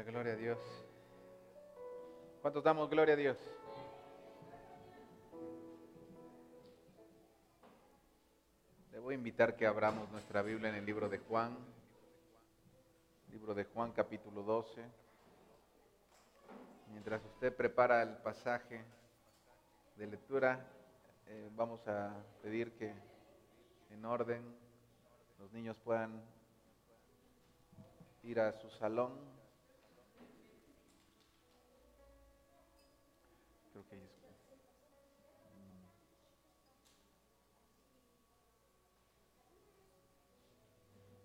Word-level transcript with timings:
Gloria 0.00 0.32
a 0.32 0.36
Dios. 0.36 0.58
¿Cuántos 2.40 2.64
damos 2.64 2.88
gloria 2.88 3.12
a 3.12 3.16
Dios? 3.16 3.36
Le 8.90 8.98
voy 8.98 9.12
a 9.12 9.18
invitar 9.18 9.54
que 9.54 9.66
abramos 9.66 10.10
nuestra 10.10 10.40
Biblia 10.40 10.70
en 10.70 10.76
el 10.76 10.86
libro 10.86 11.10
de 11.10 11.18
Juan, 11.18 11.54
libro 13.30 13.54
de 13.54 13.64
Juan 13.64 13.92
capítulo 13.92 14.42
12. 14.42 14.82
Mientras 16.90 17.22
usted 17.26 17.54
prepara 17.54 18.02
el 18.02 18.16
pasaje 18.16 18.82
de 19.96 20.06
lectura, 20.06 20.58
eh, 21.26 21.50
vamos 21.54 21.86
a 21.86 22.16
pedir 22.40 22.72
que 22.72 22.94
en 23.90 24.04
orden 24.06 24.42
los 25.38 25.52
niños 25.52 25.76
puedan 25.84 26.18
ir 28.22 28.40
a 28.40 28.52
su 28.52 28.70
salón. 28.70 29.31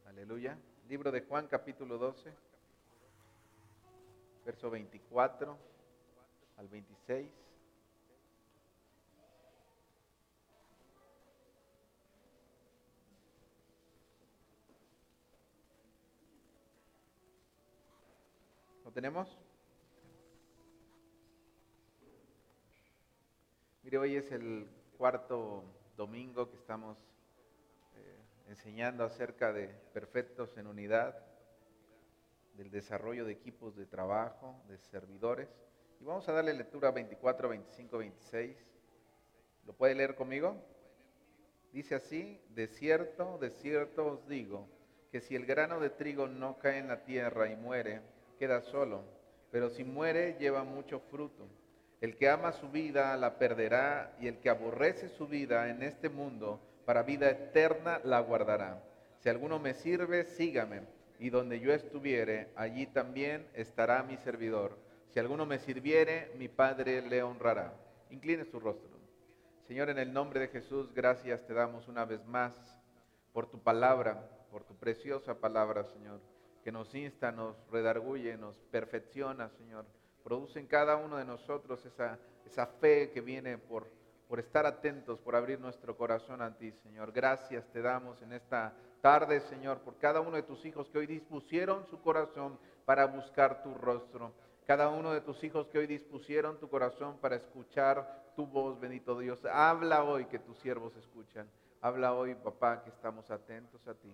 Aleluya. 0.06 0.58
Libro 0.88 1.12
de 1.12 1.22
Juan 1.22 1.48
capítulo 1.48 1.98
12, 1.98 2.34
verso 4.46 4.70
24 4.70 5.58
al 6.58 6.68
26. 6.70 7.30
¿Lo 18.86 18.92
tenemos? 18.92 19.47
Hoy 23.95 24.17
es 24.17 24.31
el 24.33 24.67
cuarto 24.97 25.63
domingo 25.95 26.49
que 26.49 26.57
estamos 26.57 26.97
eh, 27.95 28.49
enseñando 28.49 29.05
acerca 29.05 29.53
de 29.53 29.69
perfectos 29.93 30.57
en 30.57 30.67
unidad, 30.67 31.16
del 32.55 32.69
desarrollo 32.69 33.23
de 33.23 33.31
equipos 33.31 33.77
de 33.77 33.85
trabajo, 33.85 34.61
de 34.67 34.77
servidores. 34.77 35.47
Y 36.02 36.03
vamos 36.03 36.27
a 36.27 36.33
darle 36.33 36.53
lectura 36.53 36.91
24, 36.91 37.47
25, 37.47 37.97
26. 37.97 38.58
¿Lo 39.65 39.73
puede 39.73 39.95
leer 39.95 40.15
conmigo? 40.15 40.61
Dice 41.71 41.95
así, 41.95 42.41
de 42.49 42.67
cierto, 42.67 43.38
de 43.38 43.52
cierto 43.52 44.05
os 44.05 44.27
digo, 44.27 44.67
que 45.11 45.21
si 45.21 45.33
el 45.33 45.45
grano 45.45 45.80
de 45.80 45.91
trigo 45.91 46.27
no 46.27 46.59
cae 46.59 46.80
en 46.80 46.89
la 46.89 47.05
tierra 47.05 47.49
y 47.49 47.55
muere, 47.55 48.02
queda 48.38 48.61
solo, 48.61 49.05
pero 49.49 49.69
si 49.69 49.85
muere 49.85 50.35
lleva 50.38 50.65
mucho 50.65 50.99
fruto. 50.99 51.47
El 52.00 52.16
que 52.16 52.30
ama 52.30 52.52
su 52.52 52.70
vida 52.70 53.17
la 53.17 53.40
perderá 53.40 54.16
y 54.20 54.28
el 54.28 54.40
que 54.40 54.50
aborrece 54.50 55.09
su 55.09 55.28
vida 55.28 55.70
en 55.70 55.81
este 55.81 56.09
mundo 56.09 56.59
para 56.86 57.04
vida 57.04 57.30
eterna 57.30 58.00
la 58.04 58.20
guardará. 58.20 58.84
Si 59.20 59.30
alguno 59.30 59.59
me 59.59 59.73
sirve, 59.73 60.23
sígame, 60.23 60.84
y 61.20 61.30
donde 61.30 61.59
yo 61.59 61.73
estuviere, 61.73 62.50
allí 62.56 62.86
también 62.86 63.48
estará 63.54 64.04
mi 64.04 64.17
servidor. 64.17 64.78
Si 65.09 65.20
alguno 65.20 65.45
me 65.45 65.59
sirviere, 65.59 66.31
mi 66.38 66.48
Padre 66.48 67.02
le 67.02 67.23
honrará. 67.23 67.73
Incline 68.11 68.45
su 68.45 68.59
rostro. 68.59 68.98
Señor, 69.67 69.89
en 69.89 69.98
el 69.98 70.14
nombre 70.14 70.39
de 70.39 70.48
Jesús, 70.48 70.94
gracias 70.94 71.45
te 71.45 71.54
damos 71.54 71.88
una 71.88 72.06
vez 72.06 72.23
más 72.26 72.54
por 73.34 73.50
tu 73.50 73.59
palabra, 73.59 74.30
por 74.52 74.64
tu 74.64 74.76
preciosa 74.76 75.39
palabra, 75.39 75.84
Señor, 75.84 76.22
que 76.64 76.72
nos 76.72 76.94
insta, 76.95 77.32
nos 77.32 77.56
redarguye, 77.70 78.38
nos 78.38 78.56
perfecciona, 78.72 79.50
Señor. 79.50 79.86
Produce 80.28 80.59
en 80.59 80.67
cada 80.67 80.97
uno 80.97 81.16
de 81.16 81.23
nosotros 81.23 81.86
esa, 81.86 82.20
esa 82.45 82.67
fe 82.67 83.11
que 83.11 83.21
viene 83.21 83.58
por, 83.58 83.88
por 84.27 84.42
estar 84.42 84.65
atentos, 84.65 85.21
por 85.21 85.38
abrir 85.38 85.58
nuestro 85.58 85.95
corazón 85.95 86.42
a 86.42 86.54
ti, 86.54 86.73
Señor. 86.83 87.14
Gracias 87.14 87.65
te 87.71 87.82
damos 87.82 88.21
en 88.21 88.33
esta 88.33 88.73
tarde, 88.99 89.39
Señor, 89.39 89.80
por 89.80 89.98
cada 89.99 90.20
uno 90.20 90.36
de 90.36 90.43
tus 90.43 90.65
hijos 90.65 90.89
que 90.89 90.98
hoy 90.98 91.08
dispusieron 91.08 91.86
su 91.86 92.02
corazón 92.02 92.60
para 92.83 93.05
buscar 93.05 93.64
tu 93.64 93.73
rostro. 93.76 94.33
Cada 94.65 94.89
uno 94.89 95.14
de 95.14 95.21
tus 95.21 95.42
hijos 95.45 95.70
que 95.70 95.77
hoy 95.77 95.88
dispusieron 95.88 96.59
tu 96.59 96.67
corazón 96.70 97.20
para 97.21 97.38
escuchar 97.38 98.33
tu 98.36 98.45
voz, 98.45 98.77
bendito 98.82 99.17
Dios. 99.17 99.39
Habla 99.45 100.04
hoy 100.04 100.26
que 100.26 100.39
tus 100.39 100.58
siervos 100.58 100.94
escuchan. 100.98 101.49
Habla 101.80 102.14
hoy, 102.14 102.36
papá, 102.36 102.83
que 102.83 102.89
estamos 102.89 103.32
atentos 103.32 103.88
a 103.88 103.94
ti. 103.94 104.14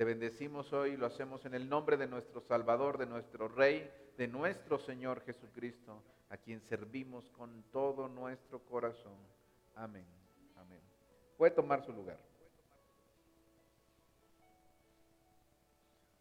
Te 0.00 0.06
bendecimos 0.06 0.72
hoy 0.72 0.92
y 0.92 0.96
lo 0.96 1.04
hacemos 1.04 1.44
en 1.44 1.52
el 1.52 1.68
nombre 1.68 1.98
de 1.98 2.06
nuestro 2.06 2.40
Salvador, 2.40 2.96
de 2.96 3.04
nuestro 3.04 3.48
Rey, 3.48 3.86
de 4.16 4.28
nuestro 4.28 4.78
Señor 4.78 5.20
Jesucristo, 5.26 6.02
a 6.30 6.38
quien 6.38 6.62
servimos 6.62 7.28
con 7.32 7.64
todo 7.64 8.08
nuestro 8.08 8.60
corazón. 8.60 9.18
Amén. 9.74 10.06
Amén. 10.56 10.80
Puede 11.36 11.50
tomar 11.50 11.84
su 11.84 11.92
lugar. 11.92 12.18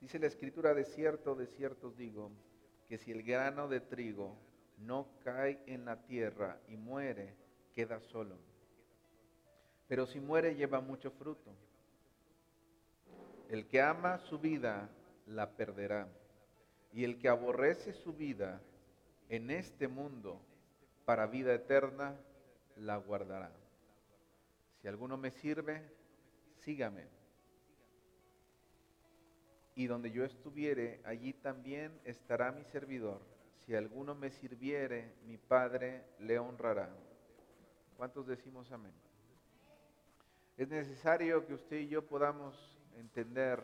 Dice 0.01 0.19
la 0.19 0.27
escritura, 0.27 0.73
de 0.73 0.83
cierto, 0.83 1.33
de 1.33 1.47
cierto 1.47 1.89
digo, 1.91 2.31
que 2.89 2.97
si 2.97 3.13
el 3.13 3.23
grano 3.23 3.69
de 3.69 3.79
trigo 3.79 4.35
no 4.79 5.07
cae 5.23 5.63
en 5.67 5.85
la 5.85 6.03
tierra 6.03 6.59
y 6.67 6.75
muere, 6.75 7.33
queda 7.73 8.01
solo. 8.01 8.35
Pero 9.87 10.05
si 10.05 10.19
muere, 10.19 10.55
lleva 10.55 10.81
mucho 10.81 11.11
fruto. 11.11 11.55
El 13.49 13.67
que 13.67 13.81
ama 13.81 14.19
su 14.19 14.37
vida, 14.37 14.87
la 15.25 15.49
perderá. 15.49 16.07
Y 16.93 17.03
el 17.03 17.17
que 17.17 17.29
aborrece 17.29 17.93
su 17.93 18.13
vida 18.13 18.61
en 19.27 19.49
este 19.49 19.87
mundo, 19.87 20.39
para 21.03 21.25
vida 21.25 21.53
eterna, 21.53 22.15
la 22.75 22.97
guardará. 22.97 23.51
Si 24.79 24.87
alguno 24.87 25.17
me 25.17 25.31
sirve, 25.31 25.83
sígame. 26.59 27.07
Y 29.73 29.87
donde 29.87 30.11
yo 30.11 30.23
estuviere, 30.25 31.01
allí 31.03 31.33
también 31.33 31.99
estará 32.05 32.51
mi 32.51 32.63
servidor. 32.65 33.19
Si 33.65 33.73
alguno 33.73 34.13
me 34.13 34.29
sirviere, 34.29 35.15
mi 35.25 35.37
Padre 35.37 36.03
le 36.19 36.37
honrará. 36.37 36.89
¿Cuántos 37.97 38.27
decimos 38.27 38.71
amén? 38.71 38.93
Es 40.55 40.67
necesario 40.67 41.47
que 41.47 41.55
usted 41.55 41.77
y 41.77 41.87
yo 41.87 42.05
podamos 42.05 42.78
entender 42.97 43.63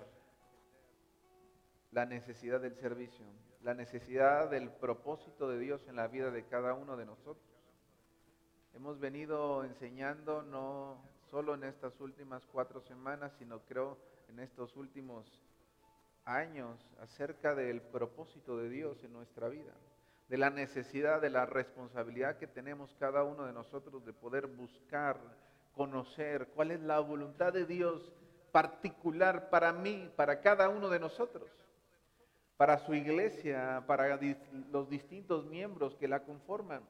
la 1.91 2.05
necesidad 2.05 2.59
del 2.59 2.75
servicio, 2.75 3.25
la 3.63 3.73
necesidad 3.73 4.49
del 4.49 4.69
propósito 4.69 5.49
de 5.49 5.59
Dios 5.59 5.81
en 5.87 5.95
la 5.95 6.07
vida 6.07 6.29
de 6.29 6.43
cada 6.43 6.73
uno 6.73 6.97
de 6.97 7.05
nosotros. 7.05 7.45
Hemos 8.75 8.99
venido 8.99 9.63
enseñando 9.63 10.41
no 10.41 10.97
solo 11.31 11.55
en 11.55 11.63
estas 11.63 11.99
últimas 12.01 12.45
cuatro 12.47 12.81
semanas, 12.81 13.31
sino 13.39 13.61
creo 13.61 13.97
en 14.29 14.39
estos 14.39 14.75
últimos 14.75 15.25
años 16.25 16.77
acerca 17.01 17.55
del 17.55 17.81
propósito 17.81 18.57
de 18.57 18.69
Dios 18.69 19.01
en 19.03 19.13
nuestra 19.13 19.47
vida, 19.47 19.73
de 20.27 20.37
la 20.37 20.49
necesidad, 20.49 21.21
de 21.21 21.29
la 21.29 21.45
responsabilidad 21.45 22.37
que 22.37 22.47
tenemos 22.47 22.93
cada 22.99 23.23
uno 23.23 23.45
de 23.45 23.53
nosotros 23.53 24.05
de 24.05 24.13
poder 24.13 24.47
buscar, 24.47 25.17
conocer 25.75 26.47
cuál 26.55 26.71
es 26.71 26.81
la 26.81 26.99
voluntad 26.99 27.53
de 27.53 27.65
Dios 27.65 28.11
particular 28.55 29.49
para 29.49 29.73
mí, 29.73 30.09
para 30.15 30.39
cada 30.39 30.69
uno 30.69 30.87
de 30.87 30.97
nosotros, 30.97 31.51
para 32.55 32.77
su 32.77 32.93
iglesia, 32.93 33.83
para 33.85 34.17
los 34.71 34.89
distintos 34.89 35.45
miembros 35.45 35.93
que 35.95 36.07
la 36.07 36.23
conforman. 36.23 36.81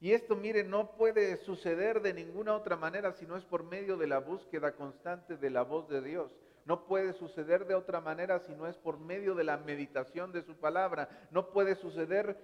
Y 0.00 0.12
esto, 0.12 0.36
mire, 0.36 0.64
no 0.64 0.90
puede 0.90 1.38
suceder 1.38 2.02
de 2.02 2.12
ninguna 2.12 2.54
otra 2.54 2.76
manera 2.76 3.14
si 3.14 3.24
no 3.24 3.38
es 3.38 3.44
por 3.46 3.64
medio 3.64 3.96
de 3.96 4.06
la 4.06 4.18
búsqueda 4.18 4.72
constante 4.72 5.38
de 5.38 5.48
la 5.48 5.62
voz 5.62 5.88
de 5.88 6.02
Dios. 6.02 6.30
No 6.66 6.84
puede 6.84 7.14
suceder 7.14 7.66
de 7.66 7.74
otra 7.74 8.02
manera 8.02 8.40
si 8.40 8.54
no 8.54 8.66
es 8.66 8.76
por 8.76 9.00
medio 9.00 9.34
de 9.34 9.44
la 9.44 9.56
meditación 9.56 10.30
de 10.30 10.42
su 10.42 10.56
palabra. 10.56 11.08
No 11.30 11.52
puede 11.52 11.74
suceder 11.74 12.36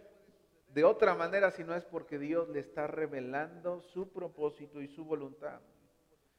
de 0.73 0.85
otra 0.85 1.15
manera 1.15 1.51
si 1.51 1.65
no 1.65 1.75
es 1.75 1.85
porque 1.85 2.19
Dios 2.19 2.49
le 2.49 2.61
está 2.61 2.87
revelando 2.87 3.83
su 3.93 4.11
propósito 4.11 4.81
y 4.81 4.89
su 4.89 5.05
voluntad. 5.05 5.61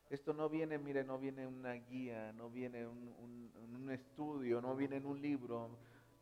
Esto 0.09 0.33
no 0.33 0.49
viene, 0.49 0.79
mire, 0.79 1.03
no 1.03 1.19
viene 1.19 1.45
una 1.45 1.73
guía, 1.73 2.33
no 2.33 2.49
viene 2.49 2.87
un, 2.87 3.89
estudio, 3.91 4.61
no 4.61 4.75
viene 4.75 4.97
en 4.97 5.05
un 5.07 5.19
libro, 5.19 5.69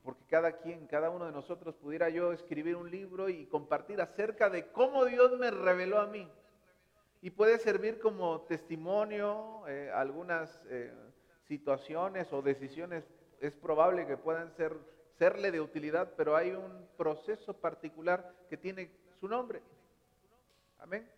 porque 0.03 0.23
cada 0.29 0.53
quien, 0.53 0.87
cada 0.87 1.09
uno 1.09 1.25
de 1.25 1.33
nosotros 1.33 1.75
pudiera 1.75 2.09
yo 2.09 2.31
escribir 2.31 2.77
un 2.77 2.89
libro 2.89 3.27
y 3.27 3.45
compartir 3.45 3.99
acerca 3.99 4.49
de 4.49 4.71
cómo 4.71 5.03
Dios 5.03 5.37
me 5.37 5.51
reveló 5.51 5.99
a 5.99 6.07
mí. 6.07 6.29
Y 7.21 7.29
puede 7.29 7.59
servir 7.59 7.99
como 7.99 8.41
testimonio 8.41 9.67
eh, 9.67 9.91
algunas 9.93 10.61
eh, 10.69 10.93
situaciones 11.47 12.31
o 12.31 12.41
decisiones, 12.41 13.03
es 13.41 13.53
probable 13.55 14.05
que 14.05 14.17
puedan 14.17 14.51
ser, 14.55 14.73
serle 15.17 15.51
de 15.51 15.59
utilidad, 15.61 16.13
pero 16.15 16.35
hay 16.35 16.51
un 16.51 16.87
proceso 16.97 17.53
particular 17.53 18.33
que 18.49 18.57
tiene 18.57 18.91
su 19.19 19.27
nombre. 19.27 19.61
Amén. 20.79 21.16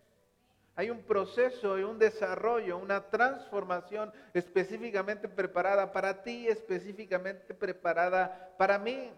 Hay 0.80 0.88
un 0.88 1.02
proceso 1.02 1.78
y 1.78 1.82
un 1.82 1.98
desarrollo, 1.98 2.78
una 2.78 3.10
transformación 3.10 4.10
específicamente 4.32 5.28
preparada 5.28 5.92
para 5.92 6.22
ti, 6.22 6.48
específicamente 6.48 7.52
preparada 7.52 8.54
para 8.56 8.78
mí. 8.78 9.12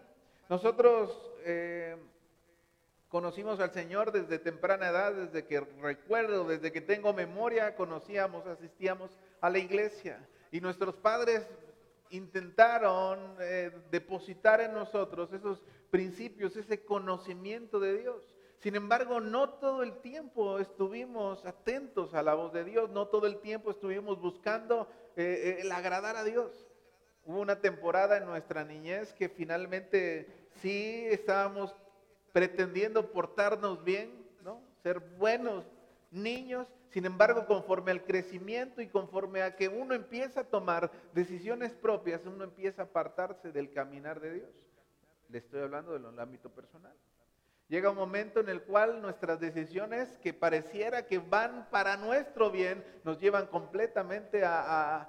Nosotros 0.49 1.31
eh, 1.45 1.95
conocimos 3.07 3.61
al 3.61 3.71
Señor 3.71 4.11
desde 4.11 4.39
temprana 4.39 4.89
edad, 4.89 5.13
desde 5.13 5.45
que 5.45 5.61
recuerdo, 5.61 6.43
desde 6.43 6.73
que 6.73 6.81
tengo 6.81 7.13
memoria, 7.13 7.77
conocíamos, 7.77 8.45
asistíamos 8.45 9.17
a 9.39 9.49
la 9.49 9.59
iglesia. 9.59 10.19
Y 10.51 10.59
nuestros 10.59 10.97
padres 10.97 11.47
intentaron 12.09 13.37
eh, 13.39 13.71
depositar 13.89 14.59
en 14.59 14.73
nosotros 14.73 15.31
esos 15.31 15.63
principios, 15.89 16.57
ese 16.57 16.83
conocimiento 16.83 17.79
de 17.79 17.99
Dios. 17.99 18.32
Sin 18.63 18.77
embargo, 18.77 19.19
no 19.19 19.49
todo 19.49 19.83
el 19.83 19.99
tiempo 19.99 20.57
estuvimos 20.57 21.45
atentos 21.45 22.13
a 22.13 22.23
la 22.23 22.33
voz 22.33 22.53
de 22.53 22.63
Dios, 22.63 22.89
no 22.91 23.09
todo 23.09 23.27
el 23.27 23.41
tiempo 23.41 23.71
estuvimos 23.71 24.21
buscando 24.21 24.87
eh, 25.17 25.57
el 25.59 25.69
agradar 25.69 26.15
a 26.15 26.23
Dios. 26.23 26.65
Hubo 27.25 27.41
una 27.41 27.59
temporada 27.59 28.15
en 28.15 28.25
nuestra 28.25 28.63
niñez 28.63 29.11
que 29.11 29.27
finalmente 29.27 30.29
sí 30.61 31.03
estábamos 31.09 31.75
pretendiendo 32.31 33.11
portarnos 33.11 33.83
bien, 33.83 34.25
¿no? 34.45 34.61
Ser 34.81 35.01
buenos 35.01 35.65
niños. 36.09 36.65
Sin 36.87 37.05
embargo, 37.05 37.45
conforme 37.45 37.91
al 37.91 38.05
crecimiento 38.05 38.81
y 38.81 38.87
conforme 38.87 39.41
a 39.41 39.57
que 39.57 39.67
uno 39.67 39.93
empieza 39.93 40.39
a 40.39 40.45
tomar 40.45 40.89
decisiones 41.13 41.73
propias, 41.73 42.25
uno 42.25 42.45
empieza 42.45 42.83
a 42.83 42.85
apartarse 42.85 43.51
del 43.51 43.73
caminar 43.73 44.21
de 44.21 44.35
Dios. 44.35 44.49
Le 45.27 45.39
estoy 45.39 45.59
hablando 45.59 45.91
del 45.91 46.17
ámbito 46.17 46.49
personal. 46.49 46.95
Llega 47.69 47.89
un 47.89 47.95
momento 47.95 48.39
en 48.39 48.49
el 48.49 48.61
cual 48.63 49.01
nuestras 49.01 49.39
decisiones 49.39 50.17
que 50.19 50.33
pareciera 50.33 51.07
que 51.07 51.19
van 51.19 51.67
para 51.71 51.97
nuestro 51.97 52.51
bien, 52.51 52.83
nos 53.03 53.19
llevan 53.19 53.47
completamente 53.47 54.43
al 54.43 55.07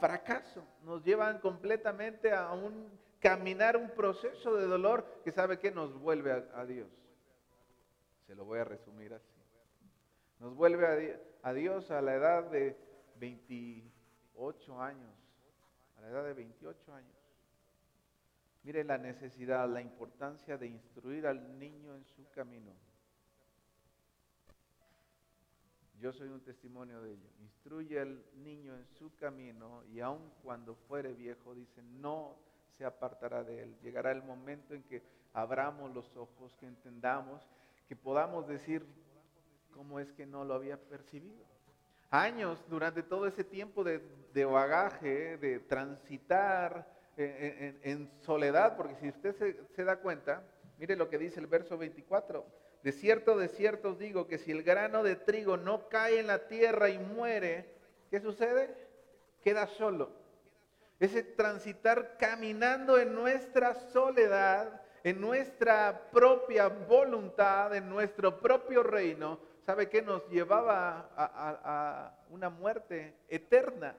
fracaso, 0.00 0.66
nos 0.82 1.02
llevan 1.04 1.38
completamente 1.38 2.32
a 2.32 2.52
un 2.52 2.90
caminar 3.20 3.76
un 3.76 3.90
proceso 3.90 4.54
de 4.56 4.66
dolor 4.66 5.20
que 5.24 5.32
sabe 5.32 5.58
que 5.58 5.70
nos 5.70 5.98
vuelve 5.98 6.32
a, 6.54 6.64
Dios. 6.64 6.88
Se 8.26 8.34
lo 8.34 8.44
voy 8.44 8.58
a 8.58 8.64
resumir 8.64 9.14
así. 9.14 9.34
Nos 10.38 10.54
vuelve 10.54 11.18
a 11.42 11.52
Dios 11.52 11.90
a 11.90 12.02
la 12.02 12.14
edad 12.14 12.44
de 12.44 12.76
28 13.18 14.80
años, 14.80 15.14
a 15.96 16.02
la 16.02 16.08
edad 16.08 16.24
de 16.24 16.34
28 16.34 16.94
años. 16.94 17.15
Mire 18.66 18.82
la 18.82 18.98
necesidad, 18.98 19.68
la 19.68 19.80
importancia 19.80 20.58
de 20.58 20.66
instruir 20.66 21.24
al 21.28 21.56
niño 21.56 21.94
en 21.94 22.04
su 22.04 22.28
camino. 22.30 22.72
Yo 26.00 26.12
soy 26.12 26.30
un 26.30 26.40
testimonio 26.40 27.00
de 27.00 27.12
ello. 27.12 27.28
Instruye 27.42 28.00
al 28.00 28.24
niño 28.42 28.74
en 28.74 28.84
su 28.86 29.14
camino 29.14 29.84
y 29.84 30.00
aun 30.00 30.32
cuando 30.42 30.74
fuere 30.74 31.12
viejo, 31.12 31.54
dice, 31.54 31.80
no 31.80 32.34
se 32.76 32.84
apartará 32.84 33.44
de 33.44 33.62
él. 33.62 33.76
Llegará 33.84 34.10
el 34.10 34.24
momento 34.24 34.74
en 34.74 34.82
que 34.82 35.00
abramos 35.32 35.94
los 35.94 36.16
ojos, 36.16 36.52
que 36.56 36.66
entendamos, 36.66 37.40
que 37.86 37.94
podamos 37.94 38.48
decir 38.48 38.84
cómo 39.70 40.00
es 40.00 40.10
que 40.10 40.26
no 40.26 40.44
lo 40.44 40.54
había 40.54 40.76
percibido. 40.76 41.44
Años 42.10 42.64
durante 42.68 43.04
todo 43.04 43.28
ese 43.28 43.44
tiempo 43.44 43.84
de, 43.84 44.44
bagaje, 44.44 45.36
de 45.36 45.60
transitar 45.60 46.95
en, 47.16 48.10
soledad, 48.20 48.76
porque 48.76 48.94
si 48.96 49.08
usted 49.08 49.34
se, 49.74 49.84
da 49.84 49.96
cuenta, 49.96 50.42
mire 50.78 50.96
lo 50.96 51.08
que 51.08 51.18
dice 51.18 51.40
el 51.40 51.46
verso 51.46 51.78
24 51.78 52.44
de 52.82 52.92
cierto, 52.92 53.36
de 53.36 53.48
cierto 53.48 53.90
os 53.90 53.98
digo 53.98 54.28
que 54.28 54.38
si 54.38 54.52
el 54.52 54.62
grano 54.62 55.02
de 55.02 55.16
trigo 55.16 55.56
no 55.56 55.88
cae 55.88 56.20
en 56.20 56.28
la 56.28 56.46
tierra 56.46 56.88
y 56.88 56.98
muere, 56.98 57.68
¿qué 58.10 58.20
sucede? 58.20 58.72
Queda 59.42 59.66
solo. 59.66 60.12
Ese 61.00 61.24
transitar 61.24 62.16
caminando 62.16 62.98
en 62.98 63.12
nuestra 63.12 63.74
soledad, 63.74 64.82
en 65.02 65.20
nuestra 65.20 66.10
propia 66.12 66.68
voluntad, 66.68 67.74
en 67.74 67.88
nuestro 67.88 68.38
propio 68.38 68.84
reino, 68.84 69.40
¿sabe 69.64 69.88
qué? 69.88 70.00
Nos 70.00 70.28
llevaba 70.28 71.10
a 71.16 72.16
una 72.30 72.50
muerte 72.50 73.16
eterna 73.28 73.96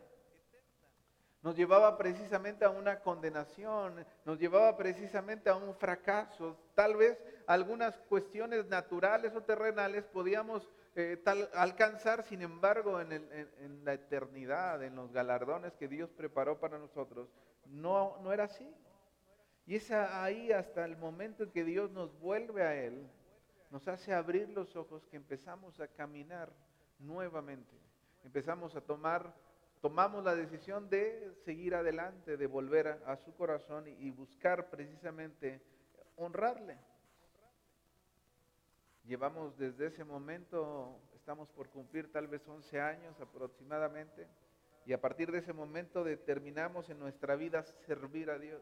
nos 1.47 1.55
llevaba 1.55 1.97
precisamente 1.97 2.65
a 2.65 2.69
una 2.69 2.99
condenación, 2.99 4.05
nos 4.25 4.37
llevaba 4.37 4.75
precisamente 4.75 5.49
a 5.49 5.55
un 5.55 5.73
fracaso. 5.75 6.57
Tal 6.75 6.97
vez 6.97 7.17
algunas 7.47 7.97
cuestiones 8.09 8.65
naturales 8.65 9.33
o 9.33 9.41
terrenales 9.41 10.03
podíamos 10.07 10.69
eh, 10.93 11.23
alcanzar, 11.53 12.23
sin 12.23 12.41
embargo, 12.41 12.99
en, 12.99 13.85
la 13.85 13.93
eternidad, 13.93 14.83
en 14.83 14.97
los 14.97 15.13
galardones 15.13 15.71
que 15.77 15.87
Dios 15.87 16.09
preparó 16.09 16.59
para 16.59 16.77
nosotros, 16.77 17.29
no, 17.67 18.17
no 18.21 18.33
era 18.33 18.43
así. 18.43 18.69
Y 19.65 19.77
es 19.77 19.89
ahí 19.91 20.51
hasta 20.51 20.83
el 20.83 20.97
momento 20.97 21.43
en 21.43 21.51
que 21.51 21.63
Dios 21.63 21.91
nos 21.91 22.19
vuelve 22.19 22.63
a 22.63 22.75
Él, 22.75 23.09
nos 23.71 23.87
hace 23.87 24.13
abrir 24.13 24.49
los 24.49 24.75
ojos 24.75 25.07
que 25.07 25.15
empezamos 25.15 25.79
a 25.79 25.87
caminar 25.87 26.51
nuevamente, 26.99 27.79
empezamos 28.25 28.75
a 28.75 28.81
tomar 28.81 29.46
tomamos 29.81 30.23
la 30.23 30.35
decisión 30.35 30.89
de 30.89 31.33
seguir 31.45 31.75
adelante, 31.75 32.37
de 32.37 32.47
volver 32.47 32.87
a, 33.05 33.15
su 33.17 33.35
corazón 33.35 33.87
y, 33.87 34.11
buscar 34.11 34.69
precisamente 34.69 35.61
honrarle. 36.15 36.77
Llevamos 39.05 39.57
desde 39.57 39.87
ese 39.87 40.03
momento, 40.03 40.99
estamos 41.15 41.49
por 41.49 41.69
cumplir 41.69 42.11
tal 42.11 42.27
vez 42.27 42.47
11 42.47 42.81
años 42.81 43.19
aproximadamente, 43.21 44.27
y 44.85 44.93
a 44.93 45.01
partir 45.01 45.31
de 45.31 45.39
ese 45.39 45.53
momento 45.53 46.03
determinamos 46.03 46.89
en 46.89 46.99
nuestra 46.99 47.35
vida 47.35 47.63
servir 47.85 48.29
a 48.29 48.39
Dios. 48.39 48.61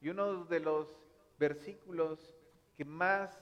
Y 0.00 0.08
uno 0.08 0.44
de 0.44 0.60
los 0.60 0.88
versículos 1.38 2.34
que 2.76 2.84
más 2.84 3.38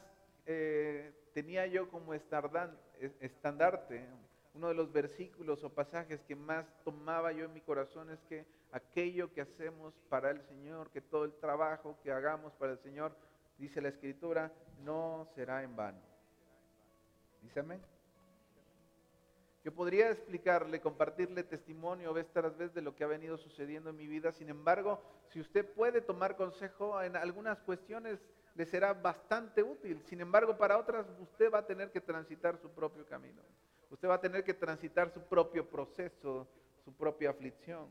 eh, 0.46 1.12
tenía 1.32 1.66
yo 1.66 1.88
como 1.88 2.12
estandarte, 2.14 4.06
uno 4.54 4.68
de 4.68 4.74
los 4.74 4.92
versículos 4.92 5.62
o 5.64 5.70
pasajes 5.70 6.22
que 6.22 6.34
más 6.34 6.66
tomaba 6.84 7.32
yo 7.32 7.44
en 7.44 7.52
mi 7.52 7.60
corazón 7.60 8.10
es 8.10 8.20
que 8.28 8.44
aquello 8.72 9.32
que 9.32 9.40
hacemos 9.40 9.94
para 10.08 10.30
el 10.30 10.42
Señor, 10.42 10.90
que 10.90 11.00
todo 11.00 11.24
el 11.24 11.34
trabajo 11.34 11.98
que 12.02 12.12
hagamos 12.12 12.52
para 12.54 12.72
el 12.72 12.78
Señor, 12.78 13.16
dice 13.58 13.80
la 13.80 13.88
Escritura, 13.88 14.52
no 14.84 15.26
será 15.34 15.62
en 15.62 15.76
vano. 15.76 16.00
Dice 17.42 17.60
amén. 17.60 17.80
Yo 19.62 19.74
podría 19.74 20.10
explicarle, 20.10 20.80
compartirle 20.80 21.42
testimonio 21.42 22.14
vez 22.14 22.26
tras 22.32 22.56
vez 22.56 22.72
de 22.72 22.80
lo 22.80 22.96
que 22.96 23.04
ha 23.04 23.08
venido 23.08 23.36
sucediendo 23.36 23.90
en 23.90 23.96
mi 23.96 24.06
vida. 24.06 24.32
Sin 24.32 24.48
embargo, 24.48 25.02
si 25.28 25.40
usted 25.40 25.66
puede 25.66 26.00
tomar 26.00 26.36
consejo 26.36 27.00
en 27.02 27.14
algunas 27.14 27.60
cuestiones, 27.60 28.18
le 28.54 28.64
será 28.64 28.94
bastante 28.94 29.62
útil. 29.62 30.02
Sin 30.06 30.20
embargo, 30.20 30.56
para 30.56 30.78
otras 30.78 31.06
usted 31.20 31.52
va 31.52 31.58
a 31.58 31.66
tener 31.66 31.90
que 31.90 32.00
transitar 32.00 32.56
su 32.56 32.70
propio 32.70 33.04
camino. 33.06 33.42
Usted 33.90 34.08
va 34.08 34.14
a 34.14 34.20
tener 34.20 34.44
que 34.44 34.54
transitar 34.54 35.10
su 35.10 35.20
propio 35.22 35.68
proceso, 35.68 36.48
su 36.84 36.94
propia 36.94 37.30
aflicción. 37.30 37.88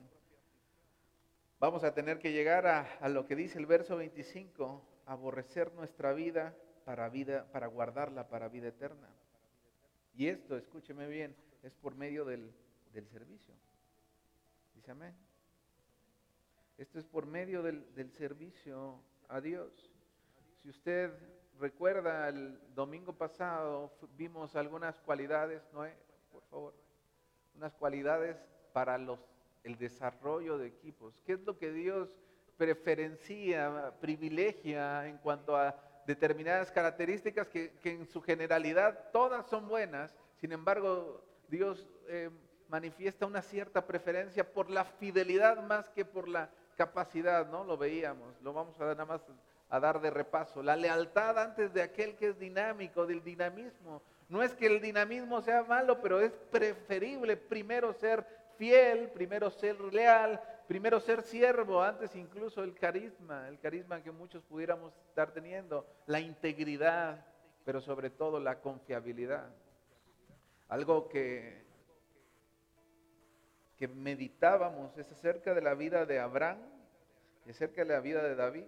Vamos 1.59 1.83
a 1.83 1.93
tener 1.93 2.19
que 2.19 2.31
llegar 2.31 2.65
a, 2.67 3.09
lo 3.09 3.25
que 3.25 3.35
dice 3.35 3.59
el 3.59 3.65
verso 3.65 3.97
25, 3.97 4.81
aborrecer 5.05 5.73
nuestra 5.73 6.13
vida 6.13 6.55
para, 6.85 7.09
vida 7.09 7.51
para 7.51 7.67
guardarla 7.67 8.29
para 8.29 8.47
vida 8.47 8.69
eterna. 8.69 9.09
Y 10.15 10.27
esto, 10.27 10.55
escúcheme 10.55 11.07
bien, 11.07 11.35
es 11.63 11.73
por 11.73 11.95
medio 11.95 12.23
del, 12.23 12.53
del 12.93 13.07
servicio. 13.09 13.53
Dice 14.73 14.91
amén. 14.91 15.13
Esto 16.77 16.97
es 16.97 17.05
por 17.05 17.25
medio 17.25 17.61
del, 17.61 17.93
del 17.93 18.09
servicio 18.13 19.03
a 19.27 19.41
Dios. 19.41 19.91
Si 20.61 20.69
usted 20.69 21.11
recuerda, 21.59 22.29
el 22.29 22.59
domingo 22.73 23.13
pasado 23.13 23.91
vimos 24.15 24.55
algunas 24.55 24.99
cualidades, 25.01 25.61
Noé, 25.73 25.95
por 26.31 26.43
favor, 26.43 26.73
unas 27.55 27.73
cualidades 27.75 28.37
para 28.73 28.97
los, 28.97 29.19
el 29.63 29.77
desarrollo 29.77 30.57
de 30.57 30.67
equipos. 30.67 31.19
¿Qué 31.25 31.33
es 31.33 31.41
lo 31.41 31.57
que 31.57 31.71
Dios 31.71 32.17
preferencia, 32.59 33.93
privilegia 34.01 35.07
en 35.07 35.17
cuanto 35.17 35.55
a 35.55 35.75
determinadas 36.05 36.69
características 36.71 37.47
que, 37.47 37.71
en 37.83 38.05
su 38.05 38.21
generalidad 38.21 39.11
todas 39.13 39.47
son 39.47 39.67
buenas, 39.69 40.13
sin 40.35 40.51
embargo 40.51 41.23
Dios 41.47 41.87
eh, 42.07 42.29
manifiesta 42.67 43.25
una 43.25 43.41
cierta 43.41 43.87
preferencia 43.87 44.43
por 44.43 44.69
la 44.69 44.83
fidelidad 44.83 45.63
más 45.63 45.89
que 45.89 46.03
por 46.03 46.27
la 46.27 46.49
capacidad, 46.75 47.49
¿no? 47.49 47.63
Lo 47.63 47.77
veíamos, 47.77 48.41
lo 48.41 48.51
vamos 48.51 48.79
a 48.79 48.85
dar 48.85 48.97
nada 48.97 49.05
más 49.05 49.21
a 49.69 49.79
dar 49.79 50.01
de 50.01 50.09
repaso. 50.09 50.63
La 50.63 50.75
lealtad 50.75 51.37
antes 51.37 51.73
de 51.73 51.81
aquel 51.81 52.15
que 52.15 52.29
es 52.29 52.39
dinámico, 52.39 53.05
del 53.05 53.23
dinamismo. 53.23 54.01
No 54.27 54.43
es 54.43 54.53
que 54.53 54.67
el 54.67 54.81
dinamismo 54.81 55.41
sea 55.41 55.63
malo, 55.63 56.01
pero 56.01 56.19
es 56.19 56.31
preferible 56.51 57.37
primero 57.37 57.93
ser 57.93 58.25
fiel, 58.57 59.09
primero 59.09 59.49
ser 59.49 59.79
leal, 59.79 60.39
primero 60.67 60.99
ser 60.99 61.23
siervo, 61.23 61.81
antes 61.81 62.15
incluso 62.15 62.61
el 62.61 62.75
carisma, 62.75 63.47
el 63.47 63.57
carisma 63.57 64.03
que 64.03 64.11
muchos 64.11 64.43
pudiéramos 64.43 64.93
estar 65.07 65.31
teniendo, 65.31 65.87
la 66.05 66.19
integridad, 66.19 67.25
pero 67.63 67.81
sobre 67.81 68.09
todo 68.09 68.39
la 68.39 68.59
confiabilidad. 68.59 69.49
Algo 70.67 71.09
que, 71.09 71.63
que 73.77 73.87
meditábamos 73.87 74.95
es 74.97 75.11
acerca 75.11 75.53
de 75.53 75.61
la 75.61 75.73
vida 75.73 76.05
de 76.05 76.19
Abraham 76.19 76.59
y 77.45 77.51
acerca 77.51 77.83
de 77.83 77.93
la 77.93 78.01
vida 78.01 78.21
de 78.21 78.35
David. 78.35 78.65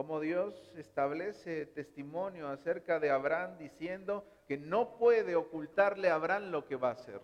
Como 0.00 0.18
Dios 0.18 0.54
establece 0.78 1.66
testimonio 1.66 2.48
acerca 2.48 2.98
de 2.98 3.10
Abraham 3.10 3.58
diciendo 3.58 4.24
que 4.48 4.56
no 4.56 4.96
puede 4.96 5.36
ocultarle 5.36 6.08
a 6.08 6.14
Abraham 6.14 6.50
lo 6.50 6.66
que 6.66 6.76
va 6.76 6.88
a 6.88 6.92
hacer. 6.92 7.20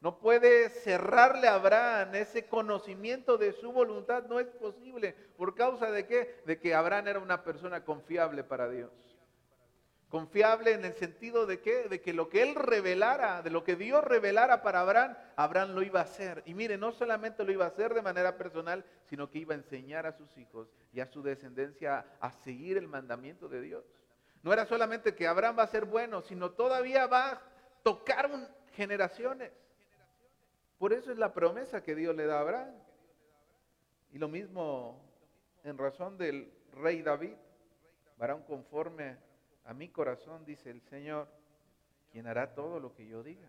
No 0.00 0.20
puede 0.20 0.68
cerrarle 0.68 1.48
a 1.48 1.54
Abraham 1.54 2.14
ese 2.14 2.46
conocimiento 2.46 3.38
de 3.38 3.50
su 3.50 3.72
voluntad, 3.72 4.22
no 4.28 4.38
es 4.38 4.46
posible. 4.46 5.16
¿Por 5.36 5.56
causa 5.56 5.90
de 5.90 6.06
qué? 6.06 6.36
De 6.46 6.60
que 6.60 6.76
Abraham 6.76 7.08
era 7.08 7.18
una 7.18 7.42
persona 7.42 7.84
confiable 7.84 8.44
para 8.44 8.70
Dios. 8.70 8.92
Confiable 10.12 10.72
en 10.72 10.84
el 10.84 10.92
sentido 10.92 11.46
de 11.46 11.62
qué? 11.62 11.88
De 11.88 12.02
que 12.02 12.12
lo 12.12 12.28
que 12.28 12.42
él 12.42 12.54
revelara, 12.54 13.40
de 13.40 13.48
lo 13.48 13.64
que 13.64 13.76
Dios 13.76 14.04
revelara 14.04 14.60
para 14.60 14.80
Abraham, 14.80 15.16
Abraham 15.36 15.70
lo 15.70 15.82
iba 15.82 16.00
a 16.00 16.02
hacer. 16.02 16.42
Y 16.44 16.52
mire, 16.52 16.76
no 16.76 16.92
solamente 16.92 17.42
lo 17.46 17.50
iba 17.50 17.64
a 17.64 17.68
hacer 17.68 17.94
de 17.94 18.02
manera 18.02 18.36
personal, 18.36 18.84
sino 19.08 19.30
que 19.30 19.38
iba 19.38 19.54
a 19.54 19.56
enseñar 19.56 20.04
a 20.04 20.12
sus 20.12 20.36
hijos 20.36 20.68
y 20.92 21.00
a 21.00 21.06
su 21.06 21.22
descendencia 21.22 22.04
a 22.20 22.30
seguir 22.30 22.76
el 22.76 22.88
mandamiento 22.88 23.48
de 23.48 23.62
Dios. 23.62 23.84
No 24.42 24.52
era 24.52 24.66
solamente 24.66 25.14
que 25.14 25.26
Abraham 25.26 25.58
va 25.58 25.62
a 25.62 25.68
ser 25.68 25.86
bueno, 25.86 26.20
sino 26.20 26.50
todavía 26.50 27.06
va 27.06 27.30
a 27.30 27.42
tocar 27.82 28.28
generaciones. 28.74 29.50
Por 30.76 30.92
eso 30.92 31.10
es 31.10 31.16
la 31.16 31.32
promesa 31.32 31.82
que 31.82 31.94
Dios 31.94 32.14
le 32.14 32.26
da 32.26 32.36
a 32.36 32.40
Abraham. 32.40 32.74
Y 34.12 34.18
lo 34.18 34.28
mismo 34.28 35.02
en 35.64 35.78
razón 35.78 36.18
del 36.18 36.52
rey 36.74 37.00
David, 37.00 37.32
varón 38.18 38.42
conforme 38.42 39.31
a 39.64 39.74
mi 39.74 39.88
corazón, 39.88 40.44
dice 40.44 40.70
el 40.70 40.80
Señor, 40.82 41.28
quien 42.10 42.26
hará 42.26 42.54
todo 42.54 42.80
lo 42.80 42.94
que 42.94 43.06
yo 43.06 43.22
diga. 43.22 43.48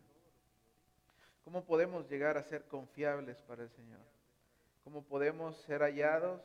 ¿Cómo 1.44 1.66
podemos 1.66 2.10
llegar 2.10 2.38
a 2.38 2.44
ser 2.44 2.66
confiables 2.68 3.42
para 3.42 3.64
el 3.64 3.70
Señor? 3.70 4.00
¿Cómo 4.84 5.04
podemos 5.04 5.58
ser 5.64 5.82
hallados 5.82 6.42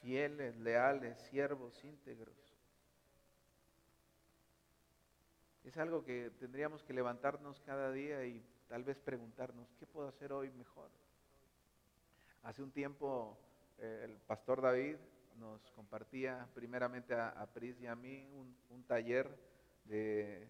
fieles, 0.00 0.56
leales, 0.56 1.18
siervos, 1.28 1.84
íntegros? 1.84 2.36
Es 5.64 5.76
algo 5.76 6.04
que 6.04 6.30
tendríamos 6.38 6.82
que 6.82 6.94
levantarnos 6.94 7.60
cada 7.60 7.92
día 7.92 8.24
y 8.24 8.42
tal 8.68 8.82
vez 8.82 8.98
preguntarnos, 8.98 9.74
¿qué 9.78 9.86
puedo 9.86 10.08
hacer 10.08 10.32
hoy 10.32 10.50
mejor? 10.52 10.90
Hace 12.42 12.62
un 12.62 12.70
tiempo 12.70 13.36
eh, 13.78 14.02
el 14.04 14.16
pastor 14.26 14.62
David 14.62 14.96
nos 15.40 15.60
compartía 15.70 16.46
primeramente 16.54 17.14
a, 17.14 17.46
Pris 17.52 17.80
y 17.80 17.86
a 17.86 17.96
mí 17.96 18.28
un, 18.68 18.84
taller 18.84 19.28
de, 19.84 20.46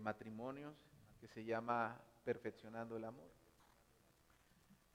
matrimonios 0.00 0.74
que 1.20 1.28
se 1.28 1.44
llama 1.44 2.00
Perfeccionando 2.24 2.96
el 2.96 3.04
Amor. 3.04 3.30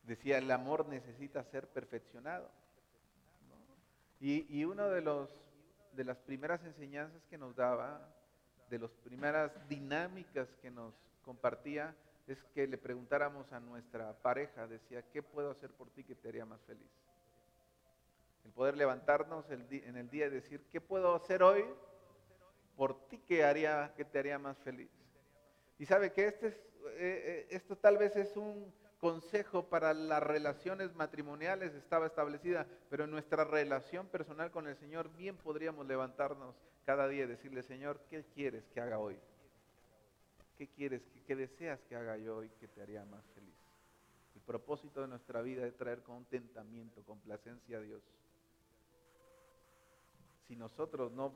Decía, 0.04 0.38
el 0.38 0.50
amor 0.52 0.88
necesita 0.88 1.44
ser 1.46 1.68
perfeccionado. 1.68 2.50
Y, 4.20 4.46
y 4.58 4.66
uno 4.66 4.90
de, 4.90 5.02
los, 5.02 5.30
de 5.94 6.04
las 6.04 6.18
primeras 6.18 6.64
enseñanzas 6.64 7.22
que 7.30 7.38
nos 7.38 7.56
daba, 7.56 8.10
de 8.70 8.80
las 8.80 8.92
primeras 9.04 9.52
dinámicas 9.70 10.48
que 10.62 10.72
nos 10.72 10.94
compartía, 11.24 11.94
es 12.26 12.38
que 12.54 12.68
le 12.68 12.78
preguntáramos 12.78 13.52
a 13.54 13.60
nuestra 13.60 14.14
pareja, 14.14 14.68
decía, 14.68 15.02
¿qué 15.14 15.22
puedo 15.22 15.52
hacer 15.52 15.72
por 15.72 15.90
ti 15.92 16.04
que 16.04 16.16
te 16.16 16.30
haría 16.30 16.46
más 16.46 16.62
feliz? 16.62 16.90
El 18.48 18.54
poder 18.54 18.78
levantarnos 18.78 19.46
en 19.52 19.98
el 19.98 20.10
día 20.10 20.28
y 20.28 20.30
decir, 20.30 20.66
¿qué 20.72 20.80
puedo 20.80 21.14
hacer 21.14 21.44
hoy 21.44 21.66
por 22.78 23.08
ti 23.08 23.18
que, 23.20 23.44
haría, 23.44 23.94
que 23.98 24.06
te 24.06 24.20
haría 24.20 24.40
más 24.40 24.58
feliz? 24.60 24.90
Y 25.78 25.86
sabe 25.86 26.14
que 26.14 26.28
este 26.28 26.48
es, 26.48 26.54
eh, 26.54 26.62
eh, 26.96 27.48
esto 27.52 27.78
tal 27.78 27.98
vez 27.98 28.16
es 28.16 28.38
un 28.38 28.74
consejo 29.00 29.68
para 29.68 29.94
las 29.94 30.24
relaciones 30.24 30.96
matrimoniales, 30.96 31.74
estaba 31.74 32.08
establecida, 32.08 32.66
pero 32.90 33.04
en 33.04 33.12
nuestra 33.12 33.44
relación 33.44 34.08
personal 34.08 34.50
con 34.50 34.66
el 34.66 34.78
Señor 34.78 35.14
bien 35.18 35.36
podríamos 35.36 35.86
levantarnos 35.86 36.56
cada 36.86 37.10
día 37.10 37.26
y 37.26 37.28
decirle, 37.28 37.64
Señor, 37.64 38.00
¿qué 38.10 38.24
quieres 38.34 38.66
que 38.70 38.80
haga 38.80 38.98
hoy? 38.98 39.20
¿Qué 40.58 40.70
quieres, 40.70 41.02
qué, 41.14 41.22
qué 41.28 41.36
deseas 41.36 41.82
que 41.82 41.98
haga 41.98 42.18
yo 42.18 42.38
hoy 42.38 42.50
que 42.62 42.70
te 42.70 42.82
haría 42.82 43.04
más 43.04 43.26
feliz? 43.36 43.54
El 44.36 44.42
propósito 44.42 45.02
de 45.02 45.10
nuestra 45.10 45.42
vida 45.42 45.68
es 45.68 45.76
traer 45.76 46.02
contentamiento, 46.02 47.04
complacencia 47.04 47.78
a 47.78 47.82
Dios 47.82 48.02
si 50.48 50.56
nosotros 50.56 51.12
no 51.12 51.34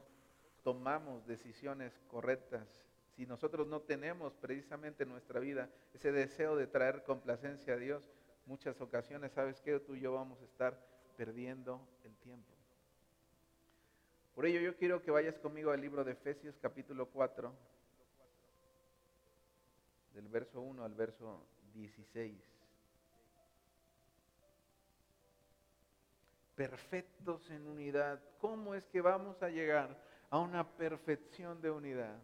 tomamos 0.63 1.25
decisiones 1.27 1.99
correctas, 2.07 2.85
si 3.15 3.25
nosotros 3.25 3.67
no 3.67 3.81
tenemos 3.81 4.33
precisamente 4.35 5.03
en 5.03 5.09
nuestra 5.09 5.39
vida 5.39 5.69
ese 5.93 6.11
deseo 6.11 6.55
de 6.55 6.67
traer 6.67 7.03
complacencia 7.03 7.73
a 7.73 7.77
Dios, 7.77 8.09
muchas 8.45 8.79
ocasiones, 8.79 9.33
¿sabes 9.33 9.59
qué? 9.61 9.79
Tú 9.79 9.95
y 9.95 9.99
yo 9.99 10.13
vamos 10.13 10.41
a 10.41 10.45
estar 10.45 10.79
perdiendo 11.17 11.85
el 12.03 12.15
tiempo. 12.17 12.53
Por 14.33 14.45
ello 14.45 14.61
yo 14.61 14.77
quiero 14.77 15.01
que 15.01 15.11
vayas 15.11 15.37
conmigo 15.37 15.71
al 15.71 15.81
libro 15.81 16.03
de 16.03 16.13
Efesios 16.13 16.57
capítulo 16.61 17.07
4, 17.07 17.53
del 20.13 20.27
verso 20.29 20.61
1 20.61 20.83
al 20.83 20.93
verso 20.93 21.45
16. 21.73 22.60
Perfectos 26.61 27.49
en 27.49 27.65
unidad. 27.65 28.19
¿Cómo 28.39 28.75
es 28.75 28.85
que 28.85 29.01
vamos 29.01 29.41
a 29.41 29.49
llegar 29.49 29.97
a 30.29 30.37
una 30.37 30.63
perfección 30.63 31.59
de 31.59 31.71
unidad? 31.71 32.15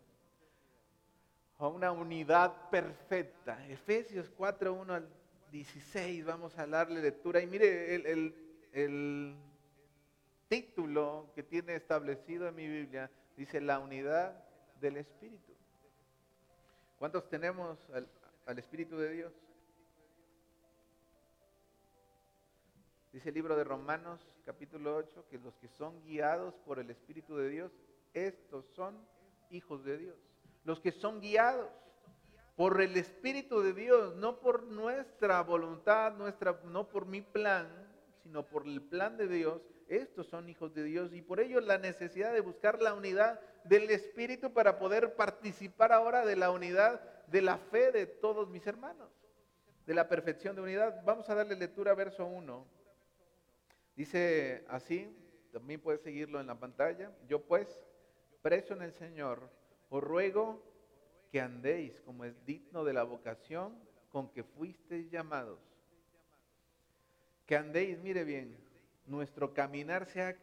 A 1.57 1.67
una 1.67 1.91
unidad 1.91 2.69
perfecta. 2.69 3.67
Efesios 3.67 4.29
4, 4.37 4.71
1 4.71 4.93
al 4.93 5.09
16, 5.51 6.23
vamos 6.23 6.55
a 6.59 6.67
darle 6.67 7.01
lectura. 7.01 7.41
Y 7.41 7.47
mire 7.47 7.95
el, 7.95 8.35
el 8.73 9.35
título 10.47 11.31
que 11.33 11.41
tiene 11.41 11.73
establecido 11.73 12.47
en 12.47 12.53
mi 12.53 12.67
Biblia, 12.67 13.09
dice 13.35 13.59
la 13.59 13.79
unidad 13.79 14.35
del 14.79 14.97
Espíritu. 14.97 15.53
¿Cuántos 16.99 17.27
tenemos 17.27 17.79
al, 17.89 18.07
al 18.45 18.59
Espíritu 18.59 18.99
de 18.99 19.09
Dios? 19.13 19.33
Dice 23.17 23.29
el 23.29 23.35
libro 23.35 23.55
de 23.55 23.63
Romanos 23.63 24.19
capítulo 24.45 24.95
8 24.95 25.25
que 25.27 25.39
los 25.39 25.55
que 25.55 25.67
son 25.67 26.03
guiados 26.03 26.53
por 26.67 26.77
el 26.77 26.91
Espíritu 26.91 27.35
de 27.35 27.49
Dios, 27.49 27.71
estos 28.13 28.63
son 28.75 28.95
hijos 29.49 29.83
de 29.83 29.97
Dios. 29.97 30.15
Los 30.65 30.79
que 30.79 30.91
son 30.91 31.19
guiados 31.19 31.67
por 32.55 32.79
el 32.79 32.95
Espíritu 32.95 33.61
de 33.63 33.73
Dios, 33.73 34.15
no 34.17 34.39
por 34.39 34.61
nuestra 34.61 35.41
voluntad, 35.41 36.13
nuestra, 36.13 36.61
no 36.65 36.89
por 36.89 37.07
mi 37.07 37.21
plan, 37.21 37.67
sino 38.21 38.45
por 38.45 38.67
el 38.67 38.83
plan 38.83 39.17
de 39.17 39.27
Dios, 39.27 39.63
estos 39.87 40.27
son 40.27 40.47
hijos 40.47 40.75
de 40.75 40.83
Dios 40.83 41.11
y 41.11 41.23
por 41.23 41.39
ello 41.39 41.59
la 41.59 41.79
necesidad 41.79 42.31
de 42.31 42.41
buscar 42.41 42.79
la 42.83 42.93
unidad 42.93 43.41
del 43.63 43.89
Espíritu 43.89 44.53
para 44.53 44.77
poder 44.77 45.15
participar 45.15 45.91
ahora 45.91 46.23
de 46.23 46.35
la 46.35 46.51
unidad 46.51 47.01
de 47.25 47.41
la 47.41 47.57
fe 47.57 47.91
de 47.91 48.05
todos 48.05 48.47
mis 48.47 48.67
hermanos, 48.67 49.09
de 49.87 49.95
la 49.95 50.07
perfección 50.07 50.55
de 50.55 50.61
unidad. 50.61 51.01
Vamos 51.03 51.27
a 51.31 51.33
darle 51.33 51.55
lectura 51.55 51.93
a 51.93 51.95
verso 51.95 52.23
1. 52.23 52.76
Dice 53.97 54.63
así, 54.69 55.11
también 55.51 55.81
puedes 55.81 56.01
seguirlo 56.01 56.39
en 56.39 56.45
la 56.45 56.59
pantalla. 56.59 57.11
Yo 57.27 57.41
pues, 57.41 57.67
preso 58.43 58.75
en 58.75 58.83
el 58.83 58.93
Señor, 58.93 59.49
os 59.89 60.03
ruego 60.03 60.63
que 61.31 61.41
andéis 61.41 61.99
como 62.01 62.23
es 62.23 62.45
digno 62.45 62.83
de 62.83 62.93
la 62.93 63.01
vocación 63.01 63.75
con 64.11 64.29
que 64.29 64.43
fuisteis 64.43 65.09
llamados. 65.09 65.59
Que 67.47 67.55
andéis, 67.55 67.97
mire 67.97 68.23
bien, 68.23 68.55
nuestro 69.07 69.55
caminar 69.55 70.05
sea 70.05 70.37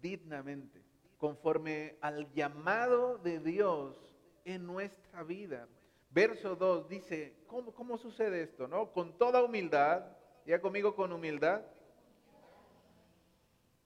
dignamente, 0.00 0.80
conforme 1.18 1.96
al 2.00 2.32
llamado 2.32 3.18
de 3.18 3.40
Dios 3.40 3.96
en 4.44 4.64
nuestra 4.66 5.24
vida. 5.24 5.66
Verso 6.10 6.54
2 6.54 6.88
dice, 6.88 7.34
¿cómo, 7.48 7.74
cómo 7.74 7.98
sucede 7.98 8.42
esto? 8.42 8.68
¿No? 8.68 8.92
Con 8.92 9.18
toda 9.18 9.42
humildad, 9.42 10.06
ya 10.46 10.60
conmigo 10.60 10.94
con 10.94 11.10
humildad 11.12 11.62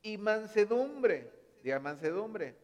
y 0.05 0.19
mansedumbre. 0.19 1.29
Diga 1.65 1.81
mansedumbre. 1.81 2.55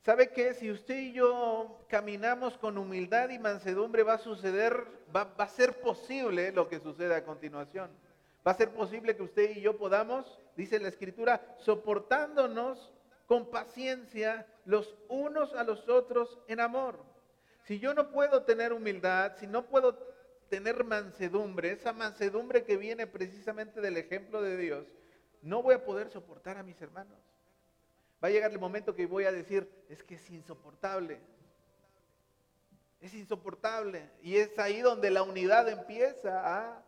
¿Sabe 0.00 0.30
qué? 0.30 0.54
Si 0.54 0.70
usted 0.70 0.96
y 0.96 1.12
yo 1.12 1.84
caminamos 1.88 2.56
con 2.56 2.78
humildad 2.78 3.28
y 3.28 3.38
mansedumbre, 3.38 4.04
va 4.04 4.14
a 4.14 4.18
suceder, 4.18 4.86
va, 5.14 5.34
a 5.36 5.48
ser 5.48 5.80
posible 5.80 6.52
lo 6.52 6.68
que 6.68 6.78
sucede 6.78 7.14
a 7.14 7.24
continuación. 7.24 7.90
Va 8.46 8.52
a 8.52 8.56
ser 8.56 8.70
posible 8.70 9.16
que 9.16 9.24
usted 9.24 9.56
y 9.56 9.60
yo 9.60 9.76
podamos, 9.76 10.38
dice 10.56 10.78
la 10.78 10.88
Escritura, 10.88 11.56
soportándonos 11.58 12.92
con 13.26 13.50
paciencia 13.50 14.46
los 14.64 14.96
unos 15.08 15.52
a 15.52 15.64
los 15.64 15.88
otros 15.88 16.38
en 16.46 16.60
amor. 16.60 17.04
Si 17.64 17.80
yo 17.80 17.92
no 17.92 18.10
puedo 18.12 18.44
tener 18.44 18.72
humildad, 18.72 19.32
si 19.36 19.48
no 19.48 19.66
puedo 19.66 19.98
tener 20.48 20.84
mansedumbre, 20.84 21.72
esa 21.72 21.92
mansedumbre 21.92 22.64
que 22.64 22.76
viene 22.76 23.06
precisamente 23.06 23.80
del 23.80 23.98
ejemplo 23.98 24.40
de 24.40 24.56
Dios, 24.56 24.86
no 25.42 25.62
voy 25.62 25.74
a 25.74 25.84
poder 25.84 26.10
soportar 26.10 26.58
a 26.58 26.62
mis 26.62 26.80
hermanos. 26.80 27.18
Va 28.22 28.28
a 28.28 28.30
llegar 28.30 28.50
el 28.50 28.58
momento 28.58 28.94
que 28.94 29.06
voy 29.06 29.24
a 29.24 29.32
decir, 29.32 29.70
es 29.88 30.02
que 30.02 30.16
es 30.16 30.30
insoportable. 30.30 31.20
Es 33.00 33.14
insoportable. 33.14 34.10
Y 34.22 34.36
es 34.36 34.58
ahí 34.58 34.80
donde 34.80 35.10
la 35.10 35.22
unidad 35.22 35.68
empieza 35.68 36.58
a 36.58 36.82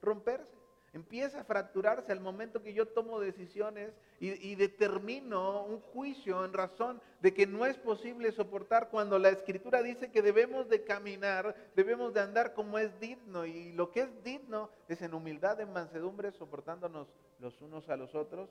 romperse. 0.00 0.53
Empieza 0.94 1.40
a 1.40 1.44
fracturarse 1.44 2.12
al 2.12 2.20
momento 2.20 2.62
que 2.62 2.72
yo 2.72 2.86
tomo 2.86 3.18
decisiones 3.18 3.92
y, 4.20 4.54
determino 4.54 5.64
un 5.64 5.80
juicio 5.80 6.44
en 6.44 6.52
razón 6.52 7.02
de 7.20 7.34
que 7.34 7.46
no 7.46 7.66
es 7.66 7.76
posible 7.76 8.30
soportar 8.30 8.88
cuando 8.90 9.18
la 9.18 9.28
escritura 9.28 9.82
dice 9.82 10.12
que 10.12 10.22
debemos 10.22 10.68
de 10.68 10.84
caminar, 10.84 11.54
debemos 11.74 12.14
de 12.14 12.20
andar 12.20 12.54
como 12.54 12.78
es 12.78 12.98
digno 13.00 13.44
y 13.44 13.72
lo 13.72 13.90
que 13.90 14.02
es 14.02 14.22
digno 14.22 14.70
es 14.88 15.02
en 15.02 15.14
humildad, 15.14 15.60
en 15.60 15.72
mansedumbre, 15.72 16.30
soportándonos 16.30 17.08
los 17.40 17.60
unos 17.60 17.88
a 17.88 17.96
los 17.96 18.14
otros. 18.14 18.48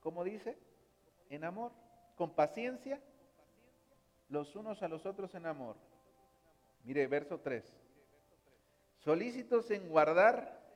¿Cómo 0.00 0.24
dice? 0.24 0.56
En 1.28 1.44
amor, 1.44 1.72
con 2.16 2.34
paciencia, 2.34 3.00
los 4.30 4.56
unos 4.56 4.82
a 4.82 4.88
los 4.88 5.04
otros 5.04 5.34
en 5.34 5.44
amor. 5.44 5.76
Mire, 6.84 7.06
verso 7.06 7.38
3. 7.38 7.70
Solícitos 9.00 9.70
en 9.70 9.88
guardar 9.90 10.67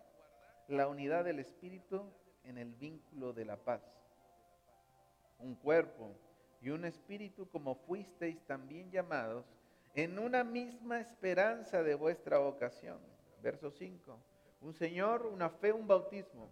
la 0.69 0.89
unidad 0.89 1.25
del 1.25 1.39
Espíritu 1.39 2.05
en 2.45 2.59
el 2.59 2.73
vínculo 2.75 3.33
de 3.33 3.45
la 3.45 3.57
paz. 3.57 3.83
Un 5.39 5.55
cuerpo 5.57 6.15
y 6.61 6.71
un 6.71 6.85
espíritu 6.85 7.49
como 7.49 7.75
fuisteis 7.75 8.41
también 8.47 8.91
llamados 8.91 9.45
en 9.95 10.19
una 10.19 10.45
misma 10.45 11.01
esperanza 11.01 11.83
de 11.83 11.95
vuestra 11.95 12.39
vocación. 12.39 12.99
Verso 13.43 13.71
5. 13.71 14.19
Un 14.61 14.73
Señor, 14.75 15.27
una 15.27 15.51
fe, 15.51 15.73
un 15.73 15.87
bautismo. 15.87 16.49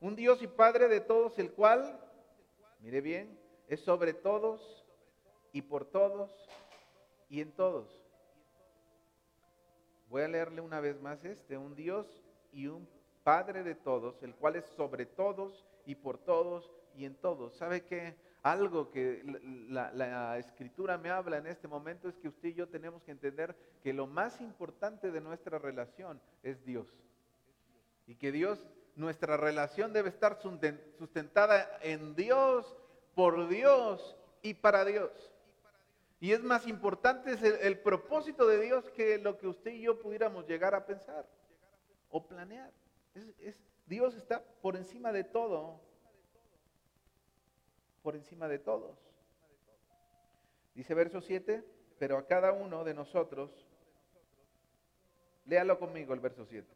Un 0.00 0.16
Dios 0.16 0.40
y 0.42 0.46
Padre 0.46 0.88
de 0.88 1.00
todos, 1.00 1.38
el 1.38 1.52
cual, 1.52 2.00
mire 2.80 3.02
bien, 3.02 3.38
es 3.68 3.80
sobre 3.80 4.14
todos 4.14 4.84
y 5.52 5.62
por 5.62 5.84
todos 5.84 6.30
y 7.28 7.42
en 7.42 7.52
todos. 7.52 8.02
Voy 10.08 10.22
a 10.22 10.28
leerle 10.28 10.62
una 10.62 10.80
vez 10.80 11.00
más 11.00 11.22
este, 11.24 11.58
un 11.58 11.76
Dios 11.76 12.06
y 12.50 12.66
un 12.66 12.88
Padre 13.22 13.62
de 13.62 13.74
todos, 13.74 14.22
el 14.22 14.34
cual 14.34 14.56
es 14.56 14.64
sobre 14.66 15.06
todos 15.06 15.66
y 15.86 15.94
por 15.94 16.18
todos 16.18 16.70
y 16.94 17.04
en 17.04 17.14
todos. 17.14 17.54
¿Sabe 17.56 17.84
qué? 17.84 18.16
Algo 18.42 18.90
que 18.90 19.22
la, 19.68 20.38
escritura 20.38 20.96
me 20.96 21.10
habla 21.10 21.36
en 21.36 21.46
este 21.46 21.68
momento 21.68 22.08
es 22.08 22.16
que 22.16 22.28
usted 22.28 22.48
y 22.48 22.54
yo 22.54 22.68
tenemos 22.68 23.02
que 23.02 23.10
entender 23.10 23.54
que 23.82 23.92
lo 23.92 24.06
más 24.06 24.40
importante 24.40 25.10
de 25.10 25.20
nuestra 25.20 25.58
relación 25.58 26.20
es 26.42 26.64
Dios. 26.64 26.88
Y 28.06 28.14
que 28.14 28.32
Dios, 28.32 28.66
nuestra 28.96 29.36
relación 29.36 29.92
debe 29.92 30.08
estar 30.08 30.40
sustentada 30.40 31.78
en 31.82 32.14
Dios, 32.14 32.74
por 33.14 33.48
Dios 33.48 34.16
y 34.40 34.54
para 34.54 34.86
Dios. 34.86 35.10
Y 36.20 36.32
es 36.32 36.42
más 36.42 36.66
importante 36.66 37.36
el, 37.66 37.78
propósito 37.80 38.46
de 38.46 38.60
Dios 38.60 38.90
que 38.90 39.18
lo 39.18 39.38
que 39.38 39.46
usted 39.46 39.72
y 39.72 39.82
yo 39.82 39.98
pudiéramos 39.98 40.46
llegar 40.46 40.74
a 40.74 40.84
pensar 40.84 41.26
o 42.10 42.26
planear. 42.26 42.70
Dios 43.86 44.14
está 44.14 44.42
por 44.62 44.76
encima 44.76 45.12
de 45.12 45.24
todo. 45.24 45.80
Por 48.02 48.16
encima 48.16 48.48
de 48.48 48.58
todos. 48.58 48.96
Dice 50.74 50.94
verso 50.94 51.20
7, 51.20 51.64
pero 51.98 52.16
a 52.16 52.26
cada 52.26 52.52
uno 52.52 52.84
de 52.84 52.94
nosotros, 52.94 53.50
léalo 55.44 55.78
conmigo 55.78 56.14
el 56.14 56.20
verso 56.20 56.46
7, 56.46 56.66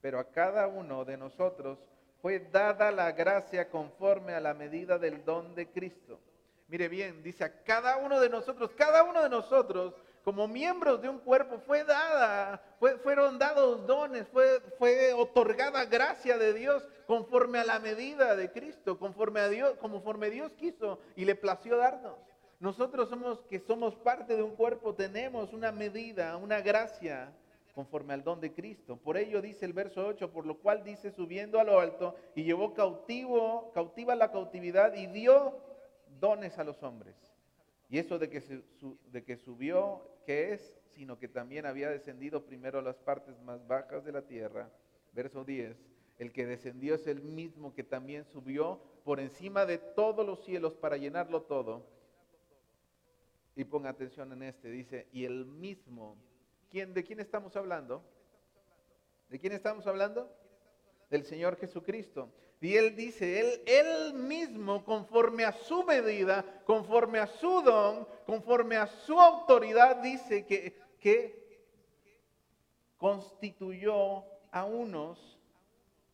pero 0.00 0.18
a 0.18 0.30
cada 0.30 0.68
uno 0.68 1.04
de 1.04 1.16
nosotros 1.16 1.78
fue 2.22 2.38
dada 2.38 2.90
la 2.90 3.12
gracia 3.12 3.68
conforme 3.68 4.34
a 4.34 4.40
la 4.40 4.54
medida 4.54 4.98
del 4.98 5.24
don 5.24 5.54
de 5.54 5.68
Cristo. 5.68 6.20
Mire 6.68 6.88
bien, 6.88 7.22
dice 7.22 7.44
a 7.44 7.62
cada 7.64 7.96
uno 7.96 8.20
de 8.20 8.30
nosotros, 8.30 8.70
cada 8.76 9.02
uno 9.02 9.22
de 9.22 9.28
nosotros 9.28 9.94
como 10.24 10.46
miembros 10.46 11.00
de 11.00 11.08
un 11.08 11.18
cuerpo 11.18 11.58
fue 11.66 11.84
dada, 11.84 12.62
fueron 13.02 13.38
dados 13.38 13.86
dones, 13.86 14.28
fue, 14.28 14.60
fue 14.78 15.12
otorgada 15.12 15.84
gracia 15.86 16.36
de 16.36 16.52
Dios 16.52 16.86
conforme 17.06 17.58
a 17.58 17.64
la 17.64 17.78
medida 17.78 18.36
de 18.36 18.50
Cristo, 18.50 18.98
conforme 18.98 19.40
a 19.40 19.48
Dios, 19.48 19.76
conforme 19.80 20.30
Dios 20.30 20.52
quiso 20.54 20.98
y 21.16 21.24
le 21.24 21.34
plació 21.34 21.76
darnos. 21.76 22.18
Nosotros 22.58 23.08
somos 23.08 23.40
que 23.48 23.58
somos 23.60 23.94
parte 23.96 24.36
de 24.36 24.42
un 24.42 24.54
cuerpo, 24.54 24.94
tenemos 24.94 25.52
una 25.54 25.72
medida, 25.72 26.36
una 26.36 26.60
gracia 26.60 27.32
conforme 27.74 28.12
al 28.12 28.22
don 28.22 28.40
de 28.40 28.52
Cristo. 28.52 28.96
Por 28.96 29.16
ello 29.16 29.40
dice 29.40 29.64
el 29.64 29.72
verso 29.72 30.06
8, 30.06 30.30
por 30.30 30.44
lo 30.44 30.58
cual 30.58 30.84
dice 30.84 31.10
subiendo 31.10 31.58
a 31.58 31.64
lo 31.64 31.80
alto 31.80 32.14
y 32.34 32.44
llevó 32.44 32.74
cautivo, 32.74 33.70
cautiva 33.72 34.14
la 34.14 34.30
cautividad 34.30 34.94
y 34.94 35.06
dio 35.06 35.54
dones 36.20 36.58
a 36.58 36.64
los 36.64 36.82
hombres. 36.82 37.29
Y 37.90 37.98
eso 37.98 38.20
de 38.20 38.30
que, 38.30 38.40
de 39.10 39.24
que 39.24 39.36
subió, 39.36 40.00
¿qué 40.24 40.52
es? 40.52 40.80
Sino 40.90 41.18
que 41.18 41.26
también 41.26 41.66
había 41.66 41.90
descendido 41.90 42.46
primero 42.46 42.78
a 42.78 42.82
las 42.82 42.96
partes 42.96 43.38
más 43.42 43.66
bajas 43.66 44.04
de 44.04 44.12
la 44.12 44.22
tierra. 44.22 44.70
Verso 45.12 45.44
10. 45.44 45.76
El 46.18 46.32
que 46.32 46.46
descendió 46.46 46.94
es 46.94 47.08
el 47.08 47.20
mismo 47.20 47.74
que 47.74 47.82
también 47.82 48.24
subió 48.24 48.80
por 49.04 49.18
encima 49.18 49.66
de 49.66 49.78
todos 49.78 50.24
los 50.24 50.44
cielos 50.44 50.74
para 50.74 50.98
llenarlo 50.98 51.42
todo. 51.42 51.84
Y 53.56 53.64
ponga 53.64 53.90
atención 53.90 54.32
en 54.32 54.44
este, 54.44 54.70
dice, 54.70 55.08
y 55.12 55.24
el 55.24 55.44
mismo. 55.44 56.16
¿Quién, 56.70 56.94
¿De 56.94 57.02
quién 57.02 57.18
estamos 57.18 57.56
hablando? 57.56 58.04
¿De 59.28 59.40
quién 59.40 59.52
estamos 59.52 59.88
hablando? 59.88 60.32
Del 61.10 61.24
Señor 61.24 61.56
Jesucristo. 61.56 62.32
Y 62.60 62.76
él 62.76 62.94
dice, 62.94 63.40
él, 63.40 63.62
él 63.64 64.14
mismo, 64.14 64.84
conforme 64.84 65.44
a 65.44 65.52
su 65.52 65.82
medida, 65.84 66.44
conforme 66.66 67.18
a 67.18 67.26
su 67.26 67.62
don, 67.62 68.06
conforme 68.26 68.76
a 68.76 68.86
su 68.86 69.18
autoridad, 69.18 69.96
dice 69.96 70.44
que, 70.44 70.76
que 70.98 71.40
constituyó 72.98 74.24
a 74.50 74.66
unos 74.66 75.38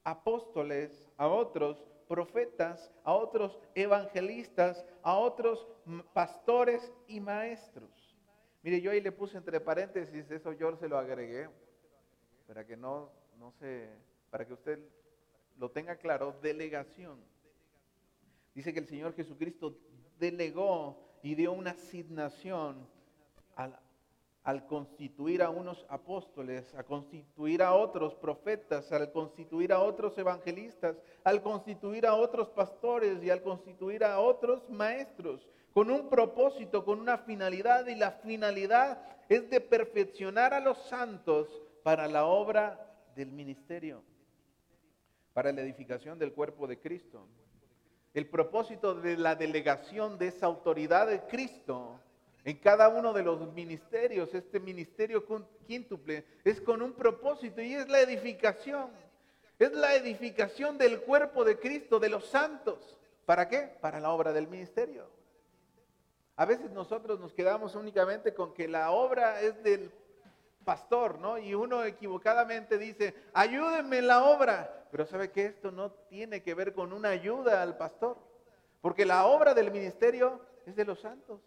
apóstoles, 0.05 1.09
a 1.17 1.27
otros 1.27 1.83
profetas, 2.07 2.93
a 3.03 3.13
otros 3.13 3.59
evangelistas, 3.75 4.87
a 5.03 5.17
otros 5.17 5.67
pastores 6.13 6.93
y 7.09 7.19
maestros. 7.19 8.15
Mire, 8.63 8.81
yo 8.81 8.93
ahí 8.93 9.01
le 9.01 9.11
puse 9.11 9.37
entre 9.37 9.61
paréntesis, 9.61 10.31
eso 10.31 10.53
yo 10.53 10.77
se 10.77 10.89
lo 10.89 10.97
agregué, 10.97 11.49
para 12.47 12.65
que 12.65 12.77
no, 12.77 13.11
no 13.37 13.51
se, 13.59 13.89
para 14.31 14.47
que 14.47 14.53
usted 14.53 14.79
lo 15.59 15.71
tenga 15.71 15.97
claro, 15.97 16.37
delegación. 16.43 17.19
Dice 18.55 18.73
que 18.73 18.81
el 18.81 18.87
Señor 18.87 19.15
Jesucristo 19.15 19.77
delegó 20.19 20.99
y 21.23 21.35
dio 21.35 21.53
una 21.53 21.73
asignación 21.73 22.87
al, 23.55 24.67
constituir 24.67 25.43
a 25.43 25.51
unos 25.51 25.85
apóstoles, 25.89 26.75
a 26.75 26.85
constituir 26.85 27.63
a 27.63 27.75
otros 27.75 28.15
profetas, 28.15 28.93
al 28.93 29.11
constituir 29.13 29.73
a 29.73 29.81
otros 29.81 30.17
evangelistas, 30.19 30.97
al 31.25 31.43
constituir 31.43 32.07
a 32.07 32.15
otros 32.15 32.49
pastores 32.51 33.23
y 33.23 33.31
al 33.31 33.43
constituir 33.43 34.05
a 34.05 34.21
otros 34.21 34.71
maestros, 34.71 35.47
con 35.73 35.91
un 35.91 36.09
propósito, 36.09 36.85
con 36.85 37.01
una 37.01 37.19
finalidad, 37.19 37.87
y 37.89 37.97
la 37.97 38.13
finalidad 38.13 39.03
es 39.29 39.51
de 39.51 39.61
perfeccionar 39.61 40.55
a 40.55 40.61
los 40.61 40.79
santos 40.85 41.49
para 41.83 42.07
la 42.09 42.27
obra 42.27 42.95
del 43.15 43.33
ministerio 43.33 44.03
para 45.37 45.53
la 45.53 45.61
edificación 45.61 46.19
del 46.19 46.33
cuerpo 46.33 46.67
de 46.67 46.79
Cristo. 46.79 47.27
El 48.15 48.27
propósito 48.27 48.95
de 48.95 49.19
la 49.19 49.35
delegación 49.35 50.17
de 50.17 50.29
esa 50.29 50.47
autoridad 50.47 51.09
de 51.09 51.21
Cristo 51.27 52.01
en 52.43 52.57
cada 52.57 52.89
uno 52.89 53.13
de 53.13 53.23
los 53.23 53.53
ministerios, 53.53 54.33
este 54.33 54.59
ministerio 54.59 55.27
quíntuple, 55.67 56.25
es 56.43 56.59
con 56.63 56.81
un 56.81 56.95
propósito 56.95 57.61
y 57.61 57.75
es 57.75 57.87
la 57.87 58.01
edificación. 58.01 58.89
Es 59.59 59.73
la 59.73 59.95
edificación 59.95 60.79
del 60.79 61.03
cuerpo 61.03 61.45
de 61.45 61.59
Cristo, 61.59 62.01
de 62.01 62.09
los 62.09 62.25
santos. 62.25 62.97
¿Para 63.27 63.47
qué? 63.47 63.77
Para 63.83 64.01
la 64.01 64.13
obra 64.13 64.33
del 64.33 64.49
ministerio. 64.49 65.07
A 66.37 66.47
veces 66.47 66.71
nosotros 66.71 67.21
nos 67.21 67.35
quedamos 67.35 67.75
únicamente 67.75 68.33
con 68.33 68.55
que 68.55 68.69
la 68.69 68.91
obra 68.91 69.43
es 69.43 69.63
del 69.63 69.91
pastor, 70.65 71.19
¿no? 71.19 71.37
Y 71.37 71.53
uno 71.53 71.85
equivocadamente 71.85 72.79
dice, 72.79 73.15
ayúdenme 73.35 73.99
en 73.99 74.07
la 74.07 74.25
obra. 74.25 74.76
Pero 74.91 75.07
sabe 75.07 75.31
que 75.31 75.47
esto 75.47 75.71
no 75.71 75.91
tiene 75.91 76.43
que 76.43 76.55
ver 76.55 76.73
con 76.73 76.93
una 76.93 77.11
ayuda 77.11 77.63
al 77.63 77.77
pastor, 77.77 78.17
porque 78.81 79.05
la 79.05 79.27
obra 79.27 79.55
del 79.55 79.71
ministerio 79.71 80.41
es 80.67 80.77
de 80.77 80.85
los 80.85 81.01
santos. 81.01 81.41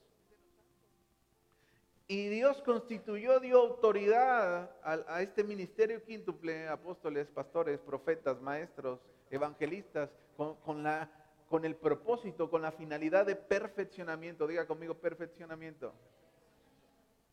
Y 2.08 2.28
Dios 2.28 2.62
constituyó, 2.64 3.40
dio 3.40 3.60
autoridad 3.60 4.72
a, 4.84 5.22
este 5.22 5.44
ministerio 5.44 6.04
quíntuple, 6.04 6.68
apóstoles, 6.68 7.28
pastores, 7.28 7.80
profetas, 7.80 8.42
maestros, 8.42 9.00
evangelistas, 9.30 10.10
con, 10.36 10.56
con 10.56 11.66
el 11.66 11.76
propósito, 11.76 12.50
con 12.50 12.64
la 12.64 12.72
finalidad 12.72 13.28
de 13.28 13.36
perfeccionamiento. 13.36 14.48
Diga 14.48 14.66
conmigo, 14.66 14.96
perfeccionamiento 14.96 15.94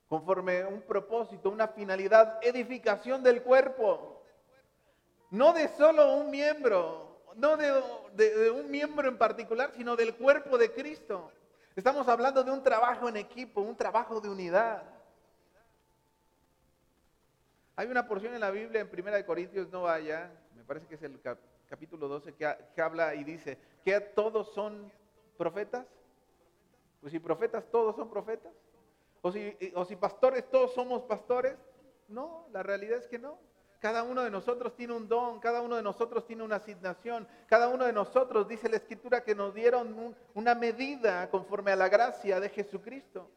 conforme 0.09 0.65
un 0.65 0.83
propósito, 0.83 1.51
una 1.51 1.69
finalidad, 1.69 2.39
edificación 2.43 3.23
del 3.23 3.43
cuerpo. 3.43 4.16
No 5.37 5.53
de 5.53 5.69
solo 5.69 6.15
un 6.15 6.31
miembro, 6.31 7.21
no 7.35 7.59
de, 7.59 8.51
un 8.51 8.71
miembro 8.71 9.07
en 9.07 9.19
particular, 9.19 9.71
sino 9.77 9.95
del 9.95 10.15
cuerpo 10.15 10.57
de 10.57 10.73
Cristo. 10.73 11.31
Estamos 11.75 12.09
hablando 12.09 12.43
de 12.43 12.51
un 12.51 12.63
trabajo 12.63 13.07
en 13.07 13.19
equipo, 13.19 13.61
un 13.61 13.77
trabajo 13.77 14.19
de 14.19 14.31
unidad. 14.31 14.83
Hay 17.77 17.87
una 17.89 18.09
porción 18.09 18.33
en 18.33 18.41
la 18.41 18.51
Biblia 18.51 18.81
en 18.81 18.89
1 18.91 19.27
Corintios, 19.27 19.69
no 19.71 19.83
vaya, 19.83 20.31
me 20.55 20.65
parece 20.65 20.87
que 20.87 20.95
es 20.95 21.03
el 21.03 21.21
capítulo 21.69 22.09
12, 22.09 22.33
que, 22.33 22.57
que 22.75 22.81
habla 22.81 23.15
y 23.15 23.23
dice, 23.23 23.59
que 23.85 24.01
todos 24.01 24.55
son 24.55 24.91
profetas. 25.37 25.85
Pues 27.03 27.13
si 27.13 27.19
profetas 27.19 27.63
todos 27.71 27.95
son 27.95 28.09
profetas. 28.09 28.55
O 29.21 29.31
si, 29.31 29.55
o 29.75 29.85
si 29.85 29.97
pastores 29.97 30.49
todos 30.49 30.73
somos 30.73 31.03
pastores. 31.03 31.59
No, 32.09 32.49
la 32.55 32.63
realidad 32.63 32.97
es 32.97 33.07
que 33.07 33.19
no. 33.19 33.39
Cada 33.81 34.03
uno 34.03 34.23
de 34.23 34.31
nosotros 34.31 34.75
tiene 34.75 34.95
un 34.95 35.07
don, 35.07 35.39
cada 35.39 35.61
uno 35.61 35.77
de 35.77 35.83
nosotros 35.83 36.27
tiene 36.27 36.43
una 36.43 36.57
asignación, 36.57 37.29
cada 37.47 37.69
uno 37.69 37.85
de 37.85 37.93
nosotros, 37.93 38.49
dice 38.49 38.69
la 38.69 38.77
escritura, 38.77 39.23
que 39.23 39.35
nos 39.35 39.55
dieron 39.55 40.15
una 40.35 40.55
medida 40.55 41.29
conforme 41.31 41.73
a 41.73 41.77
la 41.77 41.89
gracia 41.89 42.41
de 42.41 42.49
Jesucristo. 42.49 43.31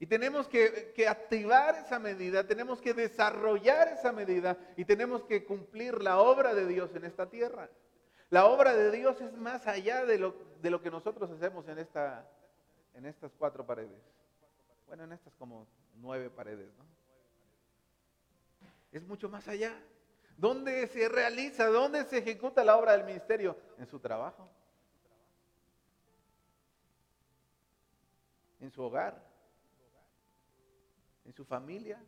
Y 0.00 0.06
tenemos 0.06 0.48
que, 0.48 1.06
activar 1.08 1.76
esa 1.76 1.98
medida, 1.98 2.44
tenemos 2.44 2.80
que 2.80 2.94
desarrollar 2.94 3.86
esa 3.88 4.10
medida 4.10 4.56
y 4.76 4.84
tenemos 4.84 5.22
que 5.24 5.44
cumplir 5.44 6.02
la 6.02 6.18
obra 6.18 6.54
de 6.54 6.66
Dios 6.66 6.90
en 6.96 7.04
esta 7.04 7.30
tierra. 7.30 7.68
La 8.30 8.46
obra 8.46 8.74
de 8.74 8.90
Dios 8.90 9.20
es 9.20 9.32
más 9.34 9.66
allá 9.66 10.04
de 10.04 10.18
lo, 10.18 10.82
que 10.82 10.90
nosotros 10.90 11.30
hacemos 11.30 11.68
en, 11.68 11.78
en 12.94 13.06
estas 13.06 13.32
cuatro 13.38 13.64
paredes. 13.64 14.00
Bueno, 14.88 15.04
en 15.04 15.12
estas 15.12 15.34
como 15.36 15.68
nueve 16.00 16.30
paredes, 16.30 16.68
¿no? 16.78 16.91
Es 18.92 19.02
mucho 19.02 19.28
más 19.28 19.48
allá. 19.48 19.74
¿Dónde 20.36 20.86
se 20.88 21.08
realiza? 21.08 21.66
¿Dónde 21.66 22.04
se 22.04 22.18
ejecuta 22.18 22.64
la 22.64 22.76
obra 22.76 22.92
del 22.92 23.04
ministerio? 23.04 23.56
En 23.78 23.86
su 23.86 23.98
trabajo. 23.98 24.48
En 28.60 28.70
su 28.70 28.82
hogar. 28.82 29.20
En 31.24 31.32
su 31.32 31.44
familia. 31.44 32.02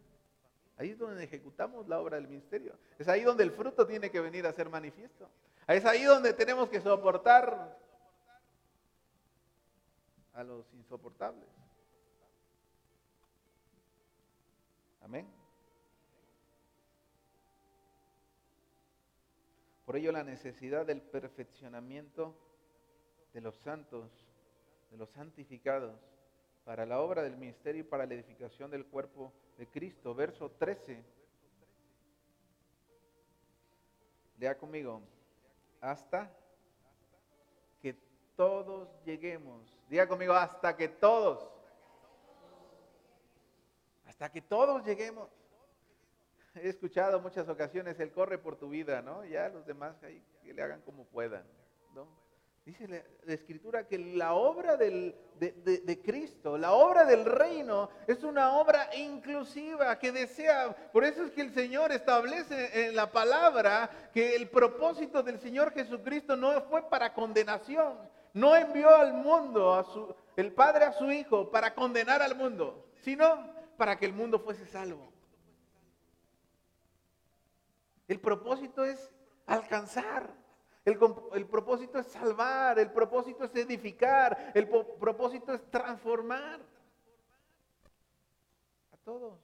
Ahí 0.77 0.91
es 0.91 0.99
donde 0.99 1.25
ejecutamos 1.25 1.89
la 1.89 2.01
obra 2.01 2.17
del 2.17 2.29
ministerio. 2.29 2.77
Es 2.99 3.09
ahí 3.09 3.23
donde 3.23 3.45
el 3.45 3.53
fruto 3.53 3.87
tiene 3.87 4.11
que 4.11 4.21
venir 4.21 4.47
a 4.47 4.53
ser 4.53 4.69
manifiesto. 4.69 5.29
Es 5.67 5.85
ahí 5.87 6.03
donde 6.03 6.35
tenemos 6.35 6.69
que 6.69 6.81
soportar 6.81 7.79
a 10.35 10.43
los 10.43 10.67
insoportables. 10.75 11.49
Amén. 15.01 15.44
Por 19.85 19.97
ello 19.97 20.13
la 20.13 20.25
necesidad 20.25 20.87
del 20.87 21.03
perfeccionamiento 21.03 22.35
de 23.33 23.41
los 23.41 23.57
santos, 23.57 24.11
de 24.91 24.97
los 24.97 25.11
santificados, 25.11 26.01
para 26.65 26.87
la 26.87 27.01
obra 27.01 27.23
del 27.23 27.37
ministerio 27.37 27.83
y 27.83 27.85
para 27.85 28.07
la 28.07 28.15
edificación 28.15 28.71
del 28.71 28.87
cuerpo 28.87 29.33
de 29.59 29.67
Cristo. 29.69 30.15
Verso 30.15 30.51
13. 30.51 31.05
Lea 34.39 34.57
conmigo 34.57 35.03
hasta 35.81 36.31
que 37.83 37.95
todos 38.37 38.89
lleguemos. 39.05 39.79
Diga 39.89 40.09
conmigo, 40.09 40.33
hasta 40.33 40.75
que 40.75 40.89
todos. 40.89 41.51
Hasta 44.07 44.33
que 44.33 44.41
todos 44.41 44.83
lleguemos. 44.85 45.29
He 46.57 46.69
escuchado 46.69 47.21
muchas 47.21 47.49
ocasiones, 47.49 47.99
Él 47.99 48.13
corre 48.13 48.39
por 48.39 48.57
tu 48.57 48.69
vida, 48.69 49.03
¿no? 49.03 49.25
Ya 49.25 49.49
los 49.49 49.67
demás 49.67 50.01
ahí 50.05 50.23
que 50.43 50.55
le 50.55 50.63
hagan 50.63 50.83
como 50.83 51.05
puedan, 51.05 51.45
¿no? 51.95 52.07
Dice 52.65 52.89
la, 52.89 53.35
escritura 53.35 53.87
que 53.87 53.99
la 53.99 54.33
obra 54.33 54.79
de, 54.79 55.15
de, 55.39 56.03
Cristo, 56.03 56.57
la 56.57 56.73
obra 56.73 57.05
del 57.05 57.27
reino, 57.27 57.91
es 58.07 58.25
una 58.25 58.57
obra 58.57 58.89
inclusiva 58.97 59.99
que 59.99 60.13
desea. 60.13 60.75
Por 60.91 61.05
eso 61.05 61.25
es 61.25 61.33
que 61.33 61.43
el 61.43 61.53
Señor 61.53 61.93
establece 61.93 62.87
en 62.87 62.97
la 62.97 63.13
palabra 63.13 63.91
que 64.15 64.35
el 64.35 64.49
propósito 64.49 65.23
del 65.23 65.39
Señor 65.41 65.75
Jesucristo 65.75 66.37
no 66.37 66.59
fue 66.63 66.89
para 66.89 67.13
condenación. 67.13 67.99
No 68.33 68.57
envió 68.57 68.89
al 68.89 69.13
mundo, 69.13 69.75
a 69.75 69.85
su, 69.85 70.15
el 70.35 70.51
Padre 70.53 70.87
a 70.87 70.93
su 70.93 71.11
Hijo, 71.11 71.51
para 71.51 71.75
condenar 71.75 72.23
al 72.23 72.35
mundo, 72.35 72.89
sino 73.03 73.53
para 73.77 73.99
que 73.99 74.07
el 74.07 74.15
mundo 74.15 74.39
fuese 74.39 74.65
salvo. 74.67 75.14
El 78.09 78.21
propósito 78.21 78.85
es 78.85 79.11
alcanzar 79.47 80.35
el, 80.85 80.99
propósito 81.47 81.99
es 81.99 82.07
salvar, 82.09 82.79
el 82.79 82.91
propósito 82.91 83.45
es 83.45 83.55
edificar, 83.57 84.53
el 84.55 84.69
propósito 84.69 85.55
es 85.55 85.63
transformar 85.71 86.61
a 88.93 88.97
todos. 88.99 89.39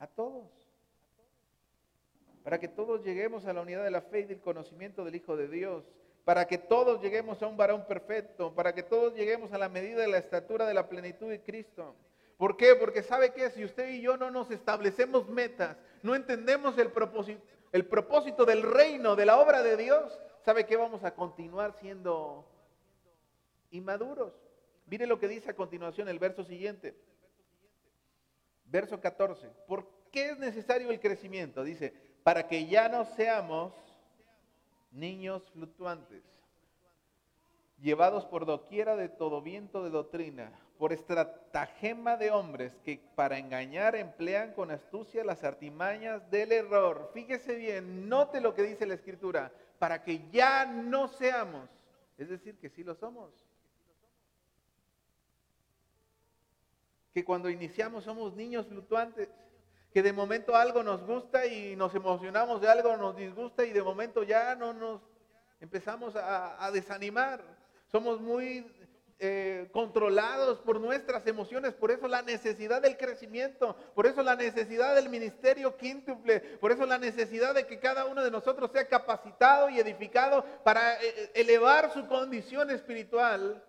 A 0.00 0.06
todos. 0.08 0.50
Para 2.42 2.58
que 2.58 2.66
todos 2.66 3.04
lleguemos 3.04 3.46
a 3.46 3.52
la 3.52 3.60
unidad 3.60 3.84
de 3.84 3.92
la 3.92 4.02
fe 4.02 4.20
y 4.20 4.24
del 4.24 4.40
conocimiento 4.40 5.04
del 5.04 5.14
Hijo 5.14 5.36
de 5.36 5.46
Dios. 5.46 5.84
Para 6.24 6.46
que 6.46 6.58
todos 6.58 7.00
lleguemos 7.00 7.40
a 7.40 7.46
un 7.46 7.56
varón 7.56 7.86
perfecto. 7.86 8.52
Para 8.52 8.74
que 8.74 8.82
todos 8.82 9.14
lleguemos 9.14 9.52
a 9.52 9.58
la 9.58 9.68
medida 9.68 10.00
de 10.00 10.08
la 10.08 10.18
estatura 10.18 10.66
de 10.66 10.74
la 10.74 10.88
plenitud 10.88 11.30
de 11.30 11.40
Cristo. 11.40 11.94
¿Por 12.36 12.56
qué? 12.56 12.74
Porque 12.74 13.02
sabe 13.02 13.32
que 13.32 13.50
si 13.50 13.64
usted 13.64 13.90
y 13.90 14.00
yo 14.00 14.16
no 14.16 14.30
nos 14.30 14.50
establecemos 14.50 15.28
metas, 15.28 15.76
no 16.02 16.14
entendemos 16.14 16.76
el 16.78 16.90
propósito, 16.90 17.40
el 17.72 17.86
propósito 17.86 18.44
del 18.44 18.62
reino, 18.62 19.16
de 19.16 19.26
la 19.26 19.38
obra 19.38 19.62
de 19.62 19.76
Dios, 19.76 20.18
sabe 20.44 20.66
que 20.66 20.76
vamos 20.76 21.04
a 21.04 21.14
continuar 21.14 21.74
siendo 21.80 22.46
inmaduros. 23.70 24.32
Mire 24.86 25.06
lo 25.06 25.18
que 25.18 25.28
dice 25.28 25.50
a 25.50 25.56
continuación 25.56 26.08
el 26.08 26.18
verso 26.18 26.44
siguiente. 26.44 26.94
Verso 28.66 29.00
14. 29.00 29.48
¿Por 29.66 29.88
qué 30.10 30.30
es 30.30 30.38
necesario 30.38 30.90
el 30.90 31.00
crecimiento? 31.00 31.62
Dice, 31.62 31.94
para 32.22 32.48
que 32.48 32.66
ya 32.66 32.88
no 32.88 33.04
seamos 33.04 33.72
niños 34.90 35.42
fluctuantes, 35.52 36.22
llevados 37.80 38.24
por 38.26 38.46
doquiera 38.46 38.96
de 38.96 39.08
todo 39.08 39.42
viento 39.42 39.82
de 39.82 39.90
doctrina 39.90 40.52
por 40.78 40.92
estratagema 40.92 42.16
de 42.16 42.30
hombres 42.30 42.72
que 42.84 43.00
para 43.14 43.38
engañar 43.38 43.94
emplean 43.94 44.52
con 44.52 44.70
astucia 44.70 45.24
las 45.24 45.44
artimañas 45.44 46.28
del 46.30 46.52
error. 46.52 47.10
Fíjese 47.14 47.54
bien, 47.54 48.08
note 48.08 48.40
lo 48.40 48.54
que 48.54 48.62
dice 48.62 48.86
la 48.86 48.94
escritura, 48.94 49.52
para 49.78 50.02
que 50.02 50.28
ya 50.30 50.66
no 50.66 51.08
seamos, 51.08 51.68
es 52.18 52.28
decir, 52.28 52.58
que 52.58 52.70
sí 52.70 52.82
lo 52.82 52.94
somos. 52.94 53.30
Que 57.12 57.24
cuando 57.24 57.48
iniciamos 57.48 58.04
somos 58.04 58.34
niños 58.34 58.66
fluctuantes, 58.66 59.28
que 59.92 60.02
de 60.02 60.12
momento 60.12 60.56
algo 60.56 60.82
nos 60.82 61.06
gusta 61.06 61.46
y 61.46 61.76
nos 61.76 61.94
emocionamos 61.94 62.60
de 62.60 62.68
algo, 62.68 62.96
nos 62.96 63.16
disgusta 63.16 63.64
y 63.64 63.70
de 63.70 63.82
momento 63.82 64.24
ya 64.24 64.56
no 64.56 64.72
nos 64.72 65.00
empezamos 65.60 66.16
a, 66.16 66.64
a 66.64 66.70
desanimar. 66.72 67.44
Somos 67.86 68.20
muy 68.20 68.66
eh, 69.20 69.68
controlados 69.72 70.58
por 70.58 70.80
nuestras 70.80 71.24
emociones, 71.28 71.72
por 71.72 71.92
eso 71.92 72.08
la 72.08 72.22
necesidad 72.22 72.82
del 72.82 72.96
crecimiento, 72.96 73.76
por 73.94 74.06
eso 74.06 74.24
la 74.24 74.34
necesidad 74.34 74.96
del 74.96 75.08
ministerio 75.08 75.76
quíntuple, 75.76 76.40
por 76.40 76.72
eso 76.72 76.84
la 76.84 76.98
necesidad 76.98 77.54
de 77.54 77.64
que 77.64 77.78
cada 77.78 78.06
uno 78.06 78.24
de 78.24 78.30
nosotros 78.32 78.72
sea 78.72 78.88
capacitado 78.88 79.70
y 79.70 79.78
edificado 79.78 80.44
para 80.64 81.00
eh, 81.00 81.06
eh, 81.16 81.30
elevar 81.36 81.92
su 81.92 82.08
condición 82.08 82.72
espiritual 82.72 83.64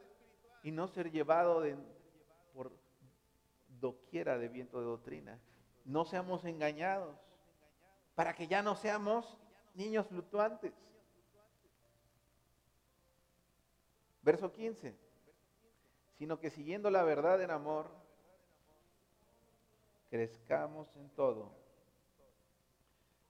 y 0.63 0.71
no 0.71 0.87
ser 0.87 1.11
llevado 1.11 1.63
por 2.51 2.71
doquiera 3.67 4.39
de 4.39 4.49
viento 4.49 4.79
de 4.79 4.85
doctrina. 4.87 5.39
No 5.85 6.05
seamos 6.05 6.43
engañados, 6.45 7.15
para 8.15 8.33
que 8.33 8.47
ya 8.47 8.63
no 8.63 8.75
seamos 8.75 9.37
niños 9.75 10.07
fluctuantes. 10.07 10.73
Verso 14.23 14.51
15 14.51 15.04
sino 16.17 16.39
que 16.39 16.49
siguiendo 16.49 16.89
la 16.89 17.03
verdad 17.03 17.41
en 17.41 17.51
amor, 17.51 17.87
crezcamos 20.09 20.95
en 20.95 21.09
todo. 21.09 21.51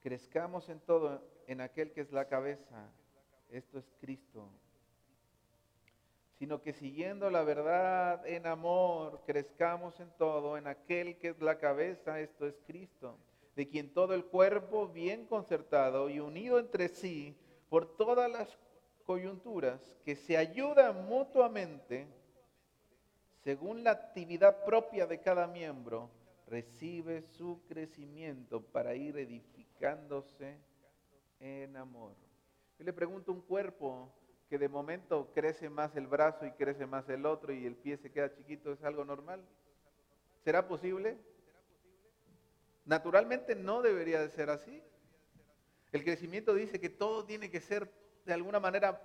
Crezcamos 0.04 0.70
en 0.70 0.80
todo 0.80 1.24
en 1.48 1.62
aquel 1.62 1.92
que 1.92 2.02
es 2.02 2.12
la 2.12 2.28
cabeza, 2.28 2.92
esto 3.50 3.80
es 3.80 3.92
Cristo. 4.00 4.48
Sino 6.38 6.62
que 6.62 6.74
siguiendo 6.74 7.30
la 7.30 7.44
verdad 7.44 8.28
en 8.28 8.46
amor, 8.46 9.22
crezcamos 9.26 10.00
en 10.00 10.12
todo 10.18 10.58
en 10.58 10.68
aquel 10.68 11.18
que 11.18 11.30
es 11.30 11.42
la 11.42 11.58
cabeza, 11.58 12.20
esto 12.20 12.46
es 12.46 12.56
Cristo, 12.68 13.18
de 13.56 13.68
quien 13.68 13.94
todo 13.94 14.14
el 14.14 14.26
cuerpo 14.26 14.88
bien 14.88 15.26
concertado 15.26 16.10
y 16.10 16.20
unido 16.20 16.60
entre 16.60 16.90
sí 16.90 17.36
por 17.70 17.98
todas 17.98 18.30
las 18.30 18.58
coyunturas, 19.06 19.80
que 20.04 20.16
se 20.16 20.38
ayudan 20.38 21.06
mutuamente, 21.06 22.08
según 23.46 23.84
la 23.84 23.92
actividad 23.92 24.66
propia 24.66 25.06
de 25.06 25.22
cada 25.22 25.46
miembro, 25.46 26.10
recibe 26.48 27.22
su 27.22 27.62
crecimiento 27.68 28.60
para 28.60 28.96
ir 28.96 29.20
edificándose 29.20 30.58
en 31.40 31.78
amor. 31.78 32.16
Yo 32.80 32.86
le 32.86 32.92
pregunto 32.92 33.32
un 33.32 33.42
cuerpo 33.42 34.12
que 34.50 34.58
de 34.58 34.68
momento 34.68 35.32
crece 35.32 35.70
más 35.70 35.96
el 35.96 36.08
brazo 36.08 36.48
y 36.48 36.54
crece 36.54 36.88
más 36.88 37.08
el 37.08 37.28
otro 37.28 37.54
y 37.54 37.68
el 37.68 37.76
pie 37.76 37.98
se 37.98 38.12
queda 38.12 38.34
chiquito, 38.34 38.72
¿es 38.74 38.84
algo 38.84 39.06
normal? 39.06 39.46
¿Será 40.44 40.68
posible? 40.68 41.16
Naturalmente 42.84 43.54
no 43.54 43.84
debería 43.84 44.22
de 44.22 44.30
ser 44.30 44.50
así. 44.50 44.82
El 45.92 46.04
crecimiento 46.04 46.56
dice 46.56 46.80
que 46.80 46.90
todo 46.90 47.24
tiene 47.26 47.52
que 47.52 47.62
ser 47.62 47.92
de 48.26 48.34
alguna 48.34 48.60
manera 48.60 49.00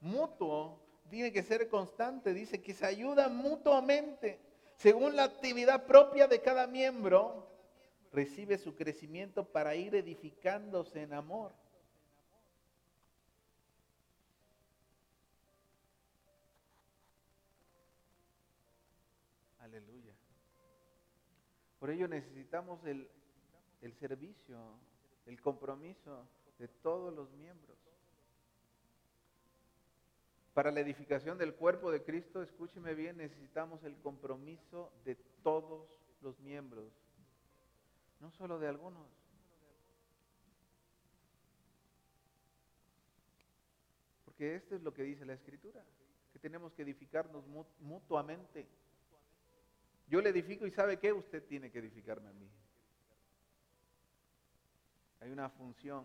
mutuo, 0.00 0.83
tiene 1.08 1.32
que 1.32 1.42
ser 1.42 1.68
constante, 1.68 2.32
dice 2.32 2.62
que 2.62 2.74
se 2.74 2.86
ayuda 2.86 3.28
mutuamente. 3.28 4.40
Según 4.76 5.16
la 5.16 5.24
actividad 5.24 5.86
propia 5.86 6.26
de 6.26 6.40
cada 6.40 6.66
miembro, 6.66 7.48
recibe 8.12 8.58
su 8.58 8.74
crecimiento 8.74 9.44
para 9.44 9.74
ir 9.74 9.94
edificándose 9.94 11.02
en 11.02 11.12
amor. 11.12 11.52
Aleluya. 19.58 20.14
Por 21.78 21.90
ello 21.90 22.08
necesitamos 22.08 22.84
el, 22.86 23.08
el 23.82 23.92
servicio, 23.94 24.58
el 25.26 25.40
compromiso 25.40 26.26
de 26.58 26.68
todos 26.68 27.12
los 27.14 27.30
miembros. 27.32 27.83
Para 30.54 30.70
la 30.70 30.80
edificación 30.80 31.36
del 31.36 31.54
cuerpo 31.54 31.90
de 31.90 32.04
Cristo, 32.04 32.40
escúcheme 32.40 32.94
bien, 32.94 33.16
necesitamos 33.16 33.82
el 33.82 33.96
compromiso 33.96 34.92
de 35.04 35.16
todos 35.42 35.88
los 36.22 36.38
miembros, 36.38 36.92
no 38.20 38.30
solo 38.30 38.60
de 38.60 38.68
algunos. 38.68 39.08
Porque 44.24 44.54
esto 44.54 44.76
es 44.76 44.82
lo 44.82 44.94
que 44.94 45.02
dice 45.02 45.26
la 45.26 45.34
Escritura, 45.34 45.84
que 46.32 46.38
tenemos 46.38 46.72
que 46.72 46.82
edificarnos 46.82 47.44
mutuamente. 47.80 48.68
Yo 50.06 50.20
le 50.20 50.30
edifico 50.30 50.68
y 50.68 50.70
sabe 50.70 51.00
qué, 51.00 51.12
usted 51.12 51.44
tiene 51.48 51.72
que 51.72 51.80
edificarme 51.80 52.28
a 52.28 52.32
mí. 52.32 52.48
Hay 55.18 55.32
una 55.32 55.50
función 55.50 56.04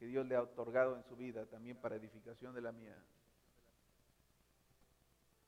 que 0.00 0.06
Dios 0.08 0.26
le 0.26 0.34
ha 0.34 0.42
otorgado 0.42 0.96
en 0.96 1.04
su 1.04 1.14
vida 1.14 1.46
también 1.46 1.76
para 1.76 1.94
edificación 1.94 2.56
de 2.56 2.60
la 2.60 2.72
mía 2.72 2.96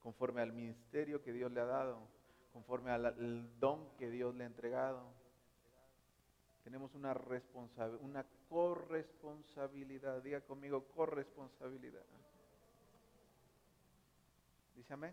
conforme 0.07 0.41
al 0.41 0.53
ministerio 0.53 1.21
que 1.21 1.33
Dios 1.33 1.51
le 1.51 1.59
ha 1.59 1.65
dado, 1.65 1.99
conforme 2.53 2.93
al 2.93 3.59
don 3.59 3.97
que 3.97 4.09
Dios 4.09 4.33
le 4.37 4.45
ha 4.45 4.47
entregado. 4.47 5.03
Tenemos 6.63 6.95
una, 6.95 7.13
responsabilidad, 7.13 8.01
una 8.05 8.25
corresponsabilidad. 8.49 10.23
Diga 10.23 10.43
conmigo, 10.43 10.85
corresponsabilidad. 10.95 12.05
¿Dice 14.77 14.93
amén? 14.95 15.13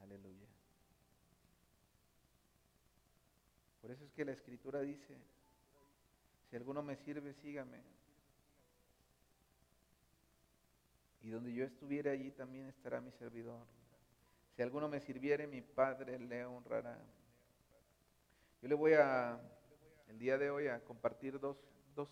Aleluya. 0.00 0.46
Por 3.82 3.90
eso 3.90 4.06
es 4.06 4.12
que 4.12 4.24
la 4.24 4.32
escritura 4.32 4.80
dice, 4.80 5.18
si 6.48 6.56
alguno 6.56 6.82
me 6.82 6.96
sirve, 6.96 7.34
sígame. 7.34 8.03
Y 11.24 11.30
donde 11.30 11.54
yo 11.54 11.64
estuviera 11.64 12.12
allí 12.12 12.30
también 12.32 12.66
estará 12.66 13.00
mi 13.00 13.10
servidor. 13.12 13.66
Si 14.54 14.62
alguno 14.62 14.88
me 14.88 15.00
sirviere, 15.00 15.46
mi 15.46 15.62
Padre 15.62 16.18
le 16.18 16.44
honrará. 16.44 16.98
Yo 18.60 18.68
le 18.68 18.74
voy 18.74 18.92
a, 18.92 19.40
el 20.08 20.18
día 20.18 20.36
de 20.36 20.50
hoy, 20.50 20.68
a 20.68 20.84
compartir 20.84 21.40
dos, 21.40 21.56
dos, 21.96 22.10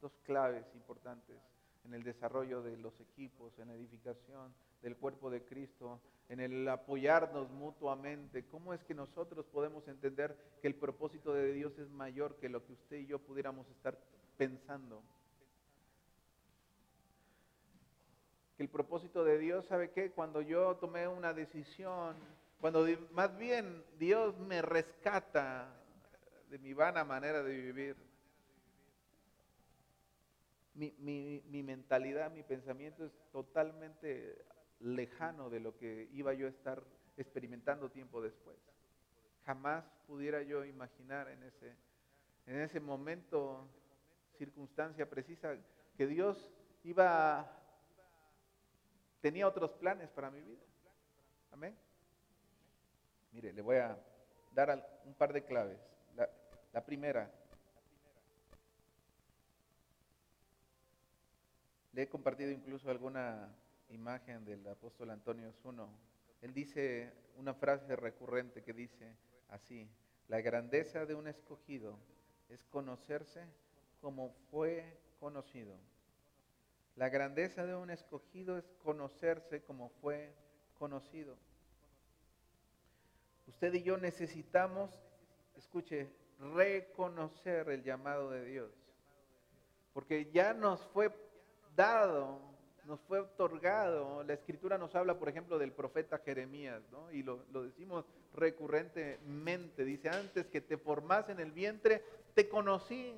dos 0.00 0.16
claves 0.22 0.64
importantes 0.74 1.36
en 1.84 1.92
el 1.92 2.04
desarrollo 2.04 2.62
de 2.62 2.76
los 2.76 2.98
equipos, 3.00 3.58
en 3.58 3.68
la 3.68 3.74
edificación 3.74 4.54
del 4.80 4.96
cuerpo 4.96 5.28
de 5.28 5.44
Cristo, 5.44 6.00
en 6.28 6.38
el 6.38 6.68
apoyarnos 6.68 7.50
mutuamente. 7.50 8.46
¿Cómo 8.46 8.72
es 8.72 8.84
que 8.84 8.94
nosotros 8.94 9.44
podemos 9.46 9.88
entender 9.88 10.36
que 10.60 10.68
el 10.68 10.76
propósito 10.76 11.34
de 11.34 11.52
Dios 11.52 11.76
es 11.78 11.90
mayor 11.90 12.36
que 12.36 12.48
lo 12.48 12.64
que 12.64 12.74
usted 12.74 12.98
y 12.98 13.06
yo 13.06 13.18
pudiéramos 13.18 13.68
estar 13.70 13.98
pensando? 14.36 15.02
Que 18.56 18.62
el 18.62 18.68
propósito 18.68 19.24
de 19.24 19.38
Dios, 19.38 19.66
¿sabe 19.66 19.90
qué? 19.90 20.10
Cuando 20.10 20.40
yo 20.40 20.76
tomé 20.76 21.08
una 21.08 21.32
decisión, 21.32 22.16
cuando 22.60 22.86
más 23.12 23.36
bien 23.36 23.84
Dios 23.98 24.38
me 24.38 24.62
rescata 24.62 25.68
de 26.50 26.58
mi 26.58 26.74
vana 26.74 27.04
manera 27.04 27.42
de 27.42 27.56
vivir, 27.56 27.96
mi, 30.74 31.42
mi, 31.50 31.62
mentalidad, 31.62 32.30
mi 32.30 32.42
pensamiento 32.42 33.04
es 33.04 33.12
totalmente 33.30 34.44
lejano 34.80 35.50
de 35.50 35.60
lo 35.60 35.76
que 35.76 36.08
iba 36.12 36.32
yo 36.34 36.46
a 36.46 36.50
estar 36.50 36.82
experimentando 37.16 37.90
tiempo 37.90 38.22
después. 38.22 38.56
Jamás 39.44 39.84
pudiera 40.06 40.42
yo 40.42 40.64
imaginar 40.64 41.28
en 41.28 41.42
ese, 41.42 41.74
en 42.46 42.60
ese 42.60 42.80
momento, 42.80 43.66
circunstancia 44.38 45.08
precisa, 45.08 45.56
que 45.96 46.06
Dios 46.06 46.50
iba 46.84 47.61
tenía 49.22 49.46
otros 49.46 49.70
planes 49.70 50.10
para 50.10 50.30
mi 50.30 50.42
vida. 50.42 50.60
Amén. 51.52 51.74
Mire, 53.30 53.52
le 53.52 53.62
voy 53.62 53.76
a 53.76 53.96
dar 54.52 55.00
un 55.06 55.14
par 55.14 55.32
de 55.32 55.44
claves. 55.44 55.78
La, 56.72 56.84
primera, 56.84 57.30
le 61.92 62.02
he 62.02 62.08
compartido 62.08 62.50
incluso 62.50 62.90
alguna 62.90 63.54
imagen 63.90 64.44
del 64.44 64.66
apóstol 64.66 65.10
Antonio 65.10 65.52
Zuno. 65.52 65.88
Él 66.40 66.52
dice 66.52 67.12
una 67.36 67.54
frase 67.54 67.94
recurrente 67.94 68.62
que 68.62 68.72
dice 68.72 69.14
así, 69.50 69.88
la 70.28 70.40
grandeza 70.40 71.06
de 71.06 71.14
un 71.14 71.28
escogido 71.28 71.98
es 72.48 72.64
conocerse 72.64 73.46
como 74.00 74.30
fue 74.50 74.98
conocido. 75.20 75.76
La 76.96 77.08
grandeza 77.08 77.64
de 77.64 77.74
un 77.74 77.90
escogido 77.90 78.58
es 78.58 78.64
conocerse 78.82 79.62
como 79.62 79.88
fue 80.00 80.34
conocido. 80.78 81.36
Usted 83.46 83.74
y 83.74 83.82
yo 83.82 83.96
necesitamos, 83.96 84.90
escuche, 85.56 86.08
reconocer 86.54 87.68
el 87.70 87.82
llamado 87.82 88.30
de 88.30 88.44
Dios. 88.44 88.70
Porque 89.94 90.30
ya 90.32 90.54
nos 90.54 90.84
fue 90.88 91.10
dado, 91.76 92.40
nos 92.84 93.00
fue 93.00 93.20
otorgado. 93.20 94.22
La 94.24 94.34
escritura 94.34 94.78
nos 94.78 94.94
habla, 94.94 95.18
por 95.18 95.28
ejemplo, 95.28 95.58
del 95.58 95.72
profeta 95.72 96.18
Jeremías, 96.18 96.82
¿no? 96.90 97.10
Y 97.12 97.22
lo, 97.22 97.44
lo 97.52 97.62
decimos 97.62 98.04
recurrentemente. 98.34 99.84
Dice, 99.84 100.08
antes 100.08 100.46
que 100.46 100.60
te 100.60 100.76
formas 100.76 101.28
en 101.28 101.40
el 101.40 101.52
vientre, 101.52 102.04
te 102.34 102.48
conocí 102.48 103.14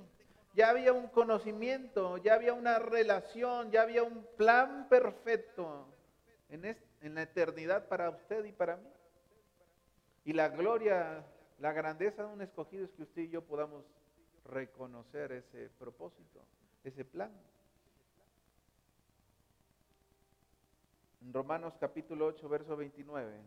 ya 0.55 0.71
había 0.71 0.93
un 0.93 1.09
conocimiento, 1.09 2.17
ya 2.19 2.35
había 2.35 2.55
una 2.55 2.79
relación, 2.79 3.71
ya 3.73 3.83
había 3.83 4.05
un 4.05 4.25
plan 4.37 4.88
perfecto 4.88 5.87
en, 6.49 7.14
la 7.14 7.23
eternidad 7.23 7.88
para 7.88 8.09
usted 8.11 8.45
y 8.45 8.53
para 8.53 8.77
mí. 8.77 8.88
Y 10.25 10.33
la 10.33 10.49
gloria, 10.49 11.25
la 11.59 11.73
grandeza 11.73 12.23
de 12.25 12.33
un 12.33 12.40
escogido 12.40 12.85
es 12.85 12.93
que 12.93 13.03
usted 13.03 13.23
y 13.23 13.29
yo 13.31 13.43
podamos 13.43 13.85
reconocer 14.45 15.33
ese 15.33 15.69
propósito, 15.71 16.40
ese 16.85 17.05
plan. 17.05 17.33
En 21.21 21.33
Romanos 21.33 21.75
capítulo 21.81 22.27
8, 22.27 22.49
verso 22.49 22.77
29, 22.77 23.40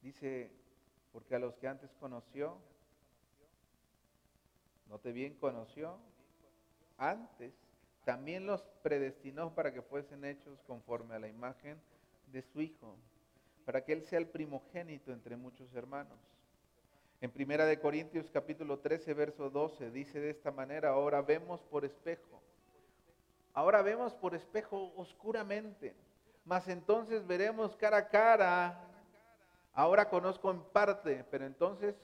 dice, 0.00 0.50
porque 1.12 1.34
a 1.34 1.38
los 1.38 1.54
que 1.56 1.68
antes 1.68 1.90
conoció, 2.00 2.56
no 4.88 4.98
te 4.98 5.12
bien 5.12 5.34
conoció 5.34 5.98
antes, 6.98 7.52
también 8.04 8.46
los 8.46 8.62
predestinó 8.82 9.54
para 9.54 9.72
que 9.72 9.82
fuesen 9.82 10.24
hechos 10.24 10.60
conforme 10.66 11.14
a 11.14 11.18
la 11.18 11.28
imagen 11.28 11.80
de 12.26 12.42
su 12.42 12.60
Hijo, 12.60 12.96
para 13.64 13.84
que 13.84 13.92
Él 13.92 14.04
sea 14.04 14.18
el 14.18 14.28
primogénito 14.28 15.12
entre 15.12 15.36
muchos 15.36 15.72
hermanos. 15.74 16.18
En 17.20 17.30
Primera 17.30 17.64
de 17.64 17.80
Corintios 17.80 18.30
capítulo 18.30 18.80
13, 18.80 19.14
verso 19.14 19.48
12, 19.48 19.90
dice 19.90 20.20
de 20.20 20.30
esta 20.30 20.50
manera, 20.50 20.90
ahora 20.90 21.22
vemos 21.22 21.62
por 21.62 21.84
espejo, 21.84 22.42
ahora 23.54 23.80
vemos 23.80 24.14
por 24.14 24.34
espejo 24.34 24.92
oscuramente, 24.96 25.94
mas 26.44 26.68
entonces 26.68 27.26
veremos 27.26 27.74
cara 27.76 27.96
a 27.96 28.08
cara, 28.08 28.88
ahora 29.72 30.10
conozco 30.10 30.50
en 30.50 30.62
parte, 30.64 31.24
pero 31.30 31.46
entonces 31.46 31.94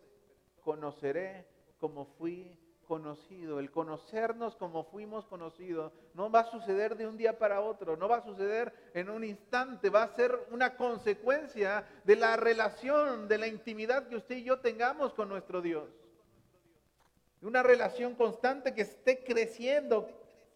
conoceré 0.63 1.47
como 1.79 2.07
fui 2.07 2.59
conocido, 2.91 3.61
el 3.61 3.71
conocernos 3.71 4.57
como 4.57 4.83
fuimos 4.83 5.25
conocidos, 5.27 5.93
no 6.13 6.29
va 6.29 6.41
a 6.41 6.51
suceder 6.51 6.97
de 6.97 7.07
un 7.07 7.17
día 7.17 7.39
para 7.39 7.61
otro, 7.61 7.97
no 7.97 8.09
va 8.09 8.17
a 8.17 8.25
suceder 8.25 8.91
en 8.95 9.09
un 9.09 9.23
instante, 9.23 9.91
va 9.91 10.03
a 10.03 10.17
ser 10.17 10.37
una 10.51 10.75
consecuencia 10.75 11.85
de 12.03 12.17
la 12.17 12.37
relación, 12.37 13.29
de 13.29 13.39
la 13.39 13.47
intimidad 13.47 14.09
que 14.09 14.17
usted 14.17 14.39
y 14.39 14.43
yo 14.43 14.59
tengamos 14.59 15.15
con 15.15 15.29
nuestro 15.29 15.63
Dios. 15.63 15.89
Una 17.43 17.63
relación 17.63 18.17
constante 18.17 18.75
que 18.75 18.83
esté 18.83 19.23
creciendo 19.23 20.11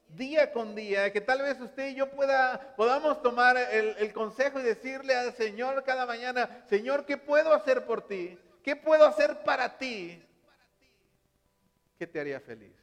día 0.09 0.53
con 0.53 0.75
día, 0.75 1.13
que 1.13 1.21
tal 1.21 1.41
vez 1.41 1.61
usted 1.61 1.91
y 1.91 1.95
yo 1.95 2.11
pueda, 2.11 2.75
podamos 2.75 3.23
tomar 3.23 3.57
el, 3.57 3.95
el 3.97 4.13
consejo 4.13 4.59
y 4.59 4.65
decirle 4.65 5.15
al 5.15 5.35
Señor 5.35 5.85
cada 5.85 6.05
mañana, 6.05 6.65
Señor, 6.69 7.07
¿qué 7.07 7.17
puedo 7.17 7.55
hacer 7.55 7.87
por 7.87 8.09
ti? 8.09 8.37
¿Qué 8.65 8.75
puedo 8.75 9.07
hacer 9.07 9.45
para 9.45 9.79
ti? 9.79 10.21
¿Qué 11.99 12.07
te 12.07 12.21
haría 12.21 12.41
feliz? 12.41 12.75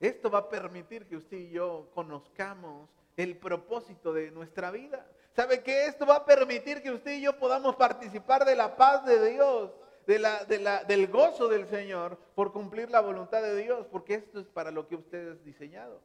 Esto 0.00 0.30
va 0.30 0.40
a 0.40 0.48
permitir 0.48 1.06
que 1.06 1.16
usted 1.16 1.38
y 1.38 1.50
yo 1.50 1.90
conozcamos 1.94 2.90
el 3.16 3.36
propósito 3.36 4.12
de 4.12 4.30
nuestra 4.30 4.70
vida. 4.70 5.06
¿Sabe 5.34 5.62
qué? 5.62 5.86
Esto 5.86 6.06
va 6.06 6.16
a 6.16 6.24
permitir 6.26 6.82
que 6.82 6.90
usted 6.90 7.12
y 7.14 7.22
yo 7.22 7.38
podamos 7.38 7.76
participar 7.76 8.44
de 8.44 8.54
la 8.54 8.76
paz 8.76 9.04
de 9.04 9.30
Dios, 9.30 9.72
de 10.06 10.18
la, 10.18 10.44
del 10.44 11.08
gozo 11.08 11.48
del 11.48 11.66
Señor 11.68 12.18
por 12.34 12.52
cumplir 12.52 12.90
la 12.90 13.00
voluntad 13.00 13.42
de 13.42 13.56
Dios, 13.56 13.86
porque 13.90 14.14
esto 14.14 14.40
es 14.40 14.46
para 14.46 14.70
lo 14.70 14.86
que 14.86 14.96
usted 14.96 15.32
es 15.32 15.44
diseñado. 15.44 16.00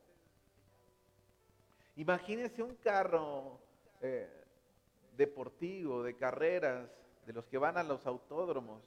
Imagínese 1.95 2.63
un 2.63 2.75
carro 2.75 3.59
eh, 4.01 4.29
deportivo, 5.17 6.01
de 6.01 6.15
carreras, 6.15 6.89
de 7.25 7.33
los 7.33 7.45
que 7.45 7.57
van 7.57 7.77
a 7.77 7.83
los 7.83 8.07
autódromos, 8.07 8.81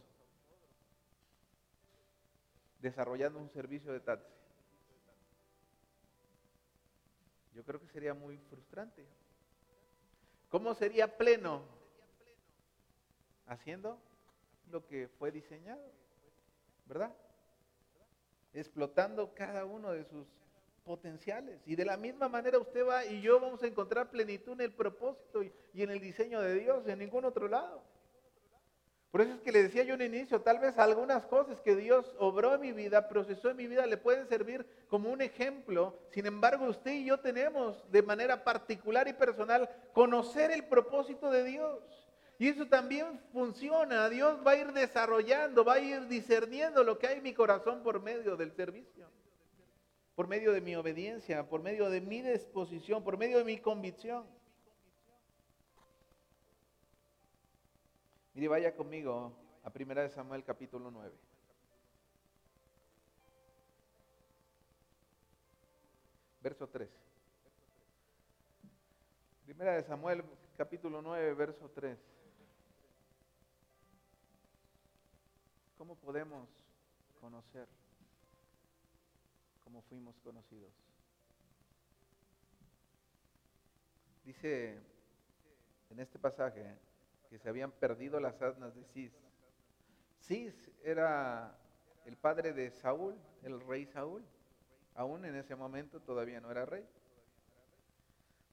desarrollando 2.83 3.39
un 3.39 3.49
servicio 3.49 3.93
de 3.93 4.01
taxi. 4.01 4.29
Yo 7.55 7.63
creo 7.65 7.81
que 7.81 7.89
sería 7.89 8.13
muy 8.13 8.37
frustrante. 8.51 9.07
¿Cómo 10.51 10.75
sería 10.75 11.17
pleno? 11.17 11.63
Haciendo 13.47 13.99
lo 14.71 14.87
que 14.87 15.09
fue 15.19 15.31
diseñado, 15.31 15.83
¿verdad? 16.87 17.15
Explotando 18.53 19.35
cada 19.35 19.65
uno 19.65 19.93
de 19.93 20.05
sus 20.05 20.27
potenciales. 20.85 21.61
Y 21.67 21.77
de 21.77 21.85
la 21.85 21.97
misma 21.97 22.29
manera 22.29 22.59
usted 22.59 22.87
va 22.87 23.05
y 23.05 23.21
yo 23.21 23.41
vamos 23.41 23.63
a 23.63 23.67
encontrar 23.67 24.11
plenitud 24.11 24.53
en 24.53 24.63
el 24.63 24.73
propósito 24.73 25.43
y, 25.43 25.53
en 25.75 25.91
el 25.91 26.01
diseño 26.01 26.41
de 26.41 26.55
Dios, 26.55 26.87
en 26.87 26.99
ningún 26.99 27.25
otro 27.25 27.49
lado. 27.49 27.83
Por 29.13 29.21
eso 29.21 29.35
es 29.35 29.41
que 29.43 29.53
le 29.53 29.65
decía 29.65 29.85
yo 29.85 29.93
en 29.93 30.01
inicio, 30.01 30.41
tal 30.41 30.59
vez 30.59 30.79
algunas 30.79 31.27
cosas 31.27 31.61
que 31.61 31.77
Dios 31.77 32.17
obró 32.19 32.55
en 32.55 32.63
mi 32.63 32.73
vida, 32.73 33.09
procesó 33.09 33.51
en 33.51 33.59
mi 33.59 33.67
vida, 33.67 33.85
le 33.85 33.99
pueden 33.99 34.27
servir 34.27 34.67
como 34.89 35.11
un 35.11 35.21
ejemplo. 35.21 35.99
Sin 36.13 36.25
embargo, 36.25 36.65
usted 36.65 36.93
y 36.93 37.05
yo 37.05 37.21
tenemos 37.21 37.85
de 37.93 38.03
manera 38.03 38.43
particular 38.43 39.07
y 39.09 39.13
personal 39.13 39.69
conocer 39.93 40.51
el 40.51 40.65
propósito 40.65 41.31
de 41.31 41.45
Dios. 41.45 41.79
Y 42.39 42.49
eso 42.49 42.67
también 42.69 43.21
funciona. 43.35 44.09
Dios 44.09 44.41
va 44.47 44.53
a 44.53 44.57
ir 44.57 44.73
desarrollando, 44.73 45.63
va 45.63 45.75
a 45.75 45.81
ir 45.81 46.09
discerniendo 46.09 46.83
lo 46.83 46.99
que 46.99 47.09
hay 47.09 47.19
en 47.19 47.23
mi 47.23 47.35
corazón 47.35 47.83
por 47.83 48.01
medio 48.01 48.39
del 48.39 48.53
servicio, 48.53 49.11
por 50.15 50.27
medio 50.27 50.53
de 50.53 50.63
mi 50.63 50.75
obediencia, 50.75 51.47
por 51.47 51.61
medio 51.61 51.91
de 51.91 52.01
mi 52.01 52.23
disposición, 52.23 53.05
por 53.05 53.19
medio 53.19 53.37
de 53.37 53.45
mi 53.45 53.59
convicción. 53.59 54.25
Mire, 58.35 58.49
vaya 58.49 58.75
conmigo 58.75 59.33
a 59.63 59.71
Primera 59.71 60.03
de 60.03 60.09
Samuel 60.09 60.43
capítulo 60.43 60.91
9. 60.91 61.13
Verso 66.41 66.67
3. 66.67 66.89
Primera 69.45 69.75
de 69.75 69.83
Samuel 69.83 70.25
capítulo 70.57 71.03
9, 71.03 71.35
verso 71.35 71.69
3. 71.69 71.99
¿Cómo 75.77 75.95
podemos 75.97 76.49
conocer 77.21 77.69
cómo 79.63 79.83
fuimos 79.83 80.19
conocidos? 80.21 80.73
Dice 84.25 84.81
en 85.91 86.01
este 86.01 86.19
pasaje, 86.19 86.79
que 87.33 87.39
se 87.39 87.49
habían 87.49 87.73
perdido 87.73 88.21
las 88.21 88.43
asnas 88.43 88.75
de 88.75 88.85
Cis. 88.93 89.11
Cis 90.21 90.71
era 90.85 91.57
el 92.05 92.19
padre 92.19 92.53
de 92.53 92.71
Saúl, 92.71 93.15
el 93.43 93.59
rey 93.59 93.87
Saúl. 93.87 94.23
Aún 94.95 95.25
en 95.25 95.37
ese 95.37 95.57
momento 95.57 95.99
todavía 96.01 96.43
no 96.43 96.51
era 96.51 96.67
rey. 96.67 96.87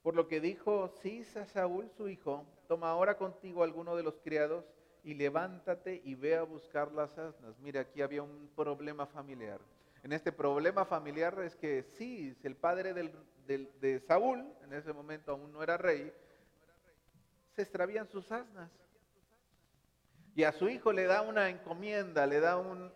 Por 0.02 0.16
lo 0.16 0.30
que 0.30 0.40
dijo 0.40 0.88
Cis 1.02 1.36
a 1.36 1.46
Saúl, 1.46 1.90
su 1.98 2.08
hijo, 2.08 2.46
toma 2.70 2.92
ahora 2.92 3.18
contigo 3.18 3.64
alguno 3.64 3.98
de 3.98 4.04
los 4.04 4.18
criados 4.20 4.64
y 5.04 5.14
levántate 5.14 6.02
y 6.06 6.16
ve 6.16 6.38
a 6.38 6.44
buscar 6.44 6.94
las 6.94 7.18
asnas. 7.18 7.60
Mira, 7.60 7.82
aquí 7.82 8.02
había 8.02 8.24
un 8.24 8.50
problema 8.56 9.06
familiar. 9.06 9.60
En 10.04 10.14
este 10.14 10.32
problema 10.32 10.86
familiar 10.86 11.38
es 11.42 11.54
que 11.58 11.84
Cis, 11.84 12.46
el 12.46 12.56
padre 12.56 12.94
de 12.94 14.00
Saúl, 14.00 14.48
en 14.64 14.72
ese 14.72 14.94
momento 14.94 15.34
aún 15.34 15.52
no 15.52 15.62
era 15.62 15.76
rey, 15.76 16.14
se 17.66 18.06
sus 18.12 18.32
asnas. 18.32 18.70
Y 20.36 20.44
a 20.44 20.52
su 20.52 20.70
hijo 20.70 20.94
le 20.94 21.04
da 21.04 21.22
una 21.22 21.50
encomienda, 21.50 22.26
le 22.26 22.40
da 22.40 22.58
un, 22.58 22.92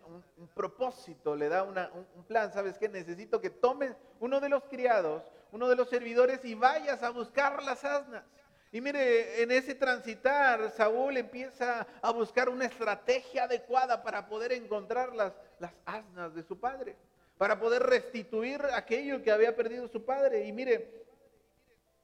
propósito, 0.54 1.36
le 1.36 1.48
da 1.48 1.62
un, 1.62 2.24
plan. 2.26 2.52
¿Sabes 2.52 2.78
qué? 2.78 2.88
Necesito 2.88 3.40
que 3.40 3.50
tomes 3.50 3.94
uno 4.20 4.40
de 4.40 4.48
los 4.48 4.64
criados, 4.64 5.22
uno 5.52 5.68
de 5.68 5.76
los 5.76 5.90
servidores 5.90 6.44
y 6.44 6.54
vayas 6.54 7.02
a 7.02 7.10
buscar 7.10 7.62
las 7.62 7.84
asnas. 7.84 8.24
Y 8.72 8.80
mire, 8.80 9.42
en 9.42 9.50
ese 9.50 9.74
transitar, 9.74 10.70
Saúl 10.70 11.16
empieza 11.16 11.86
a 12.00 12.10
buscar 12.12 12.48
una 12.48 12.64
estrategia 12.64 13.44
adecuada 13.44 14.02
para 14.02 14.26
poder 14.26 14.52
encontrar 14.52 15.14
las, 15.14 15.32
las 15.58 15.72
asnas 15.84 16.34
de 16.34 16.42
su 16.42 16.58
padre, 16.58 16.96
para 17.36 17.60
poder 17.60 17.82
restituir 17.82 18.60
aquello 18.72 19.22
que 19.22 19.30
había 19.30 19.54
perdido 19.54 19.86
su 19.86 20.04
padre. 20.04 20.46
Y 20.46 20.52
mire, 20.52 21.04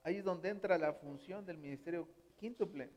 ahí 0.02 0.18
es 0.18 0.24
donde 0.24 0.50
entra 0.50 0.78
la 0.78 0.92
función 0.92 1.44
del 1.44 1.58
ministerio 1.58 2.06
quíntuple. 2.40 2.88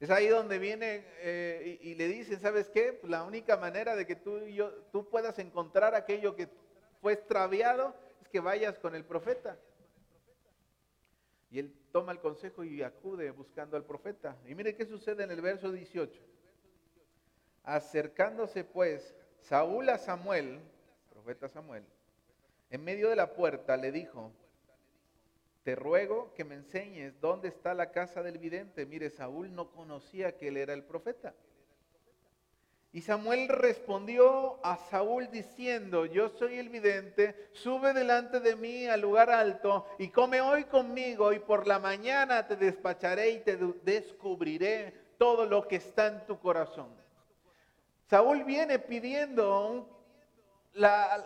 Es 0.00 0.10
ahí 0.10 0.26
donde 0.26 0.58
viene 0.58 1.04
eh, 1.20 1.78
y, 1.80 1.94
le 1.94 2.08
dicen, 2.08 2.40
¿sabes 2.40 2.68
qué? 2.68 2.92
Pues 2.92 3.08
la 3.08 3.22
única 3.22 3.56
manera 3.56 3.94
de 3.94 4.04
que 4.04 4.16
tú, 4.16 4.38
y 4.38 4.54
yo, 4.54 4.72
tú 4.90 5.08
puedas 5.08 5.38
encontrar 5.38 5.94
aquello 5.94 6.34
que 6.34 6.48
fue 7.00 7.12
extraviado 7.12 7.94
es 8.20 8.28
que 8.28 8.40
vayas 8.40 8.78
con 8.80 8.96
el 8.96 9.04
profeta. 9.04 9.56
Y 11.52 11.60
él 11.60 11.72
toma 11.92 12.10
el 12.10 12.18
consejo 12.18 12.64
y 12.64 12.82
acude 12.82 13.30
buscando 13.30 13.76
al 13.76 13.84
profeta. 13.84 14.36
Y 14.48 14.56
mire 14.56 14.74
qué 14.74 14.86
sucede 14.86 15.22
en 15.22 15.30
el 15.30 15.40
verso 15.40 15.70
18. 15.70 16.20
Acercándose 17.62 18.64
pues 18.64 19.14
Saúl 19.38 19.88
a 19.88 19.98
Samuel, 19.98 20.58
profeta 21.10 21.48
Samuel, 21.48 21.84
en 22.70 22.82
medio 22.82 23.08
de 23.08 23.16
la 23.16 23.34
puerta 23.34 23.76
le 23.76 23.92
dijo, 23.92 24.32
te 25.62 25.76
ruego 25.76 26.32
que 26.34 26.44
me 26.44 26.56
enseñes 26.56 27.20
dónde 27.20 27.48
está 27.48 27.74
la 27.74 27.92
casa 27.92 28.22
del 28.22 28.38
vidente. 28.38 28.84
Mire, 28.86 29.10
Saúl 29.10 29.54
no 29.54 29.70
conocía 29.70 30.36
que 30.36 30.48
él 30.48 30.56
era 30.56 30.74
el 30.74 30.84
profeta. 30.84 31.34
Y 32.94 33.00
Samuel 33.00 33.48
respondió 33.48 34.58
a 34.62 34.76
Saúl 34.76 35.30
diciendo, 35.30 36.04
yo 36.04 36.28
soy 36.28 36.58
el 36.58 36.68
vidente, 36.68 37.48
sube 37.52 37.94
delante 37.94 38.38
de 38.38 38.54
mí 38.54 38.86
al 38.86 39.00
lugar 39.00 39.30
alto 39.30 39.86
y 39.98 40.08
come 40.08 40.42
hoy 40.42 40.64
conmigo 40.64 41.32
y 41.32 41.38
por 41.38 41.66
la 41.66 41.78
mañana 41.78 42.46
te 42.46 42.54
despacharé 42.54 43.30
y 43.30 43.38
te 43.40 43.56
descubriré 43.56 44.92
todo 45.16 45.46
lo 45.46 45.66
que 45.66 45.76
está 45.76 46.08
en 46.08 46.26
tu 46.26 46.38
corazón. 46.38 46.88
Saúl 48.10 48.44
viene 48.44 48.78
pidiendo 48.78 49.88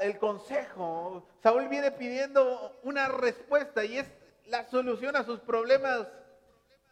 el 0.00 0.18
consejo, 0.18 1.26
Saúl 1.42 1.66
viene 1.66 1.90
pidiendo 1.90 2.78
una 2.84 3.08
respuesta 3.08 3.84
y 3.84 3.98
es 3.98 4.06
la 4.48 4.64
solución 4.68 5.16
a 5.16 5.24
sus 5.24 5.40
problemas 5.40 6.06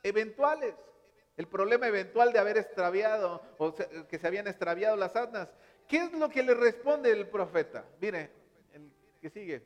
eventuales. 0.02 0.74
El 1.36 1.48
problema 1.48 1.88
eventual 1.88 2.32
de 2.32 2.38
haber 2.38 2.58
extraviado 2.58 3.42
o 3.58 3.74
que 3.74 4.18
se 4.18 4.26
habían 4.26 4.46
extraviado 4.46 4.96
las 4.96 5.16
asnas. 5.16 5.48
¿Qué 5.88 5.98
es 5.98 6.12
lo 6.12 6.28
que 6.28 6.42
le 6.42 6.54
responde 6.54 7.10
el 7.10 7.28
profeta? 7.28 7.84
Mire, 8.00 8.30
el 8.72 8.90
que 9.20 9.30
sigue. 9.30 9.62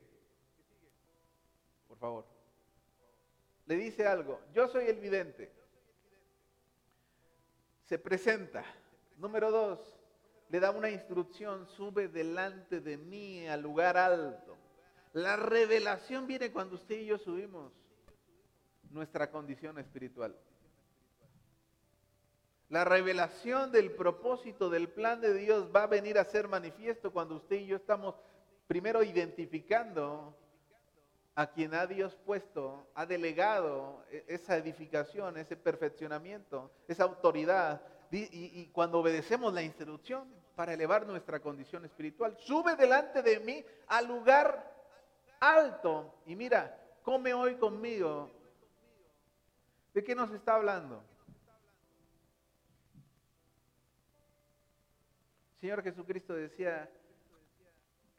Por 1.86 1.98
favor. 1.98 2.24
Le 3.66 3.76
dice 3.76 4.06
algo. 4.06 4.40
Yo 4.54 4.66
soy 4.68 4.86
el 4.86 4.98
vidente. 4.98 5.52
Se 7.84 7.98
presenta. 7.98 8.64
Número 9.18 9.50
dos, 9.50 9.78
le 10.48 10.60
da 10.60 10.70
una 10.70 10.88
instrucción. 10.88 11.66
Sube 11.66 12.08
delante 12.08 12.80
de 12.80 12.96
mí 12.96 13.46
al 13.46 13.60
lugar 13.60 13.98
alto. 13.98 14.56
La 15.12 15.36
revelación 15.36 16.26
viene 16.26 16.52
cuando 16.52 16.76
usted 16.76 16.96
y 16.96 17.06
yo 17.06 17.18
subimos 17.18 17.72
nuestra 18.90 19.30
condición 19.30 19.78
espiritual. 19.78 20.36
La 22.68 22.84
revelación 22.84 23.72
del 23.72 23.92
propósito 23.92 24.68
del 24.68 24.88
plan 24.90 25.20
de 25.20 25.32
Dios 25.32 25.70
va 25.74 25.84
a 25.84 25.86
venir 25.86 26.18
a 26.18 26.24
ser 26.24 26.48
manifiesto 26.48 27.10
cuando 27.10 27.36
usted 27.36 27.56
y 27.56 27.66
yo 27.66 27.76
estamos 27.76 28.14
primero 28.66 29.02
identificando 29.02 30.36
a 31.34 31.46
quien 31.46 31.72
ha 31.72 31.86
Dios 31.86 32.14
puesto, 32.26 32.88
ha 32.94 33.06
delegado 33.06 34.04
e-, 34.10 34.24
esa 34.28 34.56
edificación, 34.56 35.38
ese 35.38 35.56
perfeccionamiento, 35.56 36.70
esa 36.88 37.04
autoridad, 37.04 37.80
y, 38.10 38.26
y, 38.32 38.66
cuando 38.72 39.00
obedecemos 39.00 39.52
la 39.52 39.62
instrucción 39.62 40.28
para 40.56 40.72
elevar 40.72 41.06
nuestra 41.06 41.40
condición 41.40 41.84
espiritual, 41.84 42.36
sube 42.38 42.74
delante 42.74 43.22
de 43.22 43.38
mí 43.40 43.64
al 43.86 44.06
lugar 44.06 44.77
alto 45.40 46.22
y 46.26 46.36
mira, 46.36 46.78
come 47.02 47.32
hoy 47.34 47.56
conmigo 47.56 48.30
¿De 49.98 50.04
qué 50.04 50.14
nos 50.14 50.30
está 50.30 50.54
hablando? 50.54 51.02
Señor 55.60 55.82
Jesucristo 55.82 56.34
decía 56.34 56.88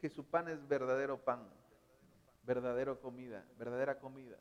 que 0.01 0.09
su 0.09 0.25
pan 0.25 0.49
es 0.49 0.67
verdadero 0.67 1.23
pan, 1.23 1.47
verdadero 2.43 2.99
comida, 2.99 3.45
verdadera 3.57 3.97
comida. 3.97 4.37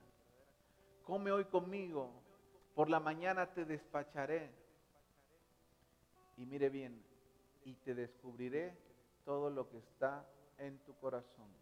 Come 1.05 1.31
hoy 1.31 1.45
conmigo, 1.45 2.11
por 2.75 2.91
la 2.91 2.99
mañana 2.99 3.47
te 3.53 3.65
despacharé. 3.65 4.51
Y 6.37 6.45
mire 6.45 6.71
bien, 6.71 7.01
y 7.65 7.75
te 7.75 7.95
descubriré 7.95 8.77
todo 9.25 9.49
lo 9.49 9.69
que 9.69 9.79
está 9.79 10.27
en 10.59 10.77
tu 10.81 10.93
corazón. 10.99 11.58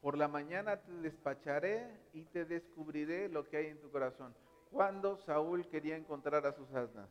Por 0.00 0.16
la 0.16 0.28
mañana 0.28 0.76
te 0.76 0.92
despacharé 0.92 1.88
y 2.12 2.24
te 2.24 2.44
descubriré 2.44 3.28
lo 3.28 3.48
que 3.48 3.56
hay 3.56 3.66
en 3.66 3.80
tu 3.80 3.90
corazón. 3.90 4.34
Cuando 4.70 5.16
Saúl 5.16 5.66
quería 5.68 5.96
encontrar 5.96 6.46
a 6.46 6.52
sus 6.52 6.68
asnas? 6.72 7.08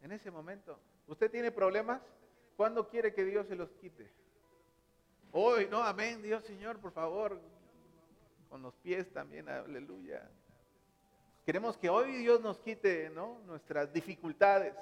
En 0.00 0.12
ese 0.12 0.30
momento. 0.30 0.78
¿Usted 1.06 1.30
tiene 1.30 1.50
problemas? 1.50 2.00
¿Cuándo 2.56 2.88
quiere 2.88 3.12
que 3.12 3.24
Dios 3.24 3.46
se 3.46 3.56
los 3.56 3.70
quite? 3.72 4.10
Hoy, 5.32 5.66
no, 5.70 5.82
amén, 5.82 6.22
Dios 6.22 6.44
Señor, 6.44 6.78
por 6.78 6.92
favor. 6.92 7.40
Con 8.48 8.62
los 8.62 8.74
pies 8.76 9.10
también, 9.12 9.48
aleluya. 9.48 10.28
Queremos 11.44 11.76
que 11.76 11.88
hoy 11.88 12.18
Dios 12.18 12.40
nos 12.40 12.58
quite 12.60 13.10
¿no? 13.10 13.40
nuestras 13.46 13.92
dificultades. 13.92 14.74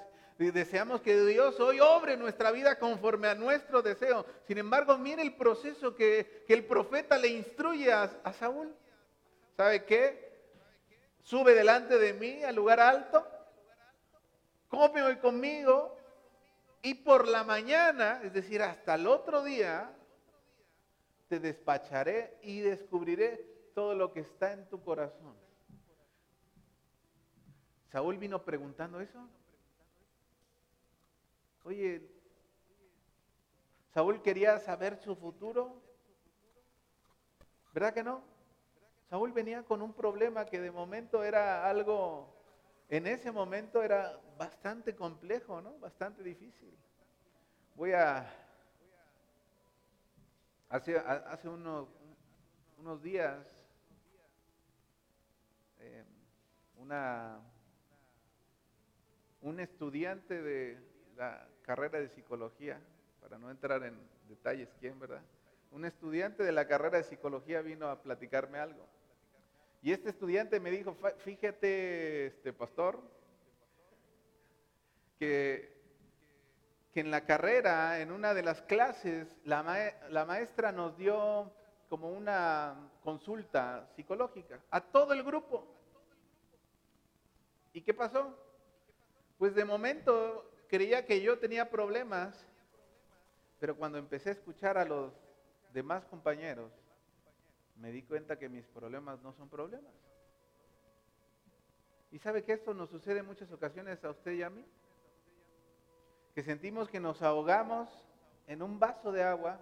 Deseamos 0.49 1.01
que 1.01 1.23
Dios 1.25 1.59
hoy 1.59 1.79
obre 1.79 2.17
nuestra 2.17 2.51
vida 2.51 2.79
conforme 2.79 3.27
a 3.27 3.35
nuestro 3.35 3.83
deseo. 3.83 4.25
Sin 4.47 4.57
embargo, 4.57 4.97
mire 4.97 5.21
el 5.21 5.35
proceso 5.35 5.95
que, 5.95 6.43
el 6.47 6.65
profeta 6.65 7.17
le 7.19 7.27
instruye 7.27 7.93
a, 7.93 8.03
a 8.23 8.33
Saúl. 8.33 8.73
¿Sabe 9.55 9.85
qué? 9.85 10.31
Sube 11.21 11.53
delante 11.53 11.99
de 11.99 12.13
mí 12.13 12.43
al 12.43 12.55
lugar 12.55 12.79
alto, 12.79 13.27
come 14.67 15.03
hoy 15.03 15.17
conmigo 15.17 15.95
y 16.81 16.95
por 16.95 17.27
la 17.27 17.43
mañana, 17.43 18.21
es 18.23 18.33
decir, 18.33 18.63
hasta 18.63 18.95
el 18.95 19.05
otro 19.05 19.43
día, 19.43 19.95
te 21.27 21.39
despacharé 21.39 22.39
y 22.41 22.61
descubriré 22.61 23.69
todo 23.75 23.93
lo 23.93 24.11
que 24.11 24.21
está 24.21 24.53
en 24.53 24.67
tu 24.67 24.83
corazón. 24.83 25.35
Saúl 27.91 28.17
vino 28.17 28.43
preguntando 28.43 28.99
eso. 28.99 29.19
Oye, 31.63 32.09
Saúl 33.93 34.21
quería 34.21 34.57
saber 34.59 34.97
su 34.97 35.15
futuro. 35.15 35.81
¿Verdad 37.73 37.93
que 37.93 38.03
no? 38.03 38.23
Saúl 39.09 39.31
venía 39.31 39.63
con 39.63 39.81
un 39.81 39.93
problema 39.93 40.45
que 40.45 40.59
de 40.59 40.71
momento 40.71 41.23
era 41.23 41.69
algo, 41.69 42.33
en 42.89 43.07
ese 43.07 43.31
momento 43.31 43.83
era 43.83 44.19
bastante 44.37 44.95
complejo, 44.95 45.61
¿no? 45.61 45.77
Bastante 45.79 46.23
difícil. 46.23 46.73
Voy 47.75 47.91
a, 47.91 48.25
hace, 50.69 50.97
hace 50.97 51.49
unos, 51.49 51.89
días, 53.03 53.45
eh, 55.79 56.05
una, 56.77 57.39
un 59.41 59.59
estudiante 59.59 60.41
de 60.41 60.91
la 61.15 61.50
carrera 61.61 61.99
de 61.99 62.09
psicología, 62.09 62.79
para 63.21 63.37
no 63.37 63.49
entrar 63.51 63.83
en 63.83 63.95
detalles 64.27 64.69
quién, 64.79 64.99
¿verdad? 64.99 65.21
Un 65.71 65.85
estudiante 65.85 66.43
de 66.43 66.51
la 66.51 66.67
carrera 66.67 66.97
de 66.97 67.03
psicología 67.03 67.61
vino 67.61 67.87
a 67.87 68.01
platicarme 68.01 68.59
algo. 68.59 68.85
Y 69.81 69.91
este 69.91 70.09
estudiante 70.09 70.59
me 70.59 70.69
dijo, 70.69 70.95
fíjate, 71.19 72.27
este 72.27 72.53
pastor, 72.53 72.99
que, 75.17 75.73
que 76.93 76.99
en 76.99 77.09
la 77.09 77.25
carrera, 77.25 77.99
en 77.99 78.11
una 78.11 78.33
de 78.33 78.43
las 78.43 78.61
clases, 78.63 79.27
la, 79.43 79.93
la 80.09 80.25
maestra 80.25 80.71
nos 80.71 80.97
dio 80.97 81.51
como 81.89 82.09
una 82.09 82.89
consulta 83.03 83.87
psicológica 83.95 84.59
a 84.69 84.81
todo 84.81 85.13
el 85.13 85.23
grupo. 85.23 85.67
¿Y 87.73 87.81
qué 87.81 87.93
pasó? 87.93 88.37
Pues 89.37 89.55
de 89.55 89.65
momento 89.65 90.50
creía 90.71 91.05
que 91.05 91.21
yo 91.21 91.37
tenía 91.37 91.69
problemas, 91.69 92.33
pero 93.59 93.75
cuando 93.75 93.97
empecé 93.97 94.29
a 94.29 94.31
escuchar 94.31 94.77
a 94.77 94.85
los 94.85 95.11
demás 95.73 96.05
compañeros, 96.05 96.71
me 97.75 97.91
di 97.91 98.03
cuenta 98.03 98.39
que 98.39 98.47
mis 98.47 98.65
problemas 98.67 99.21
no 99.21 99.33
son 99.33 99.49
problemas. 99.49 99.91
Y 102.09 102.19
sabe 102.19 102.45
que 102.45 102.53
esto 102.53 102.73
nos 102.73 102.89
sucede 102.89 103.19
en 103.19 103.25
muchas 103.25 103.51
ocasiones 103.51 104.01
a 104.05 104.11
usted 104.11 104.31
y 104.31 104.43
a 104.43 104.49
mí. 104.49 104.65
Que 106.33 106.41
sentimos 106.41 106.87
que 106.87 107.01
nos 107.01 107.21
ahogamos 107.21 107.89
en 108.47 108.61
un 108.61 108.79
vaso 108.79 109.11
de 109.11 109.23
agua, 109.23 109.59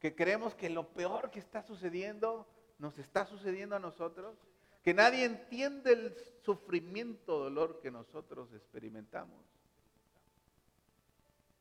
que 0.00 0.16
creemos 0.16 0.56
que 0.56 0.68
lo 0.68 0.88
peor 0.88 1.30
que 1.30 1.38
está 1.38 1.62
sucediendo 1.62 2.44
nos 2.80 2.98
está 2.98 3.24
sucediendo 3.24 3.76
a 3.76 3.78
nosotros, 3.78 4.36
que 4.82 4.94
nadie 4.94 5.26
entiende 5.26 5.92
el 5.92 6.16
sufrimiento, 6.42 7.38
dolor 7.38 7.78
que 7.80 7.92
nosotros 7.92 8.52
experimentamos 8.52 9.53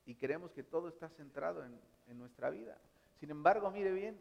y 0.05 0.15
creemos 0.15 0.51
que 0.51 0.63
todo 0.63 0.89
está 0.89 1.09
centrado 1.09 1.63
en, 1.63 1.79
nuestra 2.17 2.51
vida. 2.51 2.77
Sin 3.19 3.31
embargo, 3.31 3.71
mire 3.71 3.91
bien, 3.91 4.19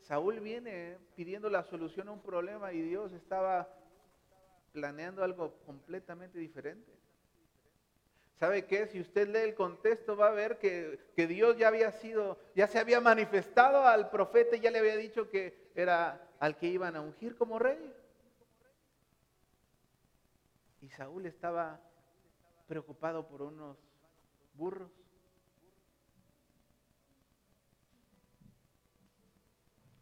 Saúl 0.00 0.40
viene 0.40 0.98
pidiendo 1.14 1.48
la 1.48 1.62
solución 1.62 2.08
a 2.08 2.12
un 2.12 2.20
problema 2.20 2.72
y 2.72 2.80
Dios 2.80 3.12
estaba 3.12 3.68
planeando 4.72 5.22
algo 5.22 5.54
completamente 5.64 6.38
diferente. 6.38 6.90
¿Sabe 8.36 8.64
qué? 8.66 8.86
Si 8.88 9.00
usted 9.00 9.28
lee 9.28 9.50
el 9.50 9.54
contexto 9.54 10.16
va 10.16 10.28
a 10.28 10.32
ver 10.32 10.58
que, 10.58 10.98
que, 11.14 11.26
Dios 11.26 11.56
ya 11.56 11.68
había 11.68 11.92
sido, 11.92 12.38
ya 12.56 12.66
se 12.66 12.78
había 12.78 13.00
manifestado 13.00 13.86
al 13.86 14.10
profeta 14.10 14.56
y 14.56 14.60
ya 14.60 14.70
le 14.70 14.78
había 14.78 14.96
dicho 14.96 15.28
que 15.28 15.70
era 15.74 16.26
al 16.40 16.56
que 16.56 16.66
iban 16.66 16.96
a 16.96 17.02
ungir 17.02 17.36
como 17.36 17.58
rey. 17.58 17.94
Y 20.80 20.88
Saúl 20.88 21.26
estaba 21.26 21.78
preocupado 22.66 23.28
por 23.28 23.42
unos 23.42 23.76
burros. 24.54 24.90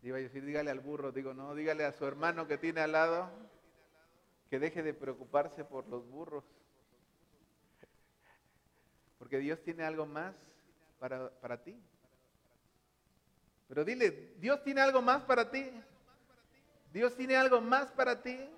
Iba 0.03 0.18
a 0.18 0.20
decir, 0.20 0.44
dígale 0.44 0.70
al 0.70 0.80
burro, 0.80 1.12
digo, 1.12 1.34
no, 1.34 1.55
dígale 1.55 1.84
a 1.84 1.92
su 1.92 2.05
hermano 2.07 2.46
que 2.46 2.59
tiene 2.59 2.80
al 2.80 2.92
lado 2.92 3.30
que 4.49 4.59
deje 4.59 4.82
de 4.82 4.94
preocuparse 4.94 5.64
por 5.64 5.86
los 5.88 6.09
burros. 6.09 6.44
Porque 9.18 9.38
Dios 9.38 9.61
tiene 9.62 9.84
algo 9.84 10.07
más 10.07 10.34
para, 10.99 11.30
para 11.40 11.62
ti. 11.62 11.76
Pero 13.68 13.84
dile, 13.84 14.32
Dios 14.38 14.62
tiene 14.64 14.80
algo 14.80 15.03
más 15.03 15.22
para 15.24 15.51
ti. 15.51 15.70
Dios 16.92 17.14
tiene 17.16 17.36
algo 17.36 17.61
más 17.61 17.92
para 17.92 18.22
ti. 18.22 18.49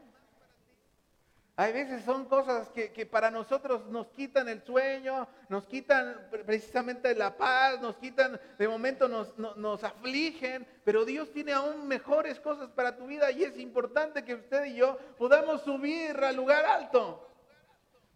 Hay 1.60 1.74
veces 1.74 2.02
son 2.06 2.24
cosas 2.24 2.70
que, 2.70 3.04
para 3.04 3.30
nosotros 3.30 3.84
nos 3.88 4.06
quitan 4.12 4.48
el 4.48 4.62
sueño, 4.62 5.28
nos 5.50 5.66
quitan 5.66 6.26
precisamente 6.46 7.14
la 7.14 7.36
paz, 7.36 7.78
nos 7.82 7.96
quitan, 7.98 8.40
de 8.56 8.66
momento 8.66 9.08
nos, 9.08 9.36
nos 9.36 9.84
afligen, 9.84 10.66
pero 10.84 11.04
Dios 11.04 11.30
tiene 11.34 11.52
aún 11.52 11.86
mejores 11.86 12.40
cosas 12.40 12.70
para 12.70 12.96
tu 12.96 13.06
vida 13.06 13.30
y 13.30 13.44
es 13.44 13.58
importante 13.58 14.24
que 14.24 14.36
usted 14.36 14.64
y 14.64 14.76
yo 14.76 14.96
podamos 15.18 15.60
subir 15.60 16.16
al 16.24 16.34
lugar 16.34 16.64
alto, 16.64 17.28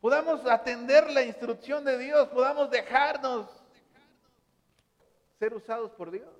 podamos 0.00 0.46
atender 0.46 1.10
la 1.10 1.20
instrucción 1.20 1.84
de 1.84 1.98
Dios, 1.98 2.28
podamos 2.28 2.70
dejarnos 2.70 3.46
ser 5.38 5.52
usados 5.52 5.90
por 5.90 6.10
Dios. 6.10 6.32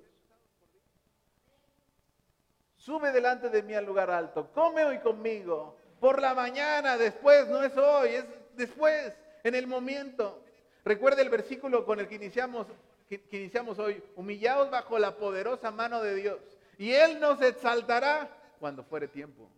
Sube 2.77 3.11
delante 3.11 3.49
de 3.49 3.61
mí 3.61 3.75
al 3.75 3.85
lugar 3.85 4.09
alto, 4.09 4.49
come 4.55 4.83
hoy 4.83 4.97
conmigo 4.97 5.84
por 5.99 6.21
la 6.21 6.33
mañana, 6.33 6.97
después, 6.97 7.47
no 7.47 7.63
es 7.63 7.75
hoy, 7.77 8.09
es 8.09 8.25
después, 8.55 9.13
en 9.43 9.55
el 9.55 9.67
momento. 9.67 10.41
Recuerde 10.83 11.21
el 11.21 11.29
versículo 11.29 11.85
con 11.85 11.99
el 11.99 12.07
que 12.07 12.15
iniciamos, 12.15 12.67
que, 13.09 13.21
iniciamos 13.31 13.79
hoy. 13.79 14.03
Humillaos 14.15 14.69
bajo 14.69 14.99
la 14.99 15.15
poderosa 15.17 15.71
mano 15.71 16.01
de 16.01 16.15
Dios. 16.15 16.39
Y 16.77 16.91
Él 16.91 17.19
nos 17.19 17.41
exaltará 17.41 18.29
cuando 18.59 18.83
fuere 18.83 19.07
tiempo. 19.07 19.49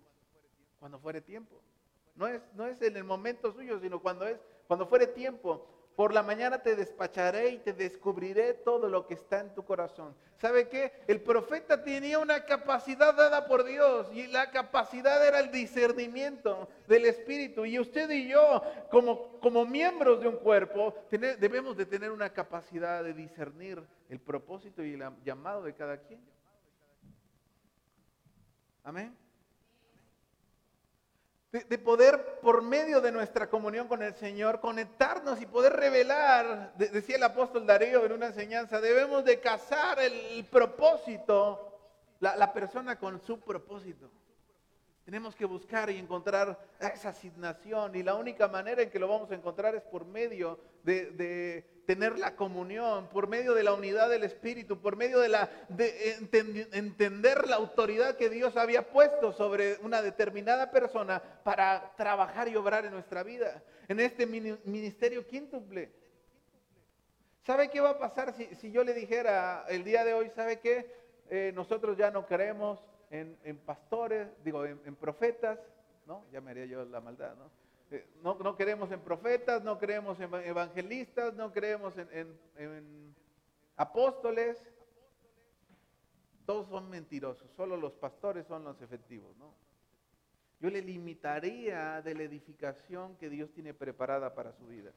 Cuando 0.79 0.99
fuere 0.99 1.21
tiempo. 1.21 1.55
No 2.15 2.27
es, 2.27 2.41
no 2.53 2.65
es 2.65 2.81
en 2.81 2.95
el 2.97 3.03
momento 3.03 3.51
suyo, 3.51 3.79
sino 3.79 4.01
cuando 4.01 4.27
es, 4.27 4.37
cuando 4.67 4.87
fuere 4.87 5.07
tiempo. 5.07 5.67
Por 5.97 6.13
la 6.13 6.21
mañana 6.21 6.61
te 6.61 6.75
despacharé 6.75 7.49
y 7.49 7.57
te 7.57 7.73
descubriré 7.73 8.53
todo 8.53 8.87
lo 8.87 9.07
que 9.07 9.15
está 9.15 9.39
en 9.39 9.55
tu 9.55 9.65
corazón. 9.65 10.13
¿Sabe 10.35 10.69
qué? 10.69 10.93
El 11.07 11.21
profeta 11.21 11.83
tenía 11.83 12.19
una 12.19 12.45
capacidad 12.45 13.15
dada 13.15 13.47
por 13.47 13.63
Dios 13.63 14.07
y 14.13 14.27
la 14.27 14.51
capacidad 14.51 15.25
era 15.25 15.39
el 15.39 15.49
discernimiento 15.49 16.69
del 16.87 17.05
Espíritu. 17.05 17.65
Y 17.65 17.79
usted 17.79 18.11
y 18.11 18.27
yo, 18.27 18.61
como, 18.91 19.39
como 19.39 19.65
miembros 19.65 20.21
de 20.21 20.27
un 20.27 20.37
cuerpo, 20.37 20.93
debemos 21.09 21.75
de 21.75 21.87
tener 21.87 22.11
una 22.11 22.29
capacidad 22.31 23.03
de 23.03 23.15
discernir 23.15 23.81
el 24.07 24.19
propósito 24.19 24.83
y 24.83 24.93
el 24.93 25.03
llamado 25.25 25.63
de 25.63 25.73
cada 25.73 25.97
quien. 25.97 26.21
Amén. 28.83 29.17
De, 31.65 31.77
poder, 31.77 32.39
por 32.41 32.61
medio 32.61 33.01
de 33.01 33.11
nuestra 33.11 33.49
comunión 33.49 33.87
con 33.87 34.03
el 34.03 34.13
Señor, 34.15 34.59
conectarnos 34.59 35.41
y 35.41 35.45
poder 35.45 35.73
revelar, 35.73 36.73
decía 36.77 37.15
el 37.15 37.23
apóstol 37.23 37.65
Darío 37.65 38.05
en 38.05 38.11
una 38.11 38.27
enseñanza, 38.27 38.81
debemos 38.81 39.25
de 39.25 39.39
casar 39.39 39.99
el, 39.99 40.45
propósito, 40.45 41.79
la 42.19 42.53
persona 42.53 42.97
con 42.97 43.21
su 43.21 43.39
propósito. 43.39 44.09
Tenemos 45.07 45.37
que 45.37 45.45
buscar 45.45 45.89
y 45.89 45.97
encontrar 45.97 46.59
esa 46.81 47.07
asignación 47.07 47.95
y 47.95 48.03
la 48.03 48.15
única 48.15 48.49
manera 48.49 48.81
en 48.81 48.89
que 48.89 48.99
lo 48.99 49.07
vamos 49.07 49.31
a 49.31 49.35
encontrar 49.35 49.73
es 49.73 49.81
por 49.83 50.03
medio 50.03 50.59
de, 50.83 51.63
tener 51.85 52.19
la 52.19 52.35
comunión, 52.35 53.07
por 53.07 53.29
medio 53.29 53.53
de 53.53 53.63
la 53.63 53.73
unidad 53.73 54.09
del 54.09 54.25
Espíritu, 54.25 54.81
por 54.81 54.97
medio 54.97 55.21
de, 55.21 55.29
la, 55.29 55.49
de 55.69 56.17
entender 56.73 57.47
la 57.47 57.55
autoridad 57.55 58.17
que 58.17 58.29
Dios 58.29 58.57
había 58.57 58.89
puesto 58.89 59.31
sobre 59.31 59.77
una 59.77 60.01
determinada 60.01 60.71
persona 60.71 61.23
para 61.45 61.93
trabajar 61.95 62.49
y 62.49 62.57
obrar 62.57 62.83
en 62.83 62.91
nuestra 62.91 63.23
vida, 63.23 63.63
en 63.87 64.01
este 64.01 64.25
ministerio 64.25 65.25
quíntuple. 65.25 65.89
¿Sabe 67.45 67.69
qué 67.69 67.79
va 67.79 67.91
a 67.91 67.97
pasar 67.97 68.33
si, 68.33 68.73
yo 68.73 68.83
le 68.83 68.93
dijera 68.93 69.63
el 69.69 69.85
día 69.85 70.03
de 70.03 70.13
hoy, 70.13 70.29
¿sabe 70.35 70.59
qué? 70.59 70.93
Eh, 71.29 71.53
nosotros 71.55 71.95
ya 71.95 72.11
no 72.11 72.25
queremos 72.25 72.81
en, 73.09 73.57
pastores, 73.65 74.27
digo, 74.43 74.65
en, 74.65 74.95
profetas, 74.95 75.59
¿no? 76.05 76.25
Ya 76.31 76.41
me 76.41 76.51
haría 76.51 76.65
yo 76.65 76.85
la 76.85 77.01
maldad, 77.01 77.35
¿no? 77.35 77.49
Eh, 77.89 78.05
no, 78.21 78.35
no 78.35 78.55
creemos 78.57 78.91
en 78.91 78.99
profetas, 78.99 79.63
no 79.63 79.77
creemos 79.79 80.19
en 80.19 80.33
evangelistas, 80.33 81.33
no 81.35 81.53
creemos 81.53 81.97
en, 81.97 83.15
apóstoles. 83.77 84.57
Todos 86.45 86.67
son 86.69 86.89
mentirosos, 86.89 87.49
solo 87.51 87.77
los 87.77 87.93
pastores 87.93 88.45
son 88.47 88.63
los 88.63 88.81
efectivos, 88.81 89.35
¿no? 89.37 89.53
Yo 90.59 90.69
le 90.69 90.81
limitaría 90.81 92.01
de 92.01 92.15
la 92.15 92.23
edificación 92.23 93.15
que 93.17 93.29
Dios 93.29 93.51
tiene 93.51 93.73
preparada 93.73 94.33
para 94.33 94.53
su 94.53 94.65
vida. 94.65 94.91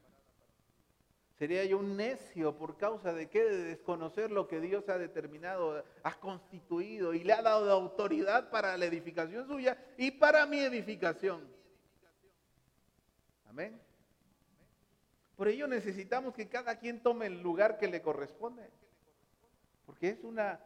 Sería 1.41 1.64
yo 1.64 1.78
un 1.78 1.97
necio 1.97 2.55
por 2.55 2.76
causa 2.76 3.14
de 3.14 3.30
qué? 3.30 3.43
De 3.43 3.64
desconocer 3.64 4.30
lo 4.30 4.47
que 4.47 4.61
Dios 4.61 4.86
ha 4.91 4.99
determinado, 4.99 5.82
ha 6.03 6.20
constituido 6.20 7.14
y 7.14 7.24
le 7.24 7.32
ha 7.32 7.41
dado 7.41 7.72
autoridad 7.72 8.51
para 8.51 8.76
la 8.76 8.84
edificación 8.84 9.47
suya 9.47 9.82
y 9.97 10.11
para 10.11 10.45
mi 10.45 10.59
edificación. 10.59 11.49
Amén. 13.49 13.80
Por 15.34 15.49
ello 15.49 15.66
necesitamos 15.66 16.34
que 16.34 16.51
cada 16.51 16.78
quien 16.78 17.03
tome 17.03 17.24
el 17.24 17.41
lugar 17.41 17.78
que 17.78 17.88
le 17.88 18.03
corresponde. 18.03 18.68
Porque 19.86 20.11
es 20.11 20.22
una 20.22 20.61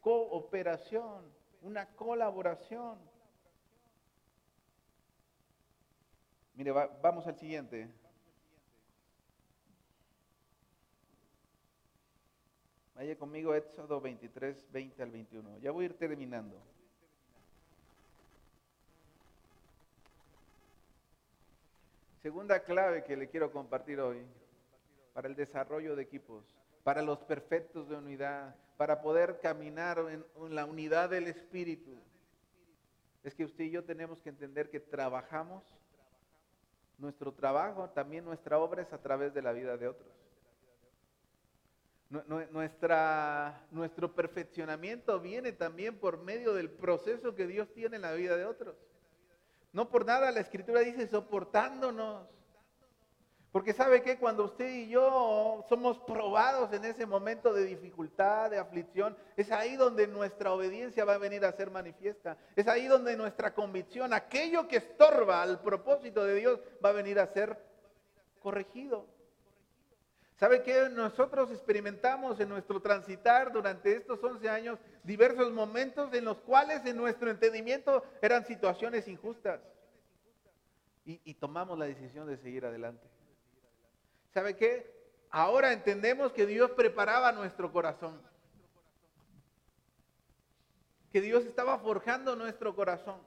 cooperación, 0.00 1.24
una 1.60 1.86
colaboración. 1.96 3.00
Mire, 6.54 6.70
vamos 6.70 7.26
al 7.26 7.34
siguiente. 7.36 7.90
Vaya 13.00 13.16
conmigo 13.16 13.54
Éxodo 13.54 13.98
23, 13.98 14.70
20 14.70 15.02
al 15.02 15.10
21. 15.10 15.58
Ya 15.60 15.70
voy 15.70 15.84
a 15.84 15.86
ir 15.86 15.94
terminando. 15.96 16.60
Segunda 22.20 22.62
clave 22.62 23.02
que 23.04 23.16
le 23.16 23.30
quiero 23.30 23.50
compartir 23.52 23.98
hoy 24.00 24.18
para 25.14 25.28
el 25.28 25.34
desarrollo 25.34 25.96
de 25.96 26.02
equipos, 26.02 26.44
para 26.84 27.00
los 27.00 27.20
perfectos 27.20 27.88
de 27.88 27.96
unidad, 27.96 28.54
para 28.76 29.00
poder 29.00 29.40
caminar 29.40 29.98
en, 30.00 30.22
en 30.36 30.54
la 30.54 30.66
unidad 30.66 31.08
del 31.08 31.26
Espíritu, 31.26 31.96
es 33.24 33.34
que 33.34 33.46
usted 33.46 33.64
y 33.64 33.70
yo 33.70 33.82
tenemos 33.82 34.20
que 34.20 34.28
entender 34.28 34.68
que 34.68 34.78
trabajamos, 34.78 35.64
nuestro 36.98 37.32
trabajo, 37.32 37.88
también 37.88 38.26
nuestra 38.26 38.58
obra 38.58 38.82
es 38.82 38.92
a 38.92 39.00
través 39.00 39.32
de 39.32 39.40
la 39.40 39.52
vida 39.52 39.78
de 39.78 39.88
otros. 39.88 40.29
Nuestra, 42.10 43.66
nuestro 43.70 44.12
perfeccionamiento 44.12 45.20
viene 45.20 45.52
también 45.52 45.96
por 45.96 46.18
medio 46.18 46.52
del 46.52 46.68
proceso 46.68 47.36
que 47.36 47.46
Dios 47.46 47.72
tiene 47.72 47.96
en 47.96 48.02
la 48.02 48.12
vida 48.12 48.36
de 48.36 48.44
otros. 48.44 48.74
No 49.72 49.88
por 49.88 50.04
nada 50.04 50.32
la 50.32 50.40
escritura 50.40 50.80
dice 50.80 51.06
soportándonos. 51.06 52.26
Porque 53.52 53.72
sabe 53.72 54.02
que 54.02 54.16
cuando 54.18 54.44
usted 54.44 54.68
y 54.68 54.88
yo 54.88 55.64
somos 55.68 55.98
probados 56.00 56.72
en 56.72 56.84
ese 56.84 57.06
momento 57.06 57.52
de 57.52 57.64
dificultad, 57.64 58.50
de 58.50 58.58
aflicción, 58.58 59.16
es 59.36 59.50
ahí 59.50 59.76
donde 59.76 60.06
nuestra 60.06 60.52
obediencia 60.52 61.04
va 61.04 61.14
a 61.14 61.18
venir 61.18 61.44
a 61.44 61.52
ser 61.52 61.70
manifiesta. 61.70 62.36
Es 62.54 62.68
ahí 62.68 62.86
donde 62.86 63.16
nuestra 63.16 63.52
convicción, 63.52 64.12
aquello 64.12 64.66
que 64.66 64.76
estorba 64.76 65.42
al 65.42 65.60
propósito 65.62 66.24
de 66.24 66.34
Dios, 66.36 66.60
va 66.84 66.90
a 66.90 66.92
venir 66.92 67.18
a 67.18 67.26
ser 67.26 67.56
corregido. 68.40 69.06
¿Sabe 70.40 70.62
que 70.62 70.88
nosotros 70.88 71.50
experimentamos 71.50 72.40
en 72.40 72.48
nuestro 72.48 72.80
transitar 72.80 73.52
durante 73.52 73.94
estos 73.94 74.24
11 74.24 74.48
años 74.48 74.78
diversos 75.04 75.52
momentos 75.52 76.14
en 76.14 76.24
los 76.24 76.38
cuales 76.38 76.82
en 76.86 76.96
nuestro 76.96 77.30
entendimiento 77.30 78.02
eran 78.22 78.46
situaciones 78.46 79.06
injustas? 79.06 79.60
Y, 81.04 81.34
tomamos 81.34 81.78
la 81.78 81.84
decisión 81.84 82.26
de 82.26 82.38
seguir 82.38 82.64
adelante. 82.64 83.06
¿Sabe 84.32 84.56
qué? 84.56 84.90
Ahora 85.28 85.74
entendemos 85.74 86.32
que 86.32 86.46
Dios 86.46 86.70
preparaba 86.70 87.32
nuestro 87.32 87.70
corazón. 87.70 88.18
Que 91.12 91.20
Dios 91.20 91.44
estaba 91.44 91.78
forjando 91.80 92.34
nuestro 92.34 92.74
corazón. 92.74 93.20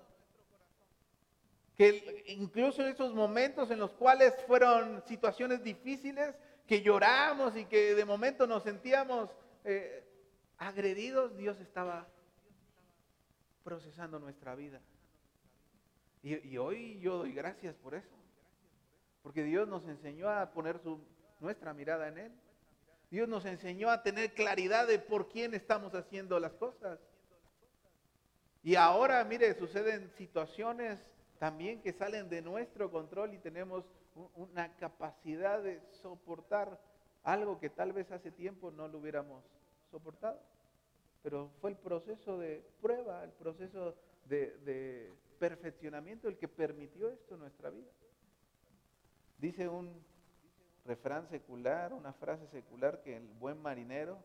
Que 1.76 2.24
incluso 2.28 2.82
en 2.82 2.88
esos 2.88 3.14
momentos 3.14 3.70
en 3.70 3.78
los 3.78 3.92
cuales 3.92 4.34
fueron 4.48 5.04
situaciones 5.06 5.64
difíciles, 5.64 6.34
que 6.68 6.82
lloramos 6.82 7.56
y 7.58 7.66
que 7.66 7.96
de 7.96 8.06
momento 8.06 8.48
nos 8.48 8.64
sentíamos 8.64 9.30
eh, 9.64 10.04
agredidos, 10.58 11.36
Dios 11.38 11.60
estaba 11.60 12.08
procesando 13.64 14.20
nuestra 14.20 14.56
vida. 14.56 14.82
Y, 16.22 16.58
hoy 16.58 17.00
yo 17.02 17.18
doy 17.18 17.34
gracias 17.34 17.76
por 17.76 17.96
eso. 17.96 18.16
Porque 19.22 19.44
Dios 19.44 19.68
nos 19.68 19.86
enseñó 19.88 20.30
a 20.30 20.52
poner 20.52 20.80
su, 20.80 21.00
nuestra 21.40 21.74
mirada 21.74 22.08
en 22.08 22.18
Él. 22.18 22.32
Dios 23.12 23.28
nos 23.28 23.46
enseñó 23.46 23.90
a 23.90 24.04
tener 24.04 24.34
claridad 24.34 24.88
de 24.88 25.00
por 25.00 25.30
quién 25.30 25.54
estamos 25.54 25.94
haciendo 25.94 26.40
las 26.40 26.54
cosas. 26.54 27.00
Y 28.64 28.76
ahora, 28.76 29.24
mire, 29.26 29.54
suceden 29.56 30.10
situaciones 30.18 30.98
también 31.40 31.82
que 31.82 31.92
salen 31.92 32.30
de 32.30 32.42
nuestro 32.42 32.90
control 32.90 33.34
y 33.34 33.38
tenemos 33.38 33.84
una 34.36 34.76
capacidad 34.76 35.62
de 35.62 35.82
soportar 36.02 36.80
algo 37.24 37.60
que 37.60 37.70
tal 37.70 37.94
vez 37.94 38.12
hace 38.12 38.32
tiempo 38.32 38.72
no 38.72 38.88
lo 38.88 39.00
hubiéramos 39.00 39.44
soportado. 39.90 40.40
Pero 41.22 41.50
fue 41.62 41.72
el 41.72 41.78
proceso 41.78 42.38
de 42.38 42.64
prueba, 42.82 43.24
el 43.24 43.32
proceso 43.32 43.96
de, 44.26 45.12
perfeccionamiento 45.40 46.28
el 46.28 46.38
que 46.38 46.48
permitió 46.48 47.10
esto 47.10 47.36
en 47.36 47.42
nuestra 47.42 47.70
vida. 47.70 47.90
Dice 49.40 49.68
un 49.68 49.92
refrán 50.86 51.28
secular, 51.30 51.94
una 51.94 52.14
frase 52.14 52.48
secular, 52.48 53.02
que 53.02 53.18
el 53.18 53.28
buen 53.40 53.62
marinero 53.62 54.20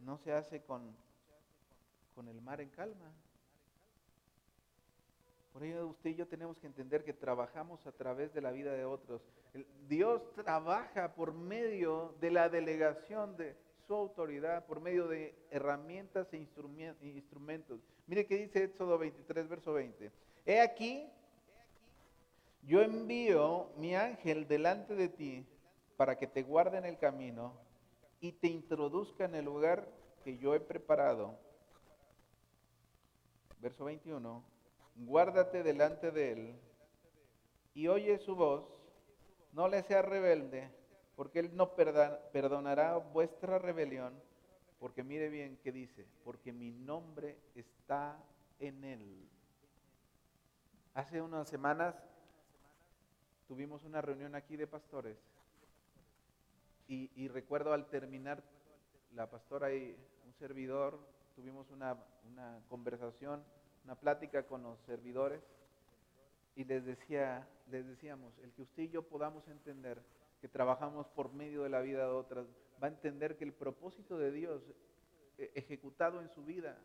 no 0.00 0.18
se 0.18 0.32
hace 0.32 0.62
con, 0.62 0.94
con 2.14 2.28
el 2.28 2.40
mar 2.40 2.60
en 2.60 2.70
calma, 2.70 3.12
por 5.52 5.64
ello 5.64 5.88
usted 5.88 6.10
y 6.10 6.14
yo 6.14 6.26
tenemos 6.26 6.58
que 6.58 6.66
entender 6.66 7.04
que 7.04 7.12
trabajamos 7.12 7.86
a 7.86 7.92
través 7.92 8.32
de 8.32 8.40
la 8.40 8.52
vida 8.52 8.72
de 8.72 8.84
otros. 8.84 9.20
Dios 9.86 10.22
trabaja 10.34 11.14
por 11.14 11.34
medio 11.34 12.14
de 12.20 12.30
la 12.30 12.48
delegación 12.48 13.36
de 13.36 13.54
su 13.86 13.94
autoridad, 13.94 14.64
por 14.64 14.80
medio 14.80 15.08
de 15.08 15.34
herramientas 15.50 16.32
e 16.32 16.38
instrumentos. 16.38 17.80
Mire 18.06 18.26
qué 18.26 18.36
dice 18.36 18.64
Éxodo 18.64 18.96
23, 18.96 19.48
verso 19.48 19.74
20. 19.74 20.10
He 20.46 20.60
aquí, 20.60 21.06
yo 22.62 22.80
envío 22.80 23.70
mi 23.76 23.94
ángel 23.94 24.48
delante 24.48 24.94
de 24.94 25.08
ti 25.08 25.46
para 25.96 26.16
que 26.16 26.26
te 26.26 26.42
guarde 26.42 26.78
en 26.78 26.86
el 26.86 26.98
camino 26.98 27.52
y 28.20 28.32
te 28.32 28.48
introduzca 28.48 29.26
en 29.26 29.34
el 29.34 29.44
lugar 29.44 29.86
que 30.24 30.38
yo 30.38 30.54
he 30.54 30.60
preparado. 30.60 31.38
Verso 33.60 33.84
21 33.84 34.51
guárdate 34.94 35.62
delante 35.62 36.10
de 36.10 36.32
él 36.32 36.60
y 37.74 37.88
oye 37.88 38.18
su 38.18 38.36
voz, 38.36 38.64
no 39.52 39.68
le 39.68 39.82
seas 39.82 40.04
rebelde, 40.04 40.70
porque 41.16 41.38
él 41.38 41.56
no 41.56 41.74
perdonará 41.74 42.96
vuestra 42.96 43.58
rebelión, 43.58 44.14
porque 44.78 45.02
mire 45.02 45.28
bien 45.28 45.58
qué 45.62 45.72
dice, 45.72 46.06
porque 46.24 46.52
mi 46.52 46.70
nombre 46.70 47.38
está 47.54 48.18
en 48.58 48.84
él. 48.84 49.28
Hace 50.94 51.22
unas 51.22 51.48
semanas 51.48 51.94
tuvimos 53.48 53.84
una 53.84 54.02
reunión 54.02 54.34
aquí 54.34 54.56
de 54.56 54.66
pastores 54.66 55.16
y, 56.88 57.28
recuerdo 57.28 57.72
al 57.72 57.88
terminar 57.88 58.42
la 59.14 59.30
pastora 59.30 59.72
y 59.72 59.96
un 60.26 60.34
servidor, 60.34 60.98
tuvimos 61.34 61.70
una 61.70 61.96
conversación 62.68 63.42
una 63.84 63.94
plática 63.94 64.44
con 64.44 64.62
los 64.62 64.78
servidores 64.80 65.42
Y 66.54 66.64
les 66.64 66.84
decía, 66.84 67.48
les 67.70 67.86
decíamos, 67.86 68.36
el 68.38 68.52
que 68.52 68.62
usted 68.62 68.82
y 68.84 68.88
yo 68.90 69.02
podamos 69.02 69.46
entender 69.48 70.02
que 70.40 70.48
trabajamos 70.48 71.06
por 71.08 71.32
medio 71.32 71.62
de 71.62 71.70
la 71.70 71.80
vida 71.80 72.04
de 72.04 72.12
otras, 72.12 72.46
va 72.82 72.88
a 72.88 72.90
entender 72.90 73.36
que 73.36 73.44
el 73.44 73.52
propósito 73.52 74.18
de 74.18 74.32
Dios 74.32 74.62
eh, 75.38 75.50
ejecutado 75.54 76.20
en 76.20 76.28
su 76.30 76.44
vida, 76.44 76.78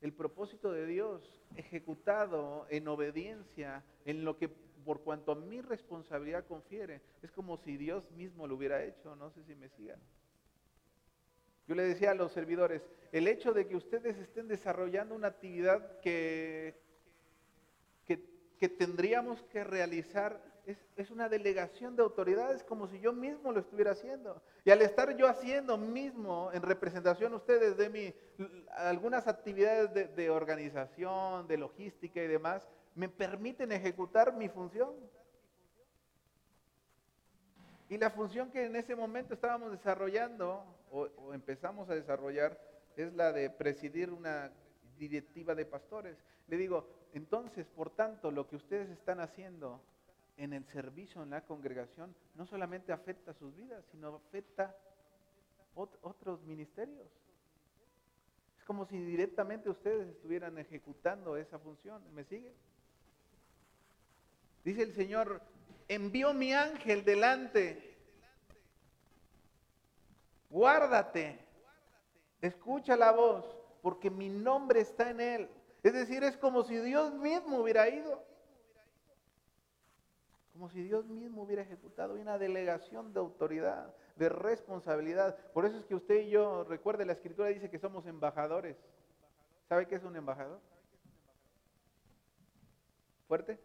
el 0.00 0.12
propósito 0.12 0.72
de 0.72 0.84
Dios 0.84 1.22
ejecutado 1.56 2.66
en 2.70 2.88
obediencia, 2.88 3.84
en 4.04 4.24
lo 4.24 4.36
que 4.36 4.48
por 4.48 5.02
cuanto 5.02 5.32
a 5.32 5.36
mi 5.36 5.60
responsabilidad 5.60 6.44
confiere, 6.46 7.00
es 7.22 7.30
como 7.30 7.56
si 7.58 7.76
Dios 7.76 8.10
mismo 8.10 8.46
lo 8.46 8.56
hubiera 8.56 8.84
hecho, 8.84 9.14
no 9.16 9.30
sé 9.30 9.44
si 9.44 9.54
me 9.54 9.68
sigan. 9.70 10.00
Yo 11.66 11.74
le 11.74 11.84
decía 11.84 12.10
a 12.10 12.14
los 12.14 12.32
servidores, 12.32 12.82
el 13.12 13.28
hecho 13.28 13.52
de 13.52 13.66
que 13.66 13.76
ustedes 13.76 14.16
estén 14.18 14.48
desarrollando 14.48 15.14
una 15.14 15.28
actividad 15.28 16.00
que, 16.00 16.80
que, 18.06 18.68
tendríamos 18.68 19.42
que 19.44 19.64
realizar 19.64 20.40
es, 20.66 20.78
es, 20.96 21.10
una 21.10 21.28
delegación 21.28 21.96
de 21.96 22.02
autoridades 22.04 22.62
como 22.62 22.86
si 22.86 23.00
yo 23.00 23.12
mismo 23.12 23.50
lo 23.50 23.58
estuviera 23.58 23.90
haciendo. 23.90 24.40
Y 24.64 24.70
al 24.70 24.82
estar 24.82 25.16
yo 25.16 25.26
haciendo 25.26 25.76
mismo 25.76 26.50
en 26.52 26.62
representación 26.62 27.34
ustedes 27.34 27.76
de 27.76 27.88
mi, 27.90 28.14
algunas 28.76 29.26
actividades 29.26 29.92
de, 29.92 30.06
de 30.06 30.30
organización, 30.30 31.48
de 31.48 31.56
logística 31.58 32.22
y 32.22 32.28
demás, 32.28 32.68
me 32.94 33.08
permiten 33.08 33.72
ejecutar 33.72 34.32
mi 34.32 34.48
función. 34.48 34.94
Y 37.88 37.98
la 37.98 38.10
función 38.10 38.50
que 38.50 38.64
en 38.64 38.76
ese 38.76 38.94
momento 38.94 39.34
estábamos 39.34 39.72
desarrollando 39.72 40.64
o, 40.92 41.32
empezamos 41.32 41.88
a 41.88 41.94
desarrollar 41.94 42.58
es 42.96 43.12
la 43.14 43.32
de 43.32 43.48
presidir 43.50 44.10
una 44.10 44.52
directiva 44.98 45.54
de 45.54 45.64
pastores. 45.64 46.16
Le 46.48 46.56
digo, 46.58 46.86
entonces, 47.14 47.66
por 47.66 47.90
tanto, 47.90 48.30
lo 48.30 48.46
que 48.46 48.56
ustedes 48.56 48.90
están 48.90 49.20
haciendo 49.20 49.80
en 50.36 50.52
el 50.52 50.64
servicio 50.66 51.22
en 51.22 51.30
la 51.30 51.44
congregación 51.44 52.14
no 52.34 52.46
solamente 52.46 52.92
afecta 52.92 53.32
sus 53.34 53.54
vidas, 53.56 53.84
sino 53.90 54.08
afecta 54.14 54.76
otros 55.74 56.42
ministerios. 56.42 57.08
Es 58.58 58.64
como 58.64 58.84
si 58.84 58.98
directamente 58.98 59.70
ustedes 59.70 60.08
estuvieran 60.08 60.58
ejecutando 60.58 61.36
esa 61.36 61.58
función. 61.58 62.02
¿Me 62.14 62.24
sigue? 62.24 62.52
Dice 64.62 64.82
el 64.82 64.94
Señor, 64.94 65.40
envió 65.88 66.34
mi 66.34 66.52
ángel 66.52 67.04
delante. 67.04 67.91
Guárdate, 70.52 71.38
escucha 72.42 72.94
la 72.94 73.10
voz, 73.10 73.56
porque 73.80 74.10
mi 74.10 74.28
nombre 74.28 74.80
está 74.80 75.08
en 75.08 75.20
él. 75.20 75.48
Es 75.82 75.94
decir, 75.94 76.22
es 76.22 76.36
como 76.36 76.62
si 76.62 76.76
Dios 76.76 77.14
mismo 77.14 77.56
hubiera 77.56 77.88
ido. 77.88 78.22
Como 80.52 80.68
si 80.68 80.82
Dios 80.82 81.06
mismo 81.06 81.44
hubiera 81.44 81.62
ejecutado 81.62 82.12
una 82.12 82.36
delegación 82.36 83.14
de 83.14 83.20
autoridad, 83.20 83.94
de 84.16 84.28
responsabilidad. 84.28 85.38
Por 85.54 85.64
eso 85.64 85.78
es 85.78 85.86
que 85.86 85.94
usted 85.94 86.20
y 86.20 86.28
yo, 86.28 86.64
recuerde, 86.64 87.06
la 87.06 87.14
escritura 87.14 87.48
dice 87.48 87.70
que 87.70 87.78
somos 87.78 88.04
embajadores. 88.04 88.76
¿Sabe 89.70 89.88
qué 89.88 89.94
es 89.94 90.04
un 90.04 90.16
embajador? 90.16 90.60
¿Fuerte? 93.26 93.58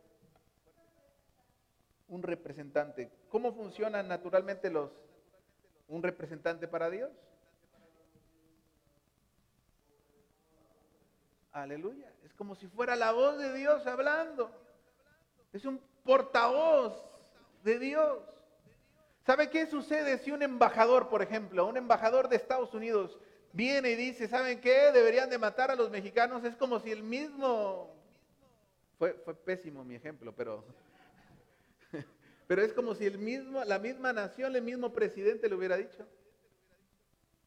un 2.07 2.23
representante. 2.23 3.11
¿Cómo 3.29 3.53
funcionan 3.53 4.07
naturalmente 4.07 4.69
los 4.69 4.91
un 5.87 6.03
representante 6.03 6.67
para 6.67 6.89
Dios? 6.89 7.11
Aleluya. 11.51 12.11
Es 12.23 12.33
como 12.33 12.55
si 12.55 12.67
fuera 12.67 12.95
la 12.95 13.11
voz 13.11 13.37
de 13.37 13.53
Dios 13.53 13.85
hablando. 13.87 14.51
Es 15.53 15.65
un 15.65 15.81
portavoz 16.03 17.03
de 17.63 17.79
Dios. 17.79 18.19
¿Sabe 19.25 19.49
qué 19.49 19.65
sucede 19.65 20.19
si 20.19 20.31
un 20.31 20.43
embajador, 20.43 21.09
por 21.09 21.21
ejemplo, 21.21 21.65
un 21.65 21.77
embajador 21.77 22.29
de 22.29 22.35
Estados 22.35 22.73
Unidos 22.73 23.17
viene 23.51 23.91
y 23.91 23.95
dice, 23.95 24.27
¿saben 24.27 24.61
qué? 24.61 24.91
Deberían 24.91 25.29
de 25.29 25.37
matar 25.37 25.71
a 25.71 25.75
los 25.75 25.89
mexicanos. 25.89 26.43
Es 26.43 26.55
como 26.55 26.79
si 26.79 26.91
el 26.91 27.03
mismo... 27.03 27.93
Fue, 28.97 29.13
fue 29.13 29.35
pésimo 29.35 29.83
mi 29.83 29.95
ejemplo, 29.95 30.33
pero 30.35 30.63
pero 32.47 32.61
es 32.61 32.71
como 32.73 32.95
si 32.95 33.05
el 33.05 33.17
mismo, 33.17 33.63
la 33.65 33.77
misma 33.77 34.13
nación, 34.13 34.55
el 34.55 34.61
mismo 34.61 34.93
presidente 34.93 35.49
le 35.49 35.55
hubiera 35.55 35.75
dicho. 35.75 36.07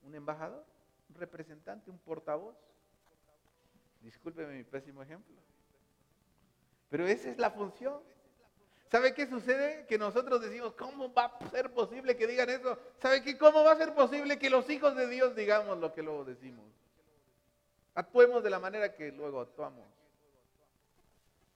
Un 0.02 0.14
embajador, 0.14 0.64
un 1.08 1.14
representante, 1.14 1.90
un 1.90 1.98
portavoz. 1.98 2.54
Discúlpeme 4.02 4.58
mi 4.58 4.64
pésimo 4.64 5.02
ejemplo. 5.02 5.36
Pero 6.90 7.06
esa 7.06 7.30
es 7.30 7.38
la 7.38 7.50
función. 7.50 8.00
¿Sabe 8.90 9.14
qué 9.14 9.26
sucede? 9.26 9.86
Que 9.86 9.96
nosotros 9.96 10.42
decimos, 10.42 10.74
¿cómo 10.74 11.12
va 11.14 11.26
a 11.26 11.50
ser 11.50 11.72
posible 11.72 12.16
que 12.16 12.26
digan 12.26 12.50
eso? 12.50 12.78
¿Sabe 13.00 13.22
qué? 13.22 13.38
¿Cómo 13.38 13.62
va 13.64 13.72
a 13.72 13.76
ser 13.76 13.94
posible 13.94 14.38
que 14.38 14.50
los 14.50 14.68
hijos 14.68 14.96
de 14.96 15.06
Dios 15.08 15.34
digamos 15.34 15.78
lo 15.78 15.94
que 15.94 16.02
luego 16.02 16.24
decimos? 16.24 16.66
Actuemos 17.94 18.42
de 18.42 18.50
la 18.50 18.58
manera 18.58 18.94
que 18.94 19.12
luego 19.12 19.40
actuamos. 19.40 19.99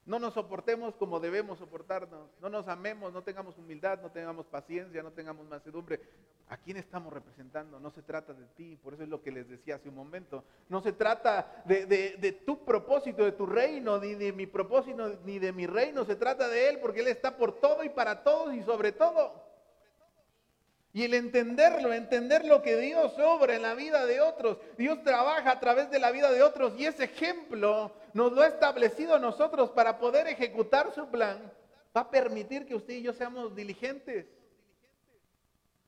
No 0.06 0.18
nos 0.18 0.34
soportemos 0.34 0.94
como 0.96 1.18
debemos 1.18 1.58
soportarnos. 1.58 2.28
No 2.40 2.50
nos 2.50 2.68
amemos, 2.68 3.12
no 3.12 3.22
tengamos 3.22 3.56
humildad, 3.56 4.00
no 4.02 4.10
tengamos 4.10 4.46
paciencia, 4.46 5.02
no 5.02 5.12
tengamos 5.12 5.46
mansedumbre. 5.48 6.00
¿A 6.48 6.58
quién 6.58 6.76
estamos 6.76 7.12
representando? 7.12 7.80
No 7.80 7.90
se 7.90 8.02
trata 8.02 8.34
de 8.34 8.44
ti, 8.56 8.76
por 8.82 8.92
eso 8.92 9.02
es 9.02 9.08
lo 9.08 9.22
que 9.22 9.32
les 9.32 9.48
decía 9.48 9.76
hace 9.76 9.88
un 9.88 9.94
momento. 9.94 10.44
No 10.68 10.82
se 10.82 10.92
trata 10.92 11.62
de, 11.64 11.86
de 11.86 12.32
tu 12.32 12.64
propósito, 12.64 13.24
de 13.24 13.32
tu 13.32 13.46
reino, 13.46 13.98
ni 13.98 14.14
de 14.14 14.32
mi 14.32 14.46
propósito, 14.46 15.18
ni 15.24 15.38
de 15.38 15.52
mi 15.52 15.66
reino. 15.66 16.04
Se 16.04 16.16
trata 16.16 16.48
de 16.48 16.68
Él, 16.68 16.80
porque 16.80 17.00
Él 17.00 17.08
está 17.08 17.36
por 17.38 17.58
todo 17.58 17.82
y 17.82 17.88
para 17.88 18.22
todos 18.22 18.54
y 18.54 18.62
sobre 18.62 18.92
todo. 18.92 19.53
Y 20.94 21.02
el 21.02 21.14
entenderlo, 21.14 21.92
entender 21.92 22.44
lo 22.44 22.62
que 22.62 22.76
Dios 22.76 23.18
obra 23.18 23.56
en 23.56 23.62
la 23.62 23.74
vida 23.74 24.06
de 24.06 24.20
otros. 24.20 24.58
Dios 24.78 25.02
trabaja 25.02 25.50
a 25.50 25.58
través 25.58 25.90
de 25.90 25.98
la 25.98 26.12
vida 26.12 26.30
de 26.30 26.40
otros 26.40 26.78
y 26.78 26.86
ese 26.86 27.02
ejemplo 27.04 27.90
nos 28.12 28.30
lo 28.30 28.42
ha 28.42 28.46
establecido 28.46 29.16
a 29.16 29.18
nosotros 29.18 29.70
para 29.70 29.98
poder 29.98 30.28
ejecutar 30.28 30.94
su 30.94 31.08
plan. 31.08 31.52
Va 31.96 32.02
a 32.02 32.10
permitir 32.10 32.64
que 32.64 32.76
usted 32.76 32.94
y 32.94 33.02
yo 33.02 33.12
seamos 33.12 33.56
diligentes. 33.56 34.26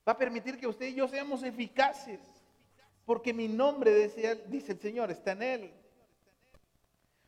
Va 0.06 0.14
a 0.14 0.18
permitir 0.18 0.58
que 0.58 0.66
usted 0.66 0.86
y 0.86 0.94
yo 0.94 1.06
seamos 1.06 1.44
eficaces. 1.44 2.18
Porque 3.04 3.32
mi 3.32 3.46
nombre, 3.46 4.08
dice 4.48 4.72
el 4.72 4.80
Señor, 4.80 5.12
está 5.12 5.30
en 5.32 5.42
Él. 5.42 5.72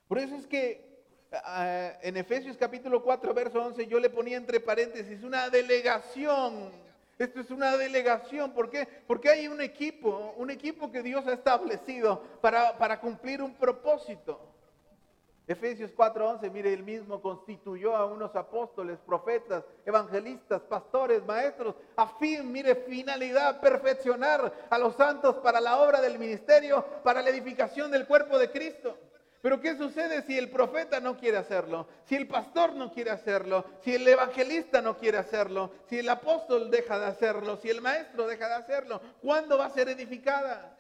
Por 0.09 0.19
eso 0.19 0.35
es 0.35 0.49
que 0.49 1.05
ah, 1.31 1.93
en 2.03 2.17
Efesios 2.17 2.57
capítulo 2.57 3.05
4, 3.05 3.33
verso 3.35 3.63
11, 3.63 3.87
yo 3.87 4.01
le 4.01 4.11
ponía 4.11 4.37
entre 4.37 4.59
paréntesis 4.59 5.23
una 5.23 5.49
delegación 5.49 6.88
esto 7.19 7.41
es 7.41 7.51
una 7.51 7.77
delegación. 7.77 8.53
¿Por 8.53 8.71
qué? 8.71 8.87
Porque 9.07 9.29
hay 9.29 9.49
un 9.49 9.61
equipo, 9.61 10.35
un 10.37 10.51
equipo 10.51 10.91
que 10.91 11.03
Dios 11.03 11.27
ha 11.27 11.33
establecido 11.33 12.23
para, 12.41 13.01
cumplir 13.01 13.43
un 13.43 13.55
propósito. 13.55 14.41
Efesios 15.49 15.91
4:11, 15.97 16.51
mire, 16.51 16.73
él 16.73 16.83
mismo 16.83 17.21
constituyó 17.23 17.97
a 17.97 18.05
unos 18.05 18.37
apóstoles, 18.37 18.99
profetas, 18.99 19.65
evangelistas, 19.87 20.61
pastores, 20.61 21.25
maestros, 21.25 21.75
a 21.97 22.07
fin, 22.19 22.53
mire, 22.53 22.75
finalidad, 22.75 23.59
perfeccionar 23.61 24.53
a 24.69 24.79
los 24.79 24.95
santos 24.95 25.37
para 25.37 25.59
la 25.61 25.81
obra 25.81 26.03
del 26.03 26.19
ministerio, 26.19 26.85
para 27.03 27.23
la 27.23 27.31
edificación 27.31 27.91
del 27.91 28.07
cuerpo 28.07 28.39
de 28.39 28.51
Cristo. 28.51 28.97
Pero 29.41 29.61
¿qué 29.61 29.77
sucede 29.77 30.23
si 30.23 30.37
el 30.37 30.51
profeta 30.51 30.99
no 30.99 31.17
quiere 31.17 31.37
hacerlo? 31.37 31.87
Si 32.05 32.17
el 32.17 32.27
pastor 32.27 32.75
no 32.75 32.93
quiere 32.93 33.11
hacerlo, 33.11 33.65
si 33.83 33.95
el 33.95 34.07
evangelista 34.07 34.83
no 34.83 34.99
quiere 34.99 35.19
hacerlo, 35.19 35.71
si 35.89 36.01
el 36.01 36.09
apóstol 36.09 36.71
deja 36.71 36.99
de 36.99 37.07
hacerlo, 37.07 37.57
si 37.57 37.71
el 37.71 37.81
maestro 37.81 38.27
deja 38.27 38.49
de 38.49 38.55
hacerlo, 38.55 39.01
¿cuándo 39.23 39.57
va 39.57 39.67
a 39.67 39.71
ser 39.71 39.89
edificada? 39.89 40.77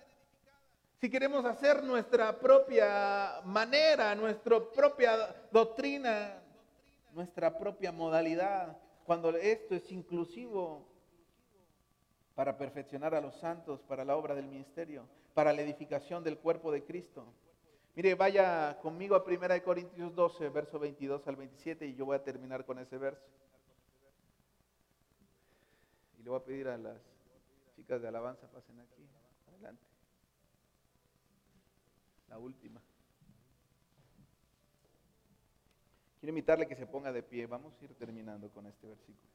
Si 1.01 1.09
queremos 1.09 1.45
hacer 1.45 1.85
nuestra 1.85 2.37
propia 2.37 3.41
manera, 3.45 4.17
nuestra 4.17 4.59
propia 4.59 5.33
doctrina, 5.53 6.43
nuestra 7.13 7.57
propia 7.57 7.93
modalidad, 7.93 8.77
cuando 9.05 9.31
esto 9.37 9.77
es 9.77 9.93
inclusivo 9.93 10.85
para 12.35 12.59
perfeccionar 12.59 13.15
a 13.15 13.21
los 13.21 13.37
santos, 13.37 13.81
para 13.83 14.05
la 14.05 14.17
obra 14.17 14.35
del 14.35 14.47
ministerio, 14.47 15.07
para 15.35 15.53
la 15.53 15.63
edificación 15.63 16.25
del 16.25 16.39
cuerpo 16.39 16.73
de 16.73 16.83
Cristo. 16.83 17.25
Mire, 17.99 18.15
vaya 18.15 18.79
conmigo 18.81 19.17
a 19.17 19.25
1 19.25 19.65
Corintios 19.65 20.15
12, 20.15 20.51
verso 20.51 20.79
22 20.79 21.27
al 21.27 21.35
27 21.35 21.85
y 21.85 21.97
yo 21.97 22.05
voy 22.05 22.15
a 22.15 22.23
terminar 22.23 22.65
con 22.65 22.79
ese 22.79 22.97
verso. 22.97 23.27
Y 26.17 26.23
le 26.23 26.31
voy 26.31 26.39
a 26.39 26.45
pedir 26.45 26.69
a 26.69 26.79
las 26.79 26.97
chicas 27.75 28.01
de 28.01 28.07
alabanza 28.07 28.47
pasen 28.53 28.79
aquí, 28.79 29.03
adelante. 29.49 29.83
La 32.29 32.39
última. 32.39 32.81
Quiero 36.21 36.31
invitarle 36.31 36.69
que 36.69 36.77
se 36.77 36.87
ponga 36.87 37.11
de 37.11 37.25
pie. 37.25 37.47
Vamos 37.47 37.75
a 37.81 37.85
ir 37.85 37.97
terminando 37.97 38.49
con 38.51 38.69
este 38.69 38.87
versículo. 38.87 39.33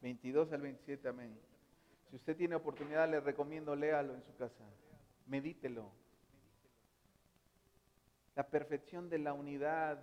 22 0.00 0.50
al 0.50 0.62
27, 0.62 1.08
amén. 1.08 1.38
Si 2.08 2.16
usted 2.16 2.34
tiene 2.38 2.54
oportunidad, 2.54 3.06
le 3.06 3.20
recomiendo 3.20 3.76
léalo 3.76 4.14
en 4.14 4.22
su 4.22 4.34
casa. 4.36 4.64
Medítelo. 5.26 6.05
La 8.36 8.46
perfección 8.46 9.08
de 9.08 9.18
la 9.18 9.32
unidad. 9.32 9.98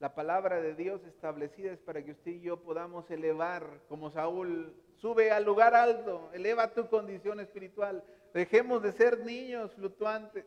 La 0.00 0.14
palabra 0.14 0.60
de 0.60 0.74
Dios 0.74 1.02
establecida 1.04 1.72
es 1.72 1.78
para 1.78 2.04
que 2.04 2.10
usted 2.10 2.32
y 2.32 2.40
yo 2.40 2.60
podamos 2.60 3.08
elevar, 3.10 3.80
como 3.88 4.10
Saúl, 4.10 4.74
sube 4.96 5.30
al 5.30 5.44
lugar 5.44 5.74
alto, 5.74 6.28
eleva 6.34 6.74
tu 6.74 6.88
condición 6.88 7.38
espiritual. 7.38 8.04
Dejemos 8.34 8.82
de 8.82 8.92
ser 8.92 9.20
niños 9.20 9.72
fluctuantes 9.74 10.44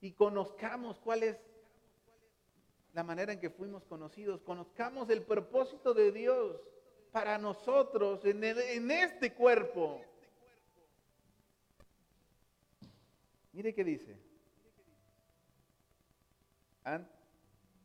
y 0.00 0.12
conozcamos 0.12 0.98
cuál 1.00 1.22
es 1.22 1.36
la 2.94 3.04
manera 3.04 3.34
en 3.34 3.40
que 3.40 3.50
fuimos 3.50 3.84
conocidos, 3.84 4.40
conozcamos 4.40 5.10
el 5.10 5.22
propósito 5.22 5.92
de 5.92 6.10
Dios 6.10 6.56
para 7.12 7.36
nosotros 7.36 8.24
en, 8.24 8.42
en 8.44 8.90
este 8.90 9.34
cuerpo. 9.34 10.00
Mire 13.52 13.74
qué 13.74 13.84
dice. 13.84 14.16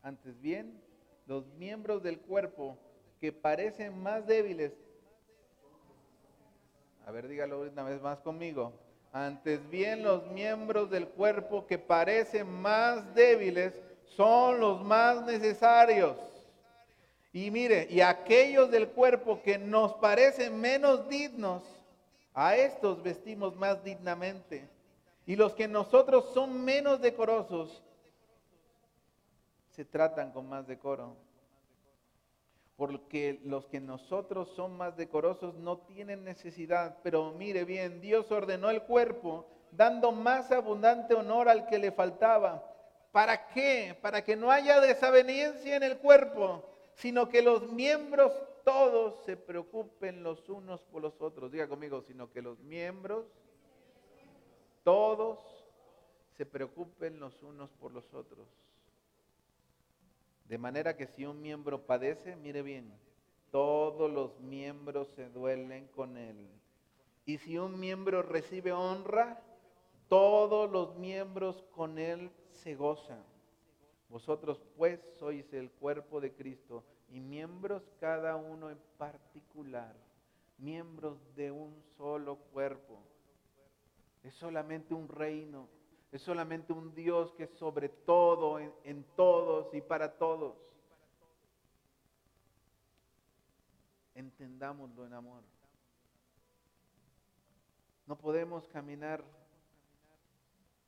Antes 0.01 0.41
bien, 0.41 0.81
los 1.25 1.45
miembros 1.57 2.01
del 2.01 2.19
cuerpo 2.19 2.77
que 3.19 3.31
parecen 3.31 4.01
más 4.01 4.25
débiles. 4.25 4.73
A 7.05 7.11
ver, 7.11 7.27
dígalo 7.27 7.61
una 7.61 7.83
vez 7.83 8.01
más 8.01 8.19
conmigo. 8.19 8.73
Antes 9.11 9.67
bien, 9.69 10.03
los 10.03 10.25
miembros 10.27 10.89
del 10.89 11.07
cuerpo 11.07 11.65
que 11.67 11.77
parecen 11.77 12.47
más 12.47 13.13
débiles 13.13 13.73
son 14.15 14.59
los 14.59 14.83
más 14.83 15.25
necesarios. 15.25 16.17
Y 17.33 17.51
mire, 17.51 17.87
y 17.89 18.01
aquellos 18.01 18.71
del 18.71 18.89
cuerpo 18.89 19.41
que 19.43 19.57
nos 19.57 19.93
parecen 19.95 20.59
menos 20.59 21.07
dignos, 21.07 21.63
a 22.33 22.55
estos 22.55 23.01
vestimos 23.01 23.55
más 23.55 23.83
dignamente. 23.83 24.67
Y 25.27 25.35
los 25.35 25.53
que 25.53 25.67
nosotros 25.67 26.31
son 26.33 26.63
menos 26.63 27.01
decorosos, 27.01 27.83
se 29.71 29.83
tratan 29.83 30.31
con 30.31 30.47
más 30.47 30.65
decoro. 30.65 31.15
Porque 32.77 33.41
los 33.43 33.67
que 33.67 33.81
nosotros 33.81 34.47
son 34.55 34.77
más 34.77 34.95
decorosos 34.95 35.53
no 35.55 35.79
tienen 35.79 36.23
necesidad. 36.23 36.97
Pero 37.03 37.33
mire 37.33 37.65
bien, 37.65 37.99
Dios 37.99 38.31
ordenó 38.31 38.69
el 38.69 38.83
cuerpo 38.83 39.45
dando 39.71 40.13
más 40.13 40.49
abundante 40.51 41.13
honor 41.13 41.49
al 41.49 41.67
que 41.67 41.77
le 41.77 41.91
faltaba. 41.91 42.63
¿Para 43.11 43.47
qué? 43.47 43.97
Para 44.01 44.23
que 44.23 44.37
no 44.37 44.49
haya 44.49 44.79
desaveniencia 44.79 45.75
en 45.75 45.83
el 45.83 45.97
cuerpo, 45.97 46.63
sino 46.93 47.27
que 47.27 47.41
los 47.41 47.69
miembros 47.73 48.31
todos 48.63 49.25
se 49.25 49.35
preocupen 49.35 50.23
los 50.23 50.47
unos 50.47 50.81
por 50.83 51.01
los 51.01 51.21
otros. 51.21 51.51
Diga 51.51 51.67
conmigo, 51.67 52.01
sino 52.01 52.31
que 52.31 52.41
los 52.41 52.59
miembros 52.59 53.25
todos 54.87 55.37
se 56.37 56.45
preocupen 56.45 57.19
los 57.19 57.43
unos 57.43 57.69
por 57.73 57.91
los 57.91 58.13
otros. 58.13 58.47
De 60.45 60.57
manera 60.57 60.95
que 60.95 61.07
si 61.07 61.25
un 61.25 61.41
miembro 61.41 61.85
padece, 61.85 62.37
mire 62.37 62.61
bien, 62.61 62.93
todos 63.51 64.09
los 64.09 64.39
miembros 64.39 65.09
se 65.09 65.27
duelen 65.27 65.87
con 65.87 66.15
él. 66.15 66.37
Y 67.25 67.37
si 67.39 67.57
un 67.57 67.77
miembro 67.77 68.21
recibe 68.21 68.71
honra, 68.71 69.43
todos 70.07 70.71
los 70.71 70.95
miembros 70.95 71.65
con 71.75 71.99
él 71.99 72.31
se 72.51 72.75
gozan. 72.75 73.25
Vosotros 74.07 74.61
pues 74.77 75.01
sois 75.19 75.51
el 75.51 75.69
cuerpo 75.69 76.21
de 76.21 76.31
Cristo 76.31 76.85
y 77.09 77.19
miembros 77.19 77.83
cada 77.99 78.37
uno 78.37 78.69
en 78.69 78.79
particular, 78.97 79.93
miembros 80.57 81.17
de 81.35 81.51
un 81.51 81.75
solo 81.97 82.37
cuerpo 82.53 83.01
es 84.27 84.35
solamente 84.35 84.93
un 84.93 85.07
reino, 85.07 85.69
es 86.11 86.21
solamente 86.21 86.73
un 86.73 86.93
Dios 86.93 87.33
que 87.35 87.43
es 87.43 87.51
sobre 87.51 87.87
todo, 87.87 88.59
en, 88.59 89.05
todos 89.15 89.73
y 89.73 89.79
para 89.79 90.17
todos. 90.17 90.55
Entendámoslo 94.15 95.05
en 95.05 95.13
amor. 95.13 95.43
No 98.05 98.17
podemos 98.17 98.67
caminar 98.67 99.23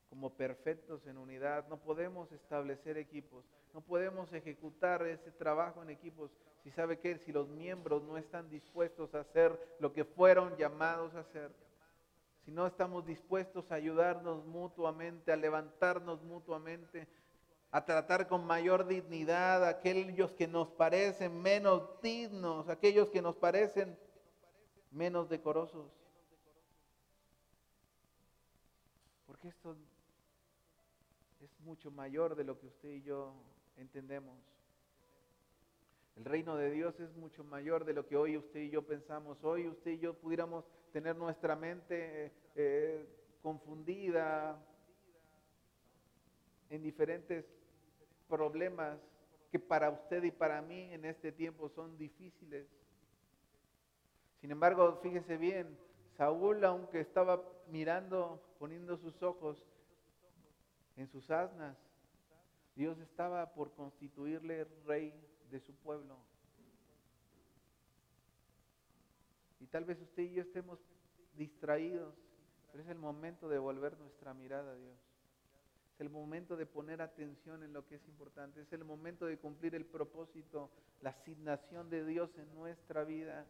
como 0.10 0.34
perfectos 0.34 1.06
en 1.08 1.18
unidad, 1.18 1.66
no 1.70 1.78
podemos 1.78 2.30
establecer 2.34 2.98
equipos, 2.98 3.46
no 3.74 3.80
podemos 3.80 4.34
ejecutar 4.34 5.06
ese 5.06 5.32
trabajo 5.32 5.82
en 5.82 5.92
equipos 5.92 6.32
si 6.64 6.72
sabe 6.72 7.00
que 7.00 7.18
si 7.20 7.32
los 7.32 7.48
miembros 7.48 8.04
no 8.04 8.18
están 8.18 8.50
dispuestos 8.50 9.16
a 9.16 9.22
hacer 9.22 9.78
lo 9.80 9.94
que 9.94 10.04
fueron 10.04 10.58
llamados 10.58 11.16
a 11.16 11.22
hacer 11.22 11.69
si 12.50 12.56
no 12.56 12.66
estamos 12.66 13.06
dispuestos 13.06 13.72
a 13.72 13.76
ayudarnos 13.76 14.44
mutuamente, 14.44 15.32
a 15.32 15.36
levantarnos 15.36 16.24
mutuamente, 16.24 17.08
a 17.70 17.86
tratar 17.86 18.28
con 18.28 18.44
mayor 18.44 18.88
dignidad 18.88 19.64
a 19.64 19.70
aquellos 19.70 20.32
que 20.32 20.48
nos 20.48 20.68
parecen 20.70 21.40
menos 21.44 22.02
dignos, 22.02 22.68
aquellos 22.68 23.10
que 23.10 23.22
nos 23.22 23.36
parecen 23.36 23.96
menos 24.90 25.30
decorosos. 25.30 25.92
Porque 29.28 29.50
esto 29.50 29.76
es 31.42 31.60
mucho 31.60 31.92
mayor 31.92 32.36
de 32.36 32.46
lo 32.46 32.58
que 32.58 32.66
usted 32.66 32.90
y 32.90 33.04
yo 33.04 33.32
entendemos. 33.78 34.36
El 36.16 36.26
reino 36.26 36.56
de 36.56 36.72
Dios 36.72 37.00
es 37.00 37.16
mucho 37.16 37.44
mayor 37.44 37.86
de 37.86 37.94
lo 37.94 38.08
que 38.08 38.18
hoy 38.18 38.38
usted 38.38 38.62
y 38.62 38.72
yo 38.72 38.82
pensamos. 38.82 39.38
Hoy 39.44 39.68
usted 39.68 39.92
y 39.92 40.00
yo 40.00 40.16
pudiéramos 40.16 40.66
tener 40.92 41.16
nuestra 41.16 41.56
mente 41.56 42.32
eh, 42.56 43.06
confundida 43.42 44.58
en 46.70 46.84
diferentes 46.84 47.46
problemas 48.28 49.00
que 49.52 49.60
para 49.60 49.90
usted 49.90 50.24
y 50.24 50.32
para 50.32 50.62
mí 50.62 50.94
en 50.94 51.06
este 51.06 51.32
tiempo 51.32 51.70
son 51.70 51.98
difíciles. 51.98 52.68
Sin 54.40 54.52
embargo, 54.52 55.00
fíjese 55.02 55.38
bien, 55.38 55.78
Saúl, 56.16 56.64
aunque 56.64 57.00
estaba 57.00 57.42
mirando, 57.68 58.42
poniendo 58.60 58.98
sus 58.98 59.22
ojos 59.24 59.66
en 60.96 61.08
sus 61.08 61.30
asnas, 61.32 61.78
Dios 62.76 63.00
estaba 63.00 63.54
por 63.54 63.74
constituirle 63.74 64.66
rey 64.86 65.14
de 65.50 65.60
su 65.60 65.74
pueblo. 65.76 66.18
Y 69.60 69.68
tal 69.68 69.86
vez 69.86 70.00
usted 70.02 70.24
y 70.24 70.34
yo 70.34 70.42
estemos 70.42 70.80
distraídos, 71.36 72.16
pero 72.72 72.84
es 72.84 72.90
el 72.90 72.98
momento 72.98 73.50
de 73.50 73.58
volver 73.58 73.98
nuestra 73.98 74.34
mirada 74.34 74.72
a 74.72 74.76
Dios. 74.76 74.98
Es 75.94 76.02
el 76.02 76.10
momento 76.10 76.56
de 76.56 76.66
poner 76.66 77.02
atención 77.02 77.64
en 77.64 77.74
lo 77.74 77.86
que 77.86 77.96
es 77.96 78.08
importante. 78.08 78.62
Es 78.62 78.72
el 78.72 78.86
momento 78.86 79.26
de 79.26 79.38
cumplir 79.38 79.76
el 79.76 79.86
propósito, 79.86 80.70
la 81.02 81.10
asignación 81.10 81.90
de 81.90 82.06
Dios 82.06 82.30
en 82.38 82.54
nuestra 82.56 83.04
vida. 83.04 83.46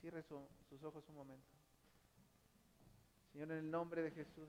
Cierre 0.00 0.22
sus 0.22 0.82
ojos 0.82 1.08
un 1.08 1.14
momento. 1.14 1.46
Señor, 3.32 3.52
en 3.52 3.58
el 3.58 3.70
nombre 3.70 4.02
de 4.02 4.10
Jesús, 4.10 4.48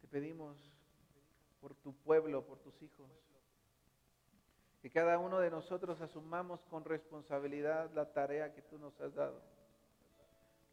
te 0.00 0.06
pedimos 0.08 0.56
por 1.60 1.74
tu 1.74 1.94
pueblo, 1.94 2.44
por 2.44 2.58
tus 2.58 2.80
hijos 2.82 3.08
que 4.84 4.90
cada 4.90 5.16
uno 5.18 5.40
de 5.40 5.50
nosotros 5.50 5.98
asumamos 6.02 6.60
con 6.68 6.84
responsabilidad 6.84 7.90
la 7.94 8.12
tarea 8.12 8.52
que 8.52 8.60
tú 8.60 8.78
nos 8.78 9.00
has 9.00 9.14
dado, 9.14 9.40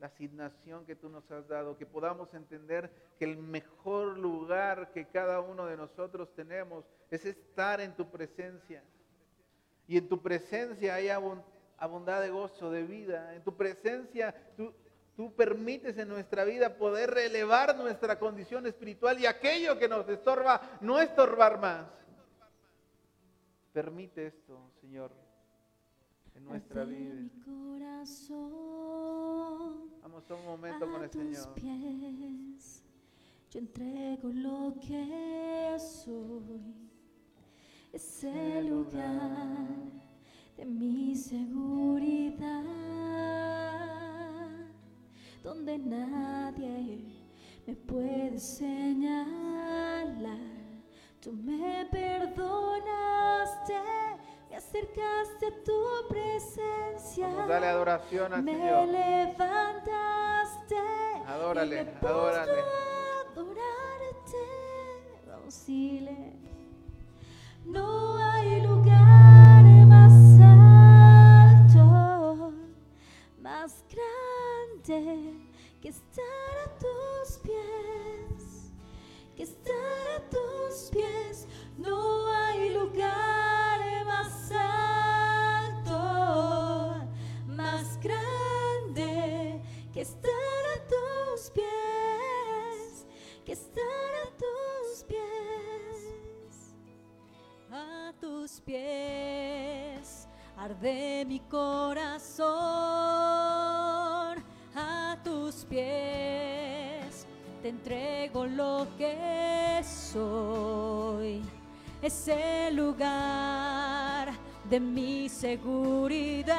la 0.01 0.07
asignación 0.07 0.85
que 0.85 0.97
tú 0.97 1.07
nos 1.07 1.31
has 1.31 1.47
dado, 1.47 1.77
que 1.77 1.85
podamos 1.85 2.33
entender 2.33 2.91
que 3.17 3.23
el 3.23 3.37
mejor 3.37 4.17
lugar 4.17 4.91
que 4.91 5.05
cada 5.05 5.39
uno 5.39 5.65
de 5.65 5.77
nosotros 5.77 6.27
tenemos 6.35 6.83
es 7.09 7.25
estar 7.25 7.79
en 7.79 7.95
tu 7.95 8.11
presencia. 8.11 8.83
Y 9.87 9.97
en 9.97 10.09
tu 10.09 10.21
presencia 10.21 10.95
hay 10.95 11.07
abundad 11.07 12.19
de 12.19 12.31
gozo, 12.31 12.69
de 12.69 12.83
vida. 12.83 13.33
En 13.33 13.45
tu 13.45 13.55
presencia 13.55 14.35
tú, 14.57 14.73
tú 15.15 15.33
permites 15.33 15.97
en 15.97 16.09
nuestra 16.09 16.43
vida 16.43 16.75
poder 16.75 17.11
relevar 17.11 17.77
nuestra 17.77 18.19
condición 18.19 18.67
espiritual 18.67 19.21
y 19.21 19.25
aquello 19.25 19.79
que 19.79 19.87
nos 19.87 20.09
estorba, 20.09 20.79
no 20.81 20.99
estorbar 20.99 21.61
más. 21.61 22.01
Permite 23.73 24.27
esto, 24.27 24.69
Señor, 24.81 25.11
en 26.35 26.43
nuestra 26.43 26.83
vida. 26.83 27.13
Vamos 30.01 30.29
a 30.29 30.35
un 30.35 30.45
momento 30.45 30.91
con 30.91 31.03
el 31.03 31.09
Señor. 31.09 31.53
Pies, 31.53 32.83
yo 33.49 33.59
entrego 33.59 34.27
lo 34.27 34.75
que 34.81 35.77
soy. 35.79 36.75
Es 37.93 38.25
el 38.25 38.67
lugar 38.67 39.67
de 40.57 40.65
mi 40.65 41.15
seguridad, 41.15 42.65
donde 45.43 45.77
nadie 45.77 47.05
me 47.65 47.75
puede 47.75 48.37
señalar 48.37 49.81
Tú 51.21 51.31
me 51.33 51.85
perdonaste, 51.91 53.79
me 54.49 54.55
acercaste 54.55 55.45
a 55.47 55.63
tu 55.63 56.07
presencia. 56.09 57.27
dale 57.47 57.67
adoración 57.67 58.33
al 58.33 58.41
me 58.43 58.53
Señor. 58.53 58.87
levantaste 58.87 60.75
Adórale, 61.27 61.81
y 61.81 61.85
me 61.85 61.91
adórale. 62.07 62.51
a 62.51 63.31
adorarte. 63.31 64.37
Vamos, 65.27 65.65
dile. 65.67 66.33
No 67.65 68.17
hay 68.17 68.61
lugar 68.63 69.63
más 69.87 70.39
alto, 70.41 71.83
más 73.39 73.83
grande 73.91 75.33
que 75.81 75.89
estar 75.89 76.25
arde 100.61 101.25
mi 101.25 101.39
corazón 101.39 102.47
a 104.75 105.17
tus 105.23 105.65
pies 105.65 107.25
te 107.61 107.69
entrego 107.69 108.45
lo 108.45 108.87
que 108.97 109.30
soy 110.11 111.41
es 112.01 112.27
el 112.27 112.75
lugar 112.75 114.33
de 114.69 114.79
mi 114.79 115.29
seguridad 115.29 116.57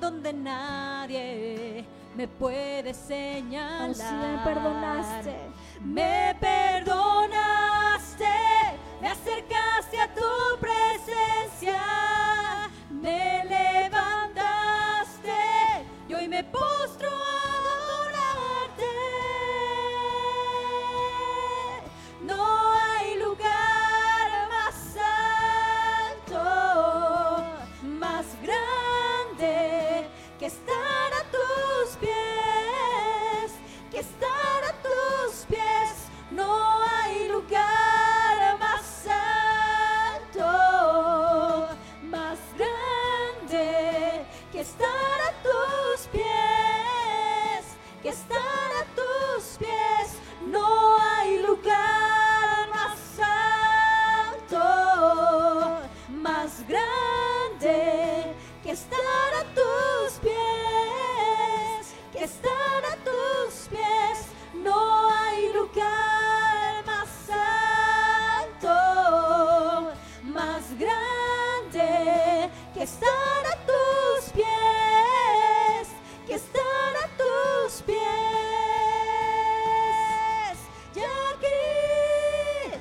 donde 0.00 0.32
nadie 0.32 1.84
me 2.16 2.28
puede 2.28 2.94
señalar 2.94 3.94
si 3.94 4.14
me 4.14 4.38
perdonaste. 4.44 5.34
me 5.82 6.36